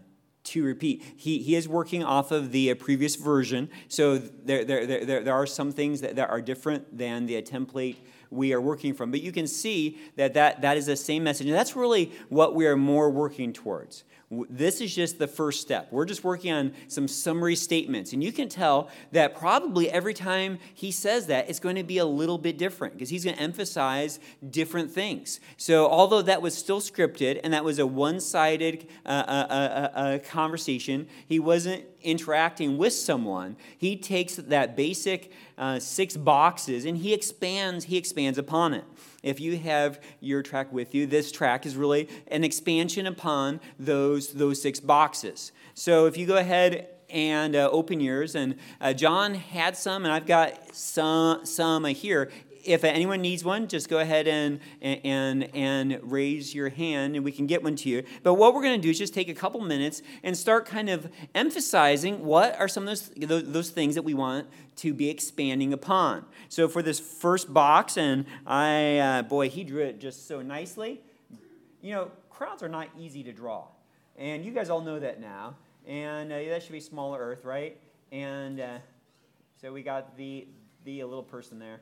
to 0.45 0.63
repeat, 0.63 1.03
he, 1.17 1.39
he 1.39 1.55
is 1.55 1.67
working 1.67 2.03
off 2.03 2.31
of 2.31 2.51
the 2.51 2.71
uh, 2.71 2.75
previous 2.75 3.15
version. 3.15 3.69
So 3.88 4.17
there, 4.17 4.63
there, 4.63 4.86
there, 4.86 5.23
there 5.23 5.34
are 5.34 5.47
some 5.47 5.71
things 5.71 6.01
that, 6.01 6.15
that 6.15 6.29
are 6.29 6.41
different 6.41 6.97
than 6.97 7.25
the 7.25 7.41
template 7.41 7.97
we 8.29 8.53
are 8.53 8.62
working 8.62 8.93
from. 8.93 9.12
But 9.12 9.21
you 9.21 9.31
can 9.31 9.47
see 9.47 9.97
that 10.15 10.34
that, 10.36 10.62
that 10.62 10.77
is 10.77 10.86
the 10.86 10.95
same 10.95 11.23
message. 11.23 11.47
And 11.47 11.55
that's 11.55 11.75
really 11.75 12.12
what 12.29 12.53
we 12.55 12.67
are 12.67 12.77
more 12.77 13.10
working 13.10 13.53
towards. 13.53 14.03
This 14.50 14.82
is 14.82 14.93
just 14.93 15.19
the 15.19 15.28
first 15.28 15.62
step. 15.62 15.88
We're 15.91 16.06
just 16.06 16.24
working 16.24 16.52
on 16.52 16.74
some 16.88 17.08
summary 17.08 17.56
statements. 17.56 18.13
And 18.13 18.24
you 18.24 18.32
can 18.32 18.50
tell 18.50 18.89
that 19.12 19.36
probably 19.36 19.89
every 19.89 20.13
time 20.13 20.60
he 20.74 20.91
says 20.91 21.28
that, 21.28 21.50
it's 21.50 21.60
going 21.60 21.76
to 21.76 21.84
be 21.84 21.98
a 21.98 22.06
little 22.06 22.38
bit 22.38 22.58
different 22.58 22.93
because 22.93 23.10
he's 23.10 23.24
going 23.24 23.36
to 23.36 23.41
emphasize 23.41 24.19
different 24.50 24.91
things. 24.91 25.39
So, 25.58 25.88
although 25.88 26.21
that 26.21 26.41
was 26.41 26.56
still 26.56 26.82
scripted 26.82 27.39
and 27.43 27.54
that 27.54 27.63
was 27.63 27.80
a 27.80 27.88
one 27.88 28.19
sided 28.19 28.88
uh, 29.06 29.10
uh, 29.10 29.48
uh, 29.50 29.98
uh, 29.98 30.19
conversation, 30.19 31.08
he 31.28 31.39
wasn't 31.39 31.86
interacting 32.02 32.78
with 32.78 32.93
someone. 32.93 33.58
He 33.78 33.98
takes 33.98 34.36
that 34.36 34.76
basic 34.76 35.32
uh, 35.58 35.80
six 35.80 36.15
boxes 36.15 36.86
and 36.86 36.98
he 36.98 37.13
expands, 37.13 37.86
he 37.86 37.98
expands 37.98 38.38
upon 38.38 38.74
it. 38.74 38.84
If 39.26 39.40
you 39.40 39.58
have 39.58 40.00
your 40.20 40.44
track 40.44 40.72
with 40.72 40.94
you, 40.94 41.08
this 41.08 41.32
track 41.32 41.66
is 41.66 41.76
really 41.76 42.08
an 42.28 42.44
expansion 42.44 43.08
upon 43.08 43.60
those, 43.80 44.34
those 44.34 44.62
six 44.62 44.80
boxes. 44.80 45.52
So 45.74 46.06
if 46.06 46.16
you 46.16 46.28
go 46.28 46.38
ahead 46.38 46.90
and 47.10 47.56
uh, 47.56 47.68
open 47.72 48.00
yours, 48.00 48.36
and 48.36 48.56
uh, 48.80 48.94
John 48.94 49.34
had 49.34 49.76
some, 49.76 50.06
and 50.06 50.14
I've 50.14 50.28
got 50.28 50.76
some, 50.76 51.44
some 51.44 51.86
here 51.86 52.30
if 52.65 52.84
anyone 52.84 53.21
needs 53.21 53.43
one, 53.43 53.67
just 53.67 53.89
go 53.89 53.99
ahead 53.99 54.28
and, 54.28 54.60
and, 54.82 55.56
and 55.56 55.99
raise 56.01 56.54
your 56.54 56.69
hand 56.69 57.15
and 57.15 57.23
we 57.23 57.32
can 57.32 57.45
get 57.45 57.63
one 57.63 57.75
to 57.78 57.89
you. 57.89 58.04
But 58.23 58.34
what 58.36 58.54
we're 58.54 58.63
going 58.63 58.80
to 58.80 58.82
do 58.82 58.89
is 58.89 58.97
just 58.97 59.13
take 59.13 59.30
a 59.30 59.34
couple 59.34 59.62
minutes 59.62 60.01
and 60.23 60.36
start 60.36 60.65
kind 60.65 60.89
of 60.89 61.10
emphasizing 61.34 62.25
what 62.25 62.60
are 62.60 62.67
some 62.67 62.88
of 62.88 63.10
those, 63.15 63.51
those 63.51 63.69
things 63.69 63.95
that 63.95 64.01
we 64.01 64.13
want 64.13 64.47
to 64.78 64.93
be 64.93 65.10
expanding 65.10 65.73
upon. 65.73 66.25
So 66.49 66.67
for 66.67 66.82
this 66.82 66.99
first 66.99 67.54
box, 67.54 67.97
and 67.97 68.25
I, 68.45 68.97
uh, 68.97 69.21
boy, 69.21 69.49
he 69.49 69.63
drew 69.63 69.84
it 69.84 69.99
just 69.99 70.28
so 70.28 70.41
nicely. 70.41 71.01
You 71.82 71.93
know, 71.93 72.12
crowds 72.30 72.63
are 72.63 72.69
not 72.69 72.89
easy 72.97 73.23
to 73.23 73.32
draw. 73.32 73.65
And 74.17 74.43
you 74.43 74.51
guys 74.51 74.69
all 74.69 74.82
know 74.82 74.99
that 74.99 75.21
now. 75.21 75.56
And 75.88 76.32
uh, 76.32 76.38
that 76.49 76.63
should 76.63 76.71
be 76.71 76.80
smaller 76.80 77.19
earth, 77.19 77.45
right? 77.45 77.78
And 78.12 78.60
uh, 78.60 78.78
so 79.62 79.71
we 79.71 79.84
got 79.84 80.17
the, 80.17 80.47
the 80.84 81.04
little 81.04 81.23
person 81.23 81.60
there 81.60 81.82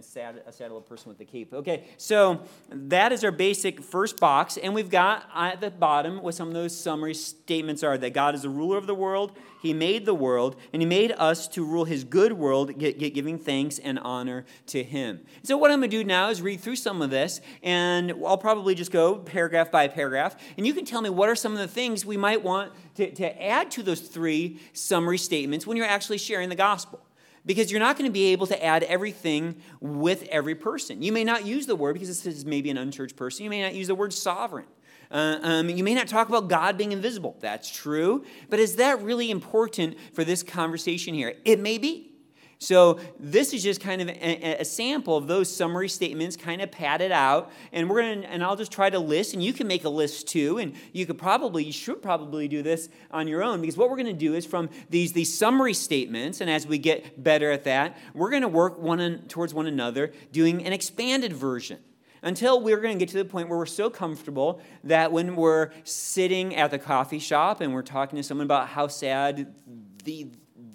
sad, 0.00 0.42
a 0.46 0.52
sad 0.52 0.64
little 0.64 0.80
person 0.80 1.08
with 1.08 1.18
the 1.18 1.24
cape. 1.24 1.52
Okay, 1.52 1.84
so 1.96 2.40
that 2.70 3.12
is 3.12 3.24
our 3.24 3.30
basic 3.30 3.82
first 3.82 4.18
box, 4.18 4.56
and 4.56 4.74
we've 4.74 4.90
got 4.90 5.28
at 5.34 5.60
the 5.60 5.70
bottom 5.70 6.22
what 6.22 6.34
some 6.34 6.48
of 6.48 6.54
those 6.54 6.76
summary 6.76 7.14
statements 7.14 7.82
are 7.82 7.98
that 7.98 8.12
God 8.12 8.34
is 8.34 8.42
the 8.42 8.48
ruler 8.48 8.76
of 8.76 8.86
the 8.86 8.94
world, 8.94 9.32
He 9.60 9.72
made 9.72 10.06
the 10.06 10.14
world, 10.14 10.56
and 10.72 10.82
He 10.82 10.86
made 10.86 11.12
us 11.12 11.48
to 11.48 11.64
rule 11.64 11.84
His 11.84 12.04
good 12.04 12.32
world, 12.32 12.78
get, 12.78 12.98
get 12.98 13.14
giving 13.14 13.38
thanks 13.38 13.78
and 13.78 13.98
honor 13.98 14.44
to 14.66 14.82
Him. 14.82 15.20
So, 15.42 15.56
what 15.56 15.70
I'm 15.70 15.80
going 15.80 15.90
to 15.90 15.96
do 15.96 16.04
now 16.04 16.30
is 16.30 16.42
read 16.42 16.60
through 16.60 16.76
some 16.76 17.02
of 17.02 17.10
this, 17.10 17.40
and 17.62 18.12
I'll 18.26 18.38
probably 18.38 18.74
just 18.74 18.90
go 18.90 19.16
paragraph 19.16 19.70
by 19.70 19.88
paragraph, 19.88 20.36
and 20.56 20.66
you 20.66 20.74
can 20.74 20.84
tell 20.84 21.02
me 21.02 21.10
what 21.10 21.28
are 21.28 21.36
some 21.36 21.52
of 21.52 21.58
the 21.58 21.68
things 21.68 22.04
we 22.04 22.16
might 22.16 22.42
want 22.42 22.72
to, 22.96 23.10
to 23.12 23.42
add 23.42 23.70
to 23.72 23.82
those 23.82 24.00
three 24.00 24.60
summary 24.72 25.18
statements 25.18 25.66
when 25.66 25.76
you're 25.76 25.86
actually 25.86 26.18
sharing 26.18 26.48
the 26.48 26.56
gospel 26.56 27.00
because 27.48 27.72
you're 27.72 27.80
not 27.80 27.96
going 27.96 28.06
to 28.06 28.12
be 28.12 28.26
able 28.26 28.46
to 28.46 28.62
add 28.62 28.82
everything 28.84 29.56
with 29.80 30.22
every 30.24 30.54
person. 30.54 31.00
You 31.00 31.12
may 31.12 31.24
not 31.24 31.46
use 31.46 31.64
the 31.64 31.74
word 31.74 31.94
because 31.94 32.08
this 32.08 32.26
is 32.26 32.44
maybe 32.44 32.68
an 32.68 32.76
unchurched 32.76 33.16
person. 33.16 33.42
You 33.42 33.50
may 33.50 33.62
not 33.62 33.74
use 33.74 33.86
the 33.86 33.94
word 33.94 34.12
sovereign. 34.12 34.66
Uh, 35.10 35.38
um, 35.40 35.70
you 35.70 35.82
may 35.82 35.94
not 35.94 36.08
talk 36.08 36.28
about 36.28 36.48
God 36.48 36.76
being 36.76 36.92
invisible. 36.92 37.38
That's 37.40 37.70
true. 37.70 38.26
But 38.50 38.58
is 38.58 38.76
that 38.76 39.00
really 39.00 39.30
important 39.30 39.96
for 40.12 40.24
this 40.24 40.42
conversation 40.42 41.14
here? 41.14 41.36
It 41.46 41.58
may 41.58 41.78
be. 41.78 42.17
So 42.60 42.98
this 43.20 43.52
is 43.52 43.62
just 43.62 43.80
kind 43.80 44.02
of 44.02 44.08
a, 44.08 44.60
a, 44.60 44.64
sample 44.64 45.16
of 45.16 45.28
those 45.28 45.54
summary 45.54 45.88
statements, 45.88 46.36
kind 46.36 46.60
of 46.60 46.72
padded 46.72 47.12
out, 47.12 47.52
and 47.70 47.88
we're 47.88 48.02
gonna 48.02 48.26
and 48.26 48.42
I'll 48.42 48.56
just 48.56 48.72
try 48.72 48.90
to 48.90 48.98
list, 48.98 49.32
and 49.32 49.42
you 49.42 49.52
can 49.52 49.68
make 49.68 49.84
a 49.84 49.88
list 49.88 50.26
too, 50.26 50.58
and 50.58 50.74
you 50.92 51.06
could 51.06 51.18
probably 51.18 51.62
you 51.64 51.72
should 51.72 52.02
probably 52.02 52.48
do 52.48 52.62
this 52.62 52.88
on 53.12 53.28
your 53.28 53.44
own 53.44 53.60
because 53.60 53.76
what 53.76 53.88
we're 53.88 53.96
gonna 53.96 54.12
do 54.12 54.34
is 54.34 54.44
from 54.44 54.70
these 54.90 55.12
these 55.12 55.36
summary 55.36 55.72
statements, 55.72 56.40
and 56.40 56.50
as 56.50 56.66
we 56.66 56.78
get 56.78 57.22
better 57.22 57.52
at 57.52 57.62
that, 57.62 57.96
we're 58.12 58.30
gonna 58.30 58.48
work 58.48 58.76
one 58.76 59.22
towards 59.28 59.54
one 59.54 59.68
another, 59.68 60.12
doing 60.32 60.66
an 60.66 60.72
expanded 60.72 61.32
version. 61.32 61.78
Until 62.20 62.60
we're 62.60 62.80
going 62.80 62.98
to 62.98 62.98
get 62.98 63.10
to 63.10 63.18
the 63.18 63.24
point 63.24 63.48
where 63.48 63.56
we're 63.56 63.64
so 63.64 63.88
comfortable 63.88 64.60
that 64.82 65.12
when 65.12 65.36
we're 65.36 65.70
sitting 65.84 66.56
at 66.56 66.72
the 66.72 66.78
coffee 66.78 67.20
shop 67.20 67.60
and 67.60 67.72
we're 67.72 67.82
talking 67.82 68.16
to 68.16 68.24
someone 68.24 68.44
about 68.44 68.66
how 68.66 68.88
sad 68.88 69.54
the 70.02 70.26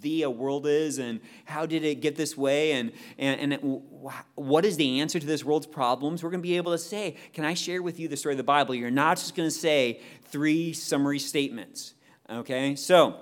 the 0.03 0.25
uh, 0.25 0.29
world 0.29 0.67
is 0.67 0.99
and 0.99 1.19
how 1.45 1.65
did 1.65 1.83
it 1.83 1.95
get 2.01 2.15
this 2.15 2.37
way 2.37 2.73
and, 2.73 2.91
and, 3.17 3.53
and 3.53 3.81
what 4.35 4.65
is 4.65 4.77
the 4.77 4.99
answer 4.99 5.19
to 5.19 5.25
this 5.25 5.43
world's 5.43 5.65
problems, 5.65 6.23
we're 6.23 6.29
going 6.29 6.41
to 6.41 6.47
be 6.47 6.57
able 6.57 6.71
to 6.71 6.77
say, 6.77 7.15
Can 7.33 7.43
I 7.43 7.55
share 7.55 7.81
with 7.81 7.99
you 7.99 8.07
the 8.07 8.17
story 8.17 8.33
of 8.33 8.37
the 8.37 8.43
Bible? 8.43 8.75
You're 8.75 8.91
not 8.91 9.17
just 9.17 9.35
going 9.35 9.47
to 9.47 9.55
say 9.55 10.01
three 10.25 10.73
summary 10.73 11.19
statements. 11.19 11.95
Okay? 12.29 12.75
So, 12.75 13.17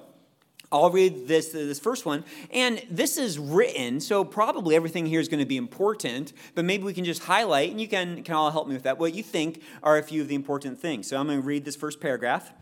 I'll 0.73 0.89
read 0.89 1.27
this, 1.27 1.49
this 1.49 1.79
first 1.79 2.05
one. 2.05 2.23
And 2.49 2.81
this 2.89 3.17
is 3.17 3.37
written, 3.37 3.99
so 3.99 4.23
probably 4.23 4.73
everything 4.75 5.05
here 5.05 5.19
is 5.19 5.27
going 5.27 5.41
to 5.41 5.45
be 5.45 5.57
important, 5.57 6.31
but 6.55 6.63
maybe 6.63 6.83
we 6.83 6.93
can 6.93 7.03
just 7.03 7.23
highlight, 7.23 7.71
and 7.71 7.81
you 7.81 7.89
can, 7.89 8.23
can 8.23 8.35
all 8.35 8.51
help 8.51 8.69
me 8.69 8.73
with 8.73 8.83
that, 8.83 8.97
what 8.97 9.13
you 9.13 9.21
think 9.21 9.61
are 9.83 9.97
a 9.97 10.03
few 10.03 10.21
of 10.21 10.29
the 10.29 10.35
important 10.35 10.79
things. 10.79 11.07
So 11.07 11.17
I'm 11.19 11.27
going 11.27 11.41
to 11.41 11.45
read 11.45 11.65
this 11.65 11.75
first 11.75 11.99
paragraph. 11.99 12.53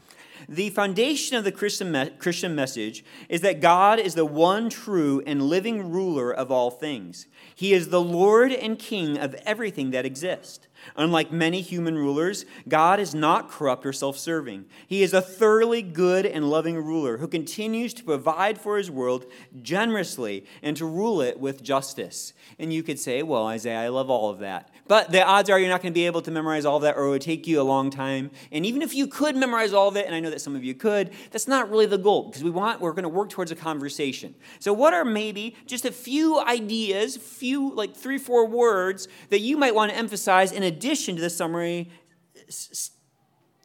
The 0.47 0.69
foundation 0.69 1.38
of 1.38 1.43
the 1.43 1.52
Christian, 1.52 1.91
me- 1.91 2.12
Christian 2.17 2.56
message 2.56 3.04
is 3.28 3.41
that 3.41 3.62
God 3.62 3.99
is 3.99 4.15
the 4.15 4.25
one 4.25 4.69
true 4.69 5.21
and 5.25 5.43
living 5.43 5.91
ruler 5.91 6.32
of 6.32 6.52
all 6.52 6.71
things. 6.71 7.28
He 7.54 7.73
is 7.73 7.89
the 7.89 8.02
Lord 8.02 8.52
and 8.52 8.80
King 8.80 9.17
of 9.17 9.36
everything 9.45 9.91
that 9.91 10.06
exists. 10.06 10.67
Unlike 10.95 11.32
many 11.32 11.62
human 11.62 11.97
rulers, 11.97 12.45
God 12.67 12.99
is 12.99 13.13
not 13.13 13.49
corrupt 13.49 13.86
or 13.86 13.93
self 13.93 14.17
serving. 14.17 14.65
He 14.88 15.04
is 15.04 15.13
a 15.13 15.21
thoroughly 15.21 15.82
good 15.82 16.25
and 16.25 16.49
loving 16.49 16.78
ruler 16.78 17.17
who 17.17 17.28
continues 17.28 17.93
to 17.95 18.04
provide 18.04 18.60
for 18.60 18.78
his 18.78 18.89
world 18.89 19.25
generously 19.62 20.45
and 20.62 20.75
to 20.78 20.86
rule 20.86 21.21
it 21.21 21.39
with 21.39 21.63
justice. 21.63 22.34
And 22.58 22.73
you 22.73 22.84
could 22.84 22.99
say, 22.99 23.23
well, 23.23 23.47
Isaiah, 23.47 23.82
I 23.82 23.88
love 23.89 24.10
all 24.10 24.30
of 24.30 24.39
that. 24.39 24.71
But 24.88 25.12
the 25.12 25.23
odds 25.23 25.49
are 25.49 25.60
you're 25.60 25.69
not 25.69 25.82
going 25.82 25.93
to 25.93 25.97
be 25.97 26.06
able 26.06 26.21
to 26.23 26.32
memorize 26.32 26.65
all 26.65 26.78
of 26.78 26.84
that, 26.84 26.97
or 26.97 27.06
it 27.06 27.10
would 27.10 27.21
take 27.21 27.45
you 27.45 27.62
a 27.62 27.63
long 27.63 27.89
time. 27.89 28.32
And 28.52 28.65
even 28.65 28.82
if 28.82 28.93
you 28.95 29.08
could 29.08 29.36
memorize 29.36 29.73
all 29.73 29.88
of 29.88 29.95
it, 29.97 30.06
and 30.06 30.15
I 30.15 30.19
know 30.19 30.29
that 30.30 30.42
some 30.42 30.56
of 30.56 30.63
you 30.63 30.74
could, 30.74 31.12
that's 31.32 31.48
not 31.48 31.70
really 31.70 31.86
the 31.86 31.98
goal 31.98 32.28
because 32.28 32.44
we 32.44 32.50
want, 32.50 32.82
we're 32.82 32.94
going 32.94 33.04
to 33.04 33.10
work 33.10 33.30
towards 33.30 33.52
a 33.52 33.56
conversation. 33.56 34.36
So, 34.60 34.74
what 34.74 34.94
are 34.94 35.06
maybe 35.06 35.56
just 35.65 35.86
a 35.86 35.92
few 35.92 36.39
ideas, 36.39 37.18
few, 37.18 37.74
like 37.74 37.96
three, 37.96 38.18
four 38.18 38.48
words 38.48 39.08
that 39.30 39.39
you 39.39 39.58
might 39.58 39.76
want 39.76 39.92
to 39.92 39.98
emphasize 39.98 40.52
in 40.52 40.63
addition 40.63 41.15
to 41.15 41.22
the 41.22 41.30
summary? 41.30 41.89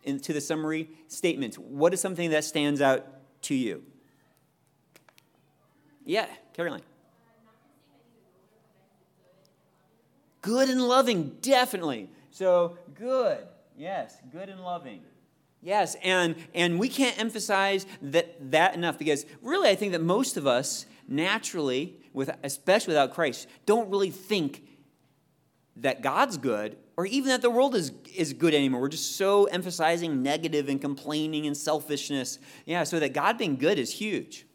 To 0.04 0.32
the 0.34 0.40
summary 0.40 0.90
statements, 1.08 1.56
what 1.56 1.94
is 1.94 2.00
something 2.00 2.30
that 2.30 2.44
stands 2.44 2.82
out 2.82 3.06
to 3.42 3.54
you? 3.54 3.82
Yeah, 6.04 6.26
Caroline. 6.52 6.82
Good 10.42 10.68
and 10.68 10.82
loving, 10.86 11.36
definitely. 11.40 12.10
So, 12.30 12.76
good. 12.94 13.46
Yes, 13.78 14.18
good 14.30 14.50
and 14.50 14.60
loving. 14.60 15.00
Yes, 15.64 15.96
and 16.04 16.36
and 16.54 16.78
we 16.78 16.90
can't 16.90 17.18
emphasize 17.18 17.86
that 18.02 18.50
that 18.50 18.74
enough 18.74 18.98
because 18.98 19.24
really 19.40 19.70
I 19.70 19.74
think 19.74 19.92
that 19.92 20.02
most 20.02 20.36
of 20.36 20.46
us 20.46 20.84
naturally 21.08 21.96
with 22.12 22.30
especially 22.44 22.92
without 22.92 23.14
Christ 23.14 23.48
don't 23.64 23.88
really 23.88 24.10
think 24.10 24.62
that 25.76 26.02
God's 26.02 26.36
good 26.36 26.76
or 26.98 27.06
even 27.06 27.30
that 27.30 27.40
the 27.40 27.48
world 27.48 27.74
is 27.74 27.92
is 28.14 28.34
good 28.34 28.52
anymore. 28.52 28.82
We're 28.82 28.88
just 28.88 29.16
so 29.16 29.44
emphasizing 29.44 30.22
negative 30.22 30.68
and 30.68 30.78
complaining 30.82 31.46
and 31.46 31.56
selfishness. 31.56 32.38
Yeah, 32.66 32.84
so 32.84 33.00
that 33.00 33.14
God 33.14 33.38
being 33.38 33.56
good 33.56 33.78
is 33.78 33.90
huge. 33.90 34.46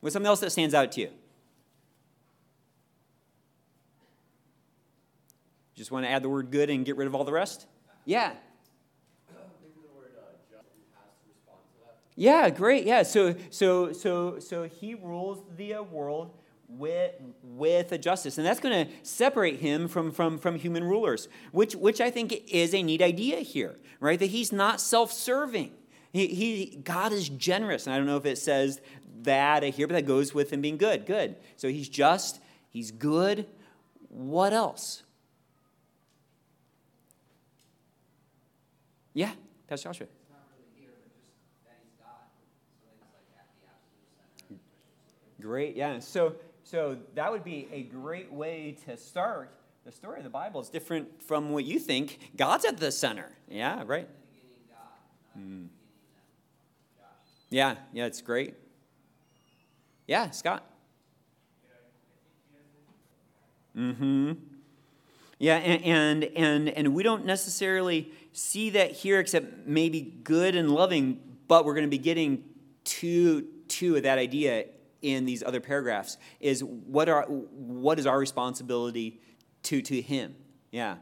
What's 0.00 0.12
something 0.12 0.28
else 0.28 0.40
that 0.40 0.50
stands 0.50 0.74
out 0.74 0.92
to 0.92 1.00
you? 1.00 1.10
Just 5.74 5.90
want 5.90 6.04
to 6.04 6.10
add 6.10 6.22
the 6.22 6.28
word 6.28 6.50
good 6.50 6.68
and 6.68 6.84
get 6.84 6.98
rid 6.98 7.06
of 7.06 7.14
all 7.14 7.24
the 7.24 7.32
rest? 7.32 7.66
Yeah. 8.04 8.34
Yeah, 12.18 12.50
great. 12.50 12.84
Yeah. 12.84 13.04
So 13.04 13.36
so 13.48 13.92
so 13.92 14.40
so 14.40 14.64
he 14.64 14.96
rules 14.96 15.38
the 15.56 15.74
uh, 15.74 15.82
world 15.84 16.32
with, 16.68 17.12
with 17.42 17.92
a 17.92 17.98
justice. 17.98 18.38
And 18.38 18.46
that's 18.46 18.58
going 18.58 18.86
to 18.86 18.92
separate 19.04 19.60
him 19.60 19.86
from, 19.86 20.10
from, 20.10 20.36
from 20.36 20.56
human 20.56 20.82
rulers, 20.82 21.28
which, 21.52 21.74
which 21.76 22.00
I 22.00 22.10
think 22.10 22.42
is 22.48 22.74
a 22.74 22.82
neat 22.82 23.02
idea 23.02 23.36
here, 23.36 23.78
right? 24.00 24.18
That 24.18 24.26
he's 24.26 24.52
not 24.52 24.80
self 24.80 25.12
serving. 25.12 25.72
He, 26.12 26.26
he, 26.26 26.76
God 26.82 27.12
is 27.12 27.28
generous. 27.28 27.86
And 27.86 27.94
I 27.94 27.98
don't 27.98 28.06
know 28.06 28.16
if 28.16 28.26
it 28.26 28.36
says 28.36 28.80
that 29.22 29.62
here, 29.62 29.86
but 29.86 29.94
that 29.94 30.04
goes 30.04 30.34
with 30.34 30.52
him 30.52 30.60
being 30.60 30.76
good. 30.76 31.06
Good. 31.06 31.36
So 31.56 31.68
he's 31.68 31.88
just, 31.88 32.40
he's 32.68 32.90
good. 32.90 33.46
What 34.08 34.52
else? 34.52 35.04
Yeah, 39.14 39.32
Pastor 39.68 39.88
Joshua. 39.88 40.06
Great, 45.48 45.76
yeah. 45.76 45.98
So, 46.00 46.34
so 46.62 46.98
that 47.14 47.32
would 47.32 47.42
be 47.42 47.68
a 47.72 47.84
great 47.84 48.30
way 48.30 48.76
to 48.84 48.98
start. 48.98 49.50
The 49.86 49.90
story 49.90 50.18
of 50.18 50.24
the 50.24 50.28
Bible 50.28 50.60
is 50.60 50.68
different 50.68 51.22
from 51.22 51.52
what 51.52 51.64
you 51.64 51.78
think. 51.78 52.18
God's 52.36 52.66
at 52.66 52.76
the 52.76 52.92
center. 52.92 53.32
Yeah, 53.48 53.82
right. 53.86 54.06
Mm. 55.38 55.68
Yeah, 57.48 57.76
yeah, 57.94 58.04
it's 58.04 58.20
great. 58.20 58.56
Yeah, 60.06 60.28
Scott. 60.32 60.70
Mm-hmm. 63.74 64.32
Yeah, 65.38 65.56
and, 65.56 65.82
and 65.82 66.24
and 66.36 66.68
and 66.68 66.94
we 66.94 67.02
don't 67.02 67.24
necessarily 67.24 68.12
see 68.34 68.68
that 68.68 68.90
here, 68.90 69.18
except 69.18 69.66
maybe 69.66 70.02
good 70.02 70.54
and 70.54 70.70
loving. 70.70 71.22
But 71.46 71.64
we're 71.64 71.72
going 71.72 71.86
to 71.86 71.90
be 71.90 71.96
getting 71.96 72.44
to 72.84 73.46
to 73.68 74.02
that 74.02 74.18
idea 74.18 74.66
in 75.02 75.24
these 75.24 75.42
other 75.42 75.60
paragraphs. 75.60 76.16
Is 76.40 76.62
what 76.62 77.08
are 77.08 77.24
what 77.24 77.98
is 77.98 78.06
our 78.06 78.18
responsibility 78.18 79.20
to 79.64 79.82
to 79.82 80.00
Him? 80.00 80.34
Yeah. 80.70 80.96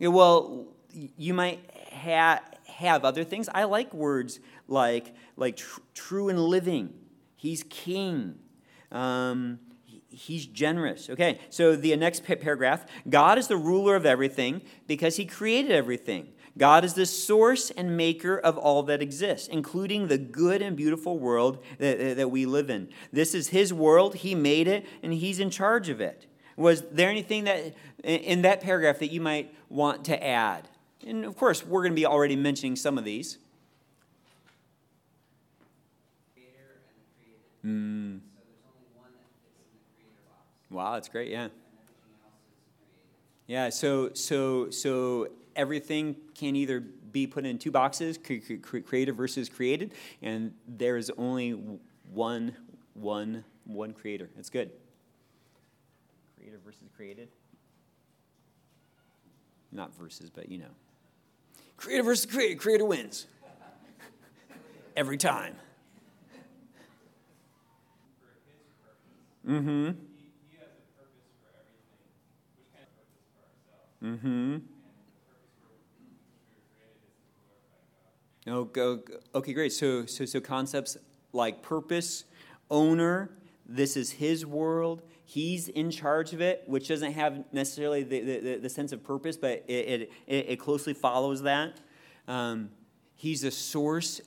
well, 0.00 0.68
you 0.92 1.34
might 1.34 1.60
ha- 1.92 2.42
have 2.66 3.04
other 3.04 3.24
things. 3.24 3.48
I 3.52 3.64
like 3.64 3.92
words 3.92 4.40
like 4.68 5.14
like 5.36 5.56
tr- 5.56 5.80
true 5.94 6.28
and 6.28 6.38
living 6.38 6.94
He's 7.44 7.62
king. 7.68 8.36
Um, 8.90 9.58
he's 10.08 10.46
generous. 10.46 11.10
Okay, 11.10 11.38
so 11.50 11.76
the 11.76 11.94
next 11.94 12.24
paragraph 12.24 12.86
God 13.06 13.36
is 13.36 13.48
the 13.48 13.56
ruler 13.58 13.96
of 13.96 14.06
everything 14.06 14.62
because 14.86 15.16
he 15.16 15.26
created 15.26 15.70
everything. 15.70 16.28
God 16.56 16.84
is 16.84 16.94
the 16.94 17.06
source 17.06 17.70
and 17.70 17.96
maker 17.96 18.38
of 18.38 18.56
all 18.56 18.84
that 18.84 19.02
exists, 19.02 19.48
including 19.48 20.06
the 20.06 20.18
good 20.18 20.62
and 20.62 20.76
beautiful 20.76 21.18
world 21.18 21.64
that, 21.78 22.16
that 22.16 22.30
we 22.30 22.46
live 22.46 22.70
in. 22.70 22.88
This 23.12 23.34
is 23.34 23.48
his 23.48 23.72
world. 23.72 24.14
He 24.16 24.34
made 24.34 24.68
it, 24.68 24.86
and 25.02 25.12
he's 25.12 25.40
in 25.40 25.50
charge 25.50 25.88
of 25.88 26.00
it. 26.00 26.26
Was 26.56 26.82
there 26.92 27.10
anything 27.10 27.44
that 27.44 27.74
in 28.04 28.42
that 28.42 28.60
paragraph 28.60 29.00
that 29.00 29.10
you 29.10 29.20
might 29.20 29.52
want 29.68 30.04
to 30.04 30.24
add? 30.24 30.68
And 31.04 31.24
of 31.24 31.36
course, 31.36 31.66
we're 31.66 31.82
going 31.82 31.92
to 31.92 31.96
be 31.96 32.06
already 32.06 32.36
mentioning 32.36 32.76
some 32.76 32.98
of 32.98 33.04
these. 33.04 33.38
Mm. 37.64 38.20
Wow, 40.70 40.94
that's 40.94 41.08
great. 41.08 41.30
Yeah. 41.30 41.48
Yeah. 43.46 43.70
So 43.70 44.12
so 44.12 44.70
so 44.70 45.28
everything 45.56 46.16
can 46.34 46.56
either 46.56 46.80
be 46.80 47.26
put 47.26 47.46
in 47.46 47.58
two 47.58 47.70
boxes, 47.70 48.18
creative 48.18 49.16
versus 49.16 49.48
created, 49.48 49.92
and 50.22 50.52
there 50.66 50.96
is 50.96 51.10
only 51.16 51.52
one 52.12 52.56
one 52.94 53.44
one 53.64 53.92
creator. 53.92 54.30
That's 54.36 54.50
good. 54.50 54.70
Creative 56.36 56.60
versus 56.60 56.88
created. 56.96 57.28
Not 59.72 59.94
versus, 59.96 60.30
but 60.30 60.48
you 60.48 60.58
know. 60.58 60.70
Creator 61.76 62.02
versus 62.02 62.26
creator. 62.26 62.58
Creator 62.58 62.84
wins. 62.84 63.26
Every 64.96 65.16
time. 65.16 65.56
Mm-hmm. 69.46 69.90
Mm-hmm. 74.02 74.56
Oh, 78.46 78.64
go, 78.64 79.00
okay, 79.34 79.52
great. 79.54 79.72
So, 79.72 80.04
so, 80.06 80.24
so 80.24 80.40
concepts 80.40 80.96
like 81.32 81.62
purpose, 81.62 82.24
owner, 82.70 83.30
this 83.66 83.96
is 83.96 84.10
his 84.10 84.44
world. 84.44 85.02
He's 85.24 85.68
in 85.68 85.90
charge 85.90 86.34
of 86.34 86.42
it, 86.42 86.62
which 86.66 86.88
doesn't 86.88 87.12
have 87.12 87.44
necessarily 87.52 88.02
the, 88.02 88.20
the, 88.20 88.56
the 88.56 88.68
sense 88.68 88.92
of 88.92 89.02
purpose, 89.02 89.38
but 89.38 89.64
it, 89.66 90.10
it, 90.26 90.34
it 90.48 90.56
closely 90.58 90.92
follows 90.92 91.42
that. 91.42 91.80
Um, 92.28 92.70
he's 93.14 93.44
a 93.44 93.50
source 93.50 94.20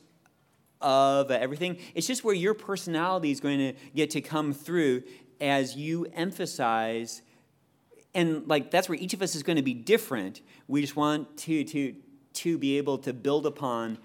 of 0.81 1.29
everything. 1.29 1.77
It's 1.93 2.07
just 2.07 2.23
where 2.23 2.35
your 2.35 2.55
personality 2.55 3.31
is 3.31 3.39
going 3.39 3.59
to 3.59 3.73
get 3.95 4.11
to 4.11 4.21
come 4.21 4.53
through 4.53 5.03
as 5.39 5.75
you 5.75 6.07
emphasize 6.13 7.21
and 8.17 8.47
like 8.47 8.71
that's 8.71 8.89
where 8.89 8.97
each 8.97 9.13
of 9.13 9.21
us 9.21 9.35
is 9.35 9.43
going 9.43 9.57
to 9.57 9.61
be 9.61 9.75
different. 9.75 10.41
We 10.67 10.81
just 10.81 10.95
want 10.95 11.37
to 11.39 11.63
to 11.63 11.93
to 12.37 12.57
be 12.57 12.77
able 12.77 12.97
to 12.99 13.13
build 13.13 13.45
upon 13.45 13.97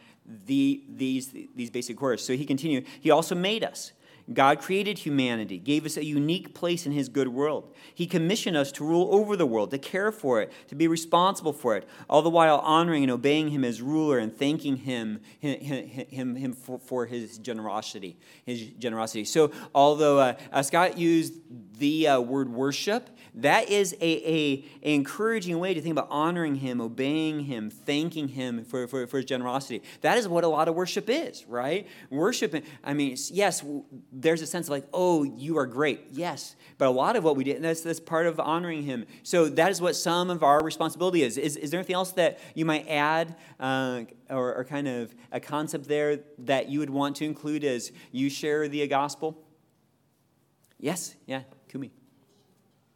the 0.46 0.82
these 0.88 1.32
these 1.54 1.70
basic 1.70 1.96
core. 1.96 2.16
So 2.16 2.34
he 2.34 2.44
continued, 2.44 2.86
he 3.00 3.10
also 3.10 3.34
made 3.34 3.64
us. 3.64 3.92
God 4.32 4.60
created 4.60 4.98
humanity, 4.98 5.58
gave 5.58 5.86
us 5.86 5.96
a 5.96 6.04
unique 6.04 6.54
place 6.54 6.86
in 6.86 6.92
His 6.92 7.08
good 7.08 7.28
world. 7.28 7.74
He 7.94 8.06
commissioned 8.06 8.56
us 8.56 8.70
to 8.72 8.84
rule 8.84 9.08
over 9.10 9.36
the 9.36 9.46
world, 9.46 9.70
to 9.70 9.78
care 9.78 10.12
for 10.12 10.40
it, 10.40 10.52
to 10.68 10.74
be 10.74 10.86
responsible 10.86 11.52
for 11.52 11.76
it, 11.76 11.88
all 12.08 12.22
the 12.22 12.30
while 12.30 12.58
honoring 12.58 13.02
and 13.02 13.12
obeying 13.12 13.48
Him 13.48 13.64
as 13.64 13.82
ruler 13.82 14.18
and 14.18 14.36
thanking 14.36 14.76
Him, 14.76 15.20
him, 15.40 15.60
him, 15.60 16.36
him 16.36 16.52
for, 16.52 16.78
for 16.78 17.06
His 17.06 17.38
generosity. 17.38 18.16
His 18.44 18.62
generosity. 18.78 19.24
So, 19.24 19.50
although 19.74 20.18
uh, 20.18 20.34
uh, 20.52 20.62
Scott 20.62 20.98
used 20.98 21.34
the 21.78 22.08
uh, 22.08 22.20
word 22.20 22.48
worship, 22.48 23.10
that 23.34 23.70
is 23.70 23.94
a, 23.94 24.04
a, 24.04 24.64
a, 24.82 24.94
encouraging 24.94 25.58
way 25.58 25.72
to 25.72 25.80
think 25.80 25.92
about 25.92 26.08
honoring 26.10 26.56
him, 26.56 26.80
obeying 26.80 27.40
him, 27.40 27.70
thanking 27.70 28.28
him 28.28 28.64
for, 28.64 28.86
for, 28.86 29.06
for 29.06 29.16
his 29.16 29.24
generosity. 29.24 29.82
That 30.02 30.18
is 30.18 30.28
what 30.28 30.44
a 30.44 30.48
lot 30.48 30.68
of 30.68 30.74
worship 30.74 31.08
is, 31.08 31.46
right? 31.46 31.86
Worship, 32.10 32.62
I 32.84 32.92
mean, 32.92 33.16
yes, 33.30 33.64
there's 34.12 34.42
a 34.42 34.46
sense 34.46 34.66
of 34.66 34.70
like, 34.70 34.86
oh, 34.92 35.24
you 35.24 35.56
are 35.56 35.66
great. 35.66 36.08
Yes. 36.12 36.54
But 36.76 36.88
a 36.88 36.90
lot 36.90 37.16
of 37.16 37.24
what 37.24 37.34
we 37.34 37.44
did, 37.44 37.62
that's, 37.62 37.80
that's 37.80 37.98
part 37.98 38.26
of 38.26 38.38
honoring 38.38 38.82
him. 38.82 39.06
So 39.22 39.48
that 39.48 39.70
is 39.70 39.80
what 39.80 39.96
some 39.96 40.28
of 40.28 40.42
our 40.42 40.62
responsibility 40.62 41.22
is. 41.22 41.38
Is, 41.38 41.56
is 41.56 41.70
there 41.70 41.80
anything 41.80 41.94
else 41.94 42.12
that 42.12 42.38
you 42.54 42.66
might 42.66 42.86
add 42.88 43.34
uh, 43.58 44.02
or, 44.28 44.54
or 44.54 44.64
kind 44.64 44.86
of 44.86 45.14
a 45.32 45.40
concept 45.40 45.88
there 45.88 46.20
that 46.38 46.68
you 46.68 46.78
would 46.80 46.90
want 46.90 47.16
to 47.16 47.24
include 47.24 47.64
as 47.64 47.90
you 48.10 48.28
share 48.28 48.68
the 48.68 48.86
gospel? 48.86 49.42
Yes. 50.78 51.16
Yeah. 51.26 51.42
Kumi. 51.68 51.90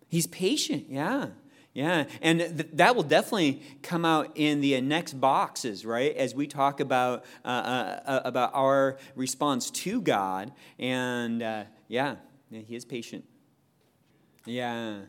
He's 0.09 0.27
patient, 0.27 0.87
yeah. 0.89 1.29
Yeah, 1.77 2.05
and 2.23 2.41
th- 2.41 2.71
that 2.73 2.97
will 2.97 3.03
definitely 3.03 3.61
come 3.83 4.07
out 4.07 4.33
in 4.35 4.63
the 4.63 4.81
next 4.81 5.21
boxes, 5.21 5.85
right? 5.85 6.17
As 6.17 6.35
we 6.35 6.47
talk 6.47 6.81
about 6.81 7.27
uh, 7.45 7.49
uh, 7.49 8.01
uh 8.07 8.21
about 8.25 8.53
our 8.55 8.97
response 9.15 9.71
to 9.71 10.01
God, 10.01 10.53
and 10.79 11.43
uh, 11.43 11.65
yeah, 11.87 12.17
yeah, 12.51 12.61
He 12.61 12.77
is 12.77 12.87
patient. 12.87 13.27
Yeah. 14.47 15.01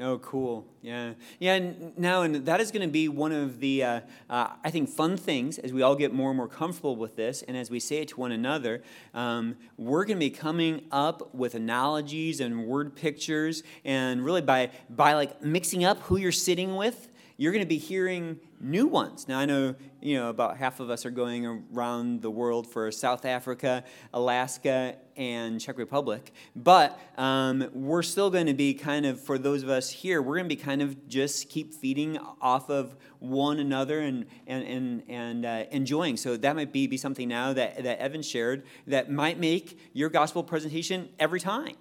Oh, 0.00 0.18
cool. 0.18 0.66
Yeah. 0.80 1.12
Yeah, 1.38 1.72
now, 1.98 2.22
and 2.22 2.46
that 2.46 2.60
is 2.60 2.70
going 2.70 2.86
to 2.86 2.92
be 2.92 3.08
one 3.08 3.32
of 3.32 3.60
the, 3.60 3.84
uh, 3.84 4.00
uh, 4.30 4.48
I 4.64 4.70
think, 4.70 4.88
fun 4.88 5.18
things 5.18 5.58
as 5.58 5.74
we 5.74 5.82
all 5.82 5.94
get 5.94 6.14
more 6.14 6.30
and 6.30 6.36
more 6.38 6.48
comfortable 6.48 6.96
with 6.96 7.16
this, 7.16 7.42
and 7.42 7.54
as 7.54 7.70
we 7.70 7.80
say 7.80 7.98
it 7.98 8.08
to 8.08 8.20
one 8.20 8.32
another. 8.32 8.82
Um, 9.12 9.56
we're 9.76 10.06
going 10.06 10.16
to 10.16 10.24
be 10.24 10.30
coming 10.30 10.84
up 10.90 11.34
with 11.34 11.54
analogies 11.54 12.40
and 12.40 12.64
word 12.64 12.96
pictures, 12.96 13.62
and 13.84 14.24
really 14.24 14.40
by, 14.40 14.70
by 14.88 15.12
like 15.12 15.42
mixing 15.42 15.84
up 15.84 16.00
who 16.02 16.16
you're 16.16 16.32
sitting 16.32 16.76
with 16.76 17.08
you're 17.40 17.52
going 17.52 17.64
to 17.64 17.68
be 17.68 17.78
hearing 17.78 18.38
new 18.60 18.86
ones. 18.86 19.26
Now, 19.26 19.38
I 19.38 19.46
know, 19.46 19.74
you 20.00 20.16
know, 20.16 20.28
about 20.28 20.58
half 20.58 20.80
of 20.80 20.90
us 20.90 21.06
are 21.06 21.10
going 21.10 21.64
around 21.72 22.20
the 22.20 22.30
world 22.30 22.66
for 22.66 22.92
South 22.92 23.24
Africa, 23.24 23.84
Alaska, 24.12 24.96
and 25.16 25.60
Czech 25.60 25.78
Republic, 25.78 26.32
but 26.54 26.98
um, 27.16 27.68
we're 27.72 28.02
still 28.02 28.30
going 28.30 28.46
to 28.46 28.54
be 28.54 28.74
kind 28.74 29.06
of, 29.06 29.20
for 29.20 29.38
those 29.38 29.62
of 29.62 29.70
us 29.70 29.90
here, 29.90 30.20
we're 30.20 30.36
going 30.36 30.48
to 30.48 30.54
be 30.54 30.60
kind 30.60 30.82
of 30.82 31.08
just 31.08 31.48
keep 31.48 31.72
feeding 31.72 32.18
off 32.40 32.70
of 32.70 32.96
one 33.18 33.58
another 33.58 34.00
and, 34.00 34.26
and, 34.46 34.64
and, 34.64 35.02
and 35.08 35.46
uh, 35.46 35.64
enjoying. 35.70 36.16
So 36.16 36.36
that 36.36 36.54
might 36.54 36.72
be, 36.72 36.86
be 36.86 36.96
something 36.96 37.28
now 37.28 37.52
that, 37.54 37.82
that 37.82 37.98
Evan 37.98 38.22
shared 38.22 38.64
that 38.86 39.10
might 39.10 39.38
make 39.38 39.78
your 39.92 40.10
gospel 40.10 40.42
presentation 40.42 41.08
every 41.18 41.40
time. 41.40 41.76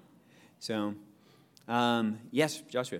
So, 0.59 0.95
um, 1.67 2.19
yes, 2.32 2.61
Joshua. 2.69 2.99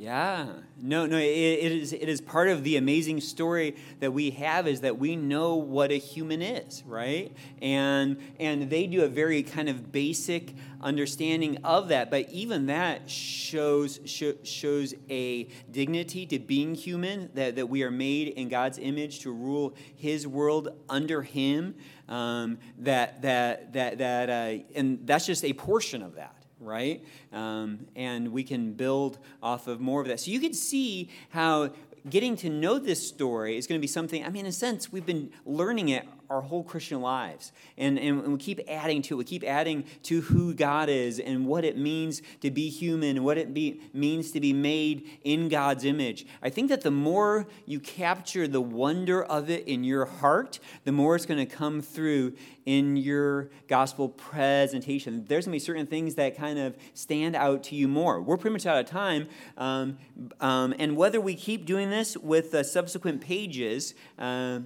Yeah, 0.00 0.46
no, 0.80 1.04
no. 1.04 1.18
It, 1.18 1.24
it 1.26 1.72
is. 1.72 1.92
It 1.92 2.08
is 2.08 2.22
part 2.22 2.48
of 2.48 2.64
the 2.64 2.78
amazing 2.78 3.20
story 3.20 3.76
that 3.98 4.10
we 4.14 4.30
have 4.30 4.66
is 4.66 4.80
that 4.80 4.98
we 4.98 5.14
know 5.14 5.56
what 5.56 5.92
a 5.92 5.98
human 5.98 6.40
is, 6.40 6.82
right? 6.86 7.30
And 7.60 8.16
and 8.38 8.70
they 8.70 8.86
do 8.86 9.02
a 9.02 9.08
very 9.08 9.42
kind 9.42 9.68
of 9.68 9.92
basic 9.92 10.54
understanding 10.80 11.58
of 11.64 11.88
that. 11.88 12.10
But 12.10 12.30
even 12.30 12.64
that 12.68 13.10
shows 13.10 14.00
sh- 14.06 14.40
shows 14.42 14.94
a 15.10 15.48
dignity 15.70 16.24
to 16.28 16.38
being 16.38 16.74
human. 16.74 17.28
That 17.34 17.56
that 17.56 17.66
we 17.66 17.82
are 17.82 17.90
made 17.90 18.28
in 18.28 18.48
God's 18.48 18.78
image 18.78 19.20
to 19.20 19.32
rule 19.32 19.74
His 19.96 20.26
world 20.26 20.70
under 20.88 21.20
Him. 21.20 21.74
Um, 22.08 22.56
that 22.78 23.20
that 23.20 23.74
that 23.74 23.98
that 23.98 24.30
uh, 24.30 24.62
and 24.74 25.06
that's 25.06 25.26
just 25.26 25.44
a 25.44 25.52
portion 25.52 26.02
of 26.02 26.14
that 26.14 26.39
right? 26.60 27.02
Um, 27.32 27.86
and 27.96 28.32
we 28.32 28.44
can 28.44 28.72
build 28.72 29.18
off 29.42 29.66
of 29.66 29.80
more 29.80 30.00
of 30.00 30.08
that. 30.08 30.20
So 30.20 30.30
you 30.30 30.40
can 30.40 30.52
see 30.52 31.08
how 31.30 31.70
getting 32.08 32.36
to 32.36 32.48
know 32.48 32.78
this 32.78 33.06
story 33.06 33.56
is 33.56 33.66
going 33.66 33.78
to 33.78 33.82
be 33.82 33.88
something, 33.88 34.24
I 34.24 34.30
mean, 34.30 34.46
in 34.46 34.50
a 34.50 34.52
sense, 34.52 34.92
we've 34.92 35.06
been 35.06 35.30
learning 35.44 35.90
it 35.90 36.06
our 36.30 36.40
whole 36.40 36.62
Christian 36.62 37.00
lives. 37.00 37.50
And, 37.76 37.98
and 37.98 38.32
we 38.32 38.38
keep 38.38 38.60
adding 38.68 39.02
to 39.02 39.14
it. 39.14 39.18
We 39.18 39.24
keep 39.24 39.42
adding 39.42 39.84
to 40.04 40.20
who 40.20 40.54
God 40.54 40.88
is 40.88 41.18
and 41.18 41.44
what 41.44 41.64
it 41.64 41.76
means 41.76 42.22
to 42.40 42.52
be 42.52 42.70
human 42.70 43.24
what 43.24 43.36
it 43.36 43.52
be, 43.52 43.80
means 43.92 44.30
to 44.30 44.40
be 44.40 44.52
made 44.52 45.08
in 45.24 45.48
God's 45.48 45.84
image. 45.84 46.26
I 46.40 46.48
think 46.48 46.68
that 46.68 46.82
the 46.82 46.90
more 46.92 47.48
you 47.66 47.80
capture 47.80 48.46
the 48.46 48.60
wonder 48.60 49.24
of 49.24 49.50
it 49.50 49.66
in 49.66 49.82
your 49.82 50.04
heart, 50.04 50.60
the 50.84 50.92
more 50.92 51.16
it's 51.16 51.26
going 51.26 51.44
to 51.44 51.52
come 51.52 51.82
through 51.82 52.34
in 52.70 52.96
your 52.96 53.50
gospel 53.66 54.08
presentation. 54.08 55.24
There's 55.26 55.46
going 55.46 55.52
to 55.52 55.56
be 55.56 55.58
certain 55.58 55.88
things 55.88 56.14
that 56.14 56.36
kind 56.36 56.56
of 56.56 56.76
stand 56.94 57.34
out 57.34 57.64
to 57.64 57.74
you 57.74 57.88
more. 57.88 58.22
We're 58.22 58.36
pretty 58.36 58.52
much 58.52 58.64
out 58.64 58.78
of 58.78 58.86
time. 58.86 59.26
Um, 59.58 59.98
um, 60.40 60.72
and 60.78 60.96
whether 60.96 61.20
we 61.20 61.34
keep 61.34 61.66
doing 61.66 61.90
this 61.90 62.16
with 62.16 62.52
the 62.52 62.62
subsequent 62.62 63.22
pages, 63.22 63.94
uh, 64.20 64.60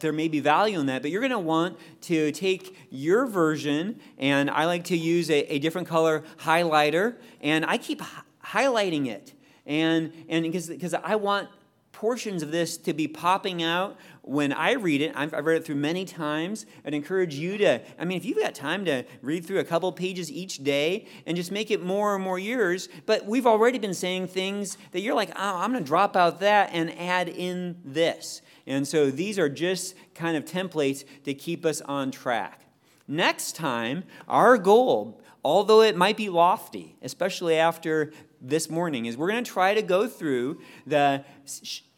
there 0.00 0.12
may 0.12 0.28
be 0.28 0.38
value 0.38 0.78
in 0.78 0.84
that, 0.86 1.00
but 1.00 1.10
you're 1.10 1.22
going 1.22 1.32
to 1.32 1.38
want 1.38 1.78
to 2.02 2.30
take 2.32 2.76
your 2.90 3.24
version, 3.26 4.00
and 4.18 4.50
I 4.50 4.66
like 4.66 4.84
to 4.84 4.96
use 4.96 5.30
a, 5.30 5.54
a 5.54 5.58
different 5.58 5.88
color 5.88 6.24
highlighter, 6.40 7.16
and 7.40 7.64
I 7.64 7.78
keep 7.78 8.02
h- 8.02 8.08
highlighting 8.44 9.06
it. 9.06 9.32
And 9.64 10.12
and 10.28 10.44
because 10.52 10.92
I 10.92 11.16
want 11.16 11.48
portions 11.96 12.42
of 12.42 12.50
this 12.50 12.76
to 12.76 12.92
be 12.92 13.08
popping 13.08 13.62
out 13.62 13.96
when 14.20 14.52
I 14.52 14.72
read 14.72 15.00
it. 15.00 15.12
I've, 15.16 15.32
I've, 15.32 15.46
read 15.46 15.56
it 15.56 15.64
through 15.64 15.76
many 15.76 16.04
times. 16.04 16.66
I'd 16.84 16.92
encourage 16.92 17.34
you 17.34 17.56
to, 17.56 17.80
I 17.98 18.04
mean, 18.04 18.18
if 18.18 18.26
you've 18.26 18.38
got 18.38 18.54
time 18.54 18.84
to 18.84 19.04
read 19.22 19.46
through 19.46 19.60
a 19.60 19.64
couple 19.64 19.90
pages 19.92 20.30
each 20.30 20.62
day 20.62 21.06
and 21.24 21.38
just 21.38 21.50
make 21.50 21.70
it 21.70 21.82
more 21.82 22.14
and 22.14 22.22
more 22.22 22.38
yours, 22.38 22.90
but 23.06 23.24
we've 23.24 23.46
already 23.46 23.78
been 23.78 23.94
saying 23.94 24.28
things 24.28 24.76
that 24.92 25.00
you're 25.00 25.14
like, 25.14 25.30
oh, 25.30 25.56
I'm 25.56 25.72
going 25.72 25.82
to 25.82 25.88
drop 25.88 26.16
out 26.16 26.40
that 26.40 26.68
and 26.74 26.92
add 26.98 27.30
in 27.30 27.78
this. 27.82 28.42
And 28.66 28.86
so 28.86 29.10
these 29.10 29.38
are 29.38 29.48
just 29.48 29.94
kind 30.14 30.36
of 30.36 30.44
templates 30.44 31.02
to 31.24 31.32
keep 31.32 31.64
us 31.64 31.80
on 31.80 32.10
track. 32.10 32.60
Next 33.08 33.56
time, 33.56 34.04
our 34.28 34.58
goal, 34.58 35.22
although 35.42 35.80
it 35.80 35.96
might 35.96 36.18
be 36.18 36.28
lofty, 36.28 36.96
especially 37.00 37.56
after 37.56 38.12
this 38.40 38.68
morning, 38.70 39.06
is 39.06 39.16
we're 39.16 39.30
going 39.30 39.44
to 39.44 39.50
try 39.50 39.74
to 39.74 39.82
go 39.82 40.06
through 40.06 40.60
the 40.86 41.24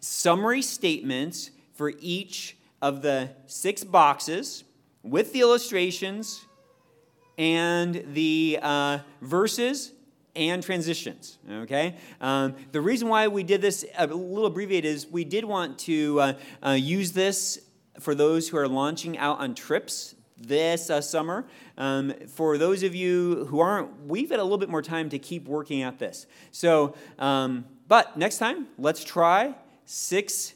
summary 0.01 0.62
statements 0.62 1.51
for 1.74 1.93
each 2.01 2.57
of 2.80 3.03
the 3.03 3.30
six 3.47 3.84
boxes 3.84 4.64
with 5.03 5.32
the 5.32 5.41
illustrations 5.41 6.45
and 7.36 8.05
the 8.14 8.59
uh, 8.61 8.99
verses 9.20 9.93
and 10.34 10.62
transitions. 10.62 11.39
Okay? 11.51 11.97
Um, 12.20 12.55
the 12.72 12.80
reason 12.80 13.09
why 13.09 13.28
we 13.28 13.43
did 13.43 13.61
this 13.61 13.84
a 13.97 14.07
little 14.07 14.47
abbreviated 14.47 14.91
is 14.91 15.07
we 15.07 15.24
did 15.24 15.45
want 15.45 15.78
to 15.80 16.20
uh, 16.20 16.32
uh, 16.64 16.70
use 16.70 17.12
this 17.12 17.61
for 18.01 18.14
those 18.14 18.49
who 18.49 18.57
are 18.57 18.68
launching 18.68 19.18
out 19.18 19.41
on 19.41 19.55
trips 19.55 20.14
this 20.41 20.91
uh, 20.91 21.01
summer. 21.01 21.45
Um, 21.76 22.14
for 22.28 22.59
those 22.59 22.82
of 22.82 22.95
you 22.95 23.47
who 23.47 23.61
aren't, 23.61 24.07
we've 24.07 24.30
had 24.30 24.41
a 24.41 24.43
little 24.43 24.59
bit 24.59 24.68
more 24.68 24.82
time 24.82 25.09
to 25.11 25.18
keep 25.18 25.47
working 25.47 25.82
at 25.82 25.99
this. 25.99 26.26
So, 26.53 26.95
um, 27.18 27.64
but 27.89 28.16
next 28.16 28.39
time, 28.39 28.68
let's 28.78 29.03
try 29.03 29.55
six, 29.84 30.55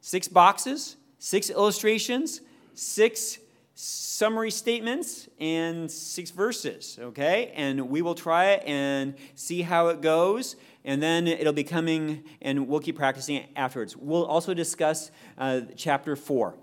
six 0.00 0.28
boxes, 0.28 0.96
six 1.18 1.50
illustrations, 1.50 2.40
six 2.74 3.38
summary 3.74 4.50
statements 4.50 5.28
and 5.38 5.90
six 5.90 6.30
verses, 6.30 6.98
okay? 7.00 7.52
And 7.54 7.90
we 7.90 8.00
will 8.00 8.14
try 8.14 8.52
it 8.52 8.62
and 8.66 9.14
see 9.34 9.62
how 9.62 9.88
it 9.88 10.00
goes. 10.00 10.56
And 10.84 11.02
then 11.02 11.26
it'll 11.26 11.52
be 11.52 11.64
coming, 11.64 12.22
and 12.40 12.68
we'll 12.68 12.80
keep 12.80 12.96
practicing 12.96 13.36
it 13.36 13.46
afterwards. 13.56 13.96
We'll 13.96 14.24
also 14.24 14.54
discuss 14.54 15.10
uh, 15.36 15.62
chapter 15.76 16.14
four. 16.14 16.54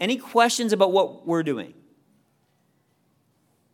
Any 0.00 0.16
questions 0.16 0.72
about 0.72 0.92
what 0.92 1.26
we're 1.26 1.42
doing? 1.42 1.74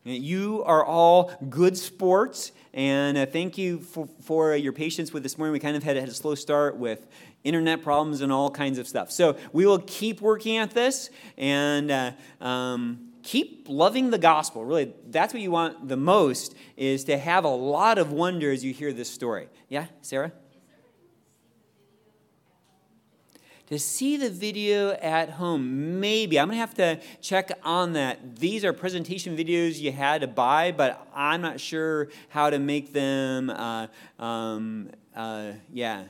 You 0.04 0.62
are 0.66 0.84
all 0.84 1.32
good 1.48 1.78
sports, 1.78 2.52
and 2.74 3.16
uh, 3.16 3.24
thank 3.24 3.56
you 3.56 3.80
for, 3.80 4.06
for, 4.22 4.54
your 4.54 4.74
patience 4.74 5.14
with 5.14 5.22
this 5.22 5.38
morning. 5.38 5.54
We 5.54 5.60
kind 5.60 5.76
of 5.76 5.82
had, 5.82 5.96
had 5.96 6.10
a 6.10 6.14
slow 6.14 6.34
start 6.34 6.76
with 6.76 7.06
internet 7.42 7.82
problems 7.82 8.20
and 8.20 8.30
all 8.30 8.50
kinds 8.50 8.78
of 8.78 8.86
stuff. 8.86 9.10
So 9.10 9.38
we 9.54 9.64
will 9.64 9.78
keep 9.78 10.20
working 10.20 10.58
at 10.58 10.72
this 10.72 11.08
and 11.38 11.90
uh, 11.90 12.12
um, 12.42 13.12
keep 13.22 13.66
loving 13.66 14.10
the 14.10 14.18
gospel. 14.18 14.64
Really, 14.66 14.92
that's 15.08 15.32
what 15.32 15.40
you 15.42 15.50
want 15.50 15.88
the 15.88 15.96
most 15.96 16.54
is 16.76 17.04
to 17.04 17.16
have 17.16 17.44
a 17.44 17.48
lot 17.48 17.96
of 17.96 18.12
wonder 18.12 18.52
as 18.52 18.62
you 18.62 18.74
hear 18.74 18.92
this 18.92 19.10
story. 19.10 19.48
Yeah, 19.70 19.86
Sarah? 20.02 20.32
To 23.68 23.78
see 23.78 24.16
the 24.16 24.30
video 24.30 24.90
at 24.92 25.30
home. 25.30 26.00
Maybe. 26.00 26.38
I'm 26.38 26.48
going 26.48 26.56
to 26.56 26.60
have 26.60 26.74
to 26.74 27.00
check 27.20 27.50
on 27.62 27.94
that. 27.94 28.36
These 28.36 28.64
are 28.64 28.72
presentation 28.72 29.36
videos 29.36 29.78
you 29.78 29.92
had 29.92 30.20
to 30.20 30.26
buy, 30.26 30.72
but 30.72 31.06
I'm 31.14 31.40
not 31.40 31.60
sure 31.60 32.08
how 32.28 32.50
to 32.50 32.58
make 32.58 32.92
them. 32.92 33.50
Uh, 33.50 33.86
um, 34.18 34.90
uh, 35.16 35.52
yeah. 35.72 36.04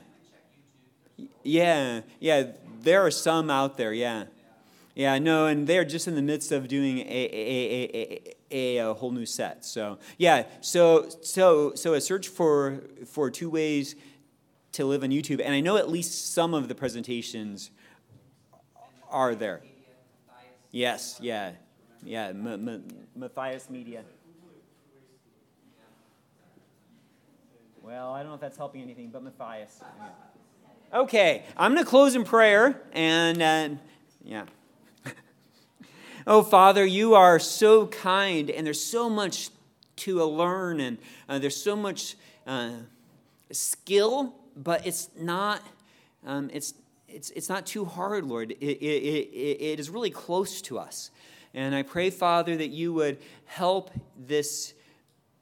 Yeah, 1.43 2.01
yeah. 2.19 2.51
There 2.81 3.05
are 3.05 3.11
some 3.11 3.49
out 3.49 3.77
there, 3.77 3.93
yeah. 3.93 4.25
Yeah, 4.95 5.19
no, 5.19 5.47
and 5.47 5.67
they're 5.67 5.83
just 5.83 6.07
in 6.07 6.15
the 6.15 6.21
midst 6.21 6.53
of 6.53 6.69
doing 6.69 6.99
a, 6.99 7.03
a, 7.03 8.21
a, 8.51 8.77
a, 8.77 8.77
a 8.77 8.93
whole 8.93 9.11
new 9.11 9.25
set. 9.25 9.65
So, 9.65 9.99
yeah, 10.17 10.45
so 10.61 11.09
so 11.21 11.73
so 11.75 11.95
a 11.95 12.01
search 12.01 12.29
for 12.29 12.81
for 13.05 13.29
two 13.29 13.49
ways 13.49 13.95
to 14.75 14.85
live 14.85 15.03
on 15.03 15.09
YouTube, 15.09 15.41
and 15.43 15.53
I 15.53 15.61
know 15.61 15.77
at 15.77 15.89
least 15.89 16.33
some 16.33 16.53
of 16.53 16.67
the 16.67 16.75
presentations 16.75 17.71
are 19.09 19.33
there. 19.33 19.61
Yes, 20.71 21.17
yeah, 21.21 21.53
yeah, 22.03 22.27
M- 22.27 22.47
M- 22.47 22.83
Matthias 23.15 23.69
Media. 23.69 24.03
Well, 27.81 28.11
I 28.11 28.19
don't 28.19 28.29
know 28.29 28.35
if 28.35 28.41
that's 28.41 28.57
helping 28.57 28.81
anything, 28.81 29.09
but 29.11 29.23
Matthias. 29.23 29.79
Yeah. 29.81 30.99
Okay, 30.99 31.43
I'm 31.55 31.73
going 31.73 31.83
to 31.83 31.89
close 31.89 32.15
in 32.15 32.25
prayer, 32.25 32.81
and 32.91 33.41
uh, 33.41 33.69
yeah. 34.25 34.43
oh, 36.27 36.43
Father, 36.43 36.85
you 36.85 37.15
are 37.15 37.39
so 37.39 37.87
kind, 37.87 38.49
and 38.49 38.67
there's 38.67 38.83
so 38.83 39.09
much 39.09 39.51
to 39.97 40.21
learn, 40.25 40.81
and 40.81 40.97
uh, 41.29 41.39
there's 41.39 41.55
so 41.55 41.77
much 41.77 42.15
uh, 42.45 42.71
skill 43.51 44.35
but 44.55 44.85
it's 44.85 45.09
not, 45.17 45.61
um, 46.25 46.49
it's, 46.53 46.73
it's, 47.07 47.29
it's 47.31 47.49
not 47.49 47.65
too 47.65 47.85
hard, 47.85 48.25
Lord. 48.25 48.51
It, 48.51 48.57
it, 48.59 48.85
it, 48.85 49.61
it 49.61 49.79
is 49.79 49.89
really 49.89 50.09
close 50.09 50.61
to 50.63 50.79
us. 50.79 51.11
And 51.53 51.73
I 51.73 51.83
pray, 51.83 52.09
Father, 52.09 52.57
that 52.57 52.69
you 52.69 52.93
would 52.93 53.17
help 53.45 53.91
this. 54.17 54.73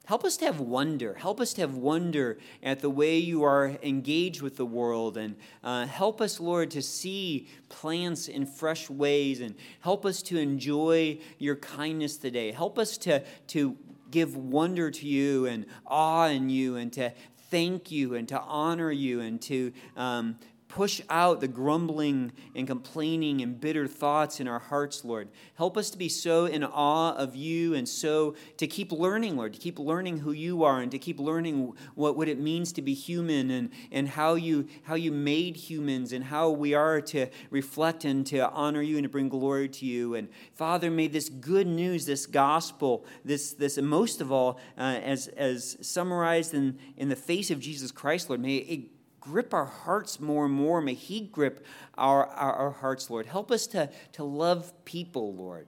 Help 0.06 0.22
us 0.22 0.36
to 0.36 0.44
have 0.44 0.60
wonder. 0.60 1.14
Help 1.14 1.40
us 1.40 1.54
to 1.54 1.62
have 1.62 1.76
wonder 1.76 2.38
at 2.62 2.80
the 2.80 2.90
way 2.90 3.16
you 3.16 3.42
are 3.42 3.78
engaged 3.82 4.42
with 4.42 4.58
the 4.58 4.66
world. 4.66 5.16
And 5.16 5.34
uh, 5.62 5.86
help 5.86 6.20
us, 6.20 6.38
Lord, 6.38 6.70
to 6.72 6.82
see 6.82 7.48
plants 7.70 8.28
in 8.28 8.44
fresh 8.44 8.90
ways. 8.90 9.40
And 9.40 9.54
help 9.80 10.04
us 10.04 10.20
to 10.24 10.38
enjoy 10.38 11.18
your 11.38 11.56
kindness 11.56 12.18
today. 12.18 12.52
Help 12.52 12.78
us 12.78 12.98
to, 12.98 13.24
to 13.48 13.78
give 14.10 14.36
wonder 14.36 14.90
to 14.90 15.06
you 15.06 15.46
and 15.46 15.66
awe 15.86 16.26
in 16.26 16.48
you 16.50 16.76
and 16.76 16.92
to 16.92 17.12
thank 17.54 17.92
you 17.92 18.16
and 18.16 18.26
to 18.26 18.40
honor 18.40 18.90
you 18.90 19.20
and 19.20 19.40
to 19.40 19.72
um, 19.96 20.36
push 20.74 21.00
out 21.08 21.40
the 21.40 21.46
grumbling 21.46 22.32
and 22.56 22.66
complaining 22.66 23.40
and 23.42 23.60
bitter 23.60 23.86
thoughts 23.86 24.40
in 24.40 24.48
our 24.48 24.58
hearts, 24.58 25.04
Lord. 25.04 25.28
Help 25.54 25.76
us 25.76 25.88
to 25.90 25.96
be 25.96 26.08
so 26.08 26.46
in 26.46 26.64
awe 26.64 27.14
of 27.14 27.36
you 27.36 27.74
and 27.74 27.88
so 27.88 28.34
to 28.56 28.66
keep 28.66 28.90
learning, 28.90 29.36
Lord, 29.36 29.52
to 29.52 29.60
keep 29.60 29.78
learning 29.78 30.18
who 30.18 30.32
you 30.32 30.64
are 30.64 30.80
and 30.80 30.90
to 30.90 30.98
keep 30.98 31.20
learning 31.20 31.74
what, 31.94 32.16
what 32.16 32.26
it 32.26 32.40
means 32.40 32.72
to 32.72 32.82
be 32.82 32.92
human 32.92 33.52
and, 33.52 33.70
and 33.92 34.08
how, 34.08 34.34
you, 34.34 34.66
how 34.82 34.96
you 34.96 35.12
made 35.12 35.54
humans 35.54 36.12
and 36.12 36.24
how 36.24 36.50
we 36.50 36.74
are 36.74 37.00
to 37.02 37.28
reflect 37.50 38.04
and 38.04 38.26
to 38.26 38.50
honor 38.50 38.82
you 38.82 38.96
and 38.96 39.04
to 39.04 39.08
bring 39.08 39.28
glory 39.28 39.68
to 39.68 39.86
you. 39.86 40.16
And 40.16 40.28
Father, 40.54 40.90
may 40.90 41.06
this 41.06 41.28
good 41.28 41.68
news, 41.68 42.04
this 42.04 42.26
gospel, 42.26 43.06
this, 43.24 43.52
this 43.52 43.78
most 43.78 44.20
of 44.20 44.32
all, 44.32 44.58
uh, 44.76 44.98
as, 45.04 45.28
as 45.28 45.76
summarized 45.82 46.52
in, 46.52 46.80
in 46.96 47.10
the 47.10 47.16
face 47.16 47.52
of 47.52 47.60
Jesus 47.60 47.92
Christ, 47.92 48.28
Lord, 48.28 48.40
may 48.40 48.56
it 48.56 48.93
grip 49.24 49.54
our 49.54 49.64
hearts 49.64 50.20
more 50.20 50.44
and 50.44 50.54
more. 50.54 50.80
May 50.80 50.94
He 50.94 51.22
grip 51.22 51.64
our, 51.96 52.26
our, 52.26 52.52
our 52.52 52.70
hearts, 52.70 53.10
Lord. 53.10 53.26
Help 53.26 53.50
us 53.50 53.66
to, 53.68 53.90
to 54.12 54.24
love 54.24 54.72
people, 54.84 55.34
Lord. 55.34 55.66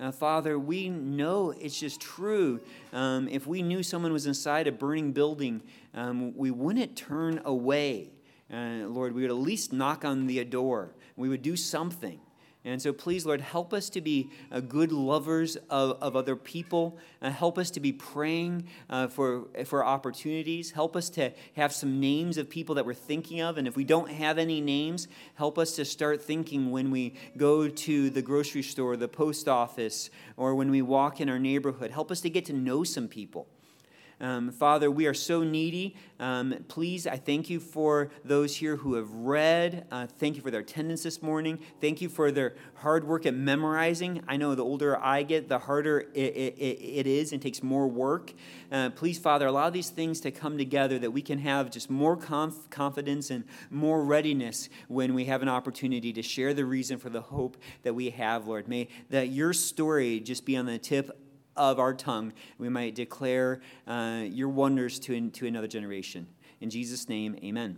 Uh, 0.00 0.10
Father, 0.10 0.58
we 0.58 0.88
know 0.88 1.52
it's 1.52 1.78
just 1.78 2.00
true. 2.00 2.60
Um, 2.92 3.28
if 3.28 3.46
we 3.46 3.62
knew 3.62 3.82
someone 3.82 4.12
was 4.12 4.26
inside 4.26 4.66
a 4.66 4.72
burning 4.72 5.12
building, 5.12 5.62
um, 5.94 6.36
we 6.36 6.50
wouldn't 6.50 6.96
turn 6.96 7.40
away. 7.44 8.10
Uh, 8.52 8.88
Lord, 8.88 9.14
we 9.14 9.22
would 9.22 9.30
at 9.30 9.36
least 9.36 9.72
knock 9.72 10.04
on 10.04 10.26
the 10.26 10.42
door. 10.44 10.94
We 11.16 11.28
would 11.28 11.42
do 11.42 11.56
something. 11.56 12.18
And 12.66 12.80
so, 12.80 12.94
please, 12.94 13.26
Lord, 13.26 13.42
help 13.42 13.74
us 13.74 13.90
to 13.90 14.00
be 14.00 14.30
uh, 14.50 14.60
good 14.60 14.90
lovers 14.90 15.56
of, 15.68 15.98
of 16.00 16.16
other 16.16 16.34
people. 16.34 16.96
Uh, 17.20 17.28
help 17.28 17.58
us 17.58 17.70
to 17.72 17.80
be 17.80 17.92
praying 17.92 18.68
uh, 18.88 19.08
for, 19.08 19.48
for 19.66 19.84
opportunities. 19.84 20.70
Help 20.70 20.96
us 20.96 21.10
to 21.10 21.30
have 21.56 21.74
some 21.74 22.00
names 22.00 22.38
of 22.38 22.48
people 22.48 22.74
that 22.76 22.86
we're 22.86 22.94
thinking 22.94 23.42
of. 23.42 23.58
And 23.58 23.68
if 23.68 23.76
we 23.76 23.84
don't 23.84 24.10
have 24.10 24.38
any 24.38 24.62
names, 24.62 25.08
help 25.34 25.58
us 25.58 25.76
to 25.76 25.84
start 25.84 26.22
thinking 26.22 26.70
when 26.70 26.90
we 26.90 27.16
go 27.36 27.68
to 27.68 28.08
the 28.08 28.22
grocery 28.22 28.62
store, 28.62 28.96
the 28.96 29.08
post 29.08 29.46
office, 29.46 30.08
or 30.38 30.54
when 30.54 30.70
we 30.70 30.80
walk 30.80 31.20
in 31.20 31.28
our 31.28 31.38
neighborhood. 31.38 31.90
Help 31.90 32.10
us 32.10 32.22
to 32.22 32.30
get 32.30 32.46
to 32.46 32.54
know 32.54 32.82
some 32.82 33.08
people. 33.08 33.46
Um, 34.24 34.52
Father, 34.52 34.90
we 34.90 35.04
are 35.04 35.12
so 35.12 35.42
needy. 35.42 35.96
Um, 36.18 36.64
please, 36.68 37.06
I 37.06 37.18
thank 37.18 37.50
you 37.50 37.60
for 37.60 38.08
those 38.24 38.56
here 38.56 38.74
who 38.74 38.94
have 38.94 39.12
read. 39.12 39.86
Uh, 39.90 40.06
thank 40.06 40.36
you 40.36 40.40
for 40.40 40.50
their 40.50 40.62
attendance 40.62 41.02
this 41.02 41.20
morning. 41.20 41.58
Thank 41.78 42.00
you 42.00 42.08
for 42.08 42.32
their 42.32 42.54
hard 42.76 43.06
work 43.06 43.26
at 43.26 43.34
memorizing. 43.34 44.22
I 44.26 44.38
know 44.38 44.54
the 44.54 44.64
older 44.64 44.98
I 44.98 45.24
get, 45.24 45.50
the 45.50 45.58
harder 45.58 46.08
it, 46.14 46.34
it, 46.34 46.56
it 46.58 47.06
is 47.06 47.34
and 47.34 47.42
takes 47.42 47.62
more 47.62 47.86
work. 47.86 48.32
Uh, 48.72 48.88
please, 48.88 49.18
Father, 49.18 49.46
allow 49.46 49.68
these 49.68 49.90
things 49.90 50.20
to 50.22 50.30
come 50.30 50.56
together 50.56 50.98
that 51.00 51.10
we 51.10 51.20
can 51.20 51.40
have 51.40 51.70
just 51.70 51.90
more 51.90 52.16
conf- 52.16 52.70
confidence 52.70 53.28
and 53.28 53.44
more 53.68 54.02
readiness 54.02 54.70
when 54.88 55.12
we 55.12 55.26
have 55.26 55.42
an 55.42 55.50
opportunity 55.50 56.14
to 56.14 56.22
share 56.22 56.54
the 56.54 56.64
reason 56.64 56.96
for 56.96 57.10
the 57.10 57.20
hope 57.20 57.58
that 57.82 57.94
we 57.94 58.08
have, 58.08 58.46
Lord. 58.46 58.68
May 58.68 58.88
that 59.10 59.28
your 59.28 59.52
story 59.52 60.18
just 60.18 60.46
be 60.46 60.56
on 60.56 60.64
the 60.64 60.78
tip 60.78 61.10
of 61.56 61.78
our 61.78 61.94
tongue, 61.94 62.32
we 62.58 62.68
might 62.68 62.94
declare 62.94 63.60
uh, 63.86 64.22
your 64.24 64.48
wonders 64.48 64.98
to, 65.00 65.30
to 65.30 65.46
another 65.46 65.68
generation. 65.68 66.26
In 66.60 66.70
Jesus' 66.70 67.08
name, 67.08 67.36
amen. 67.42 67.72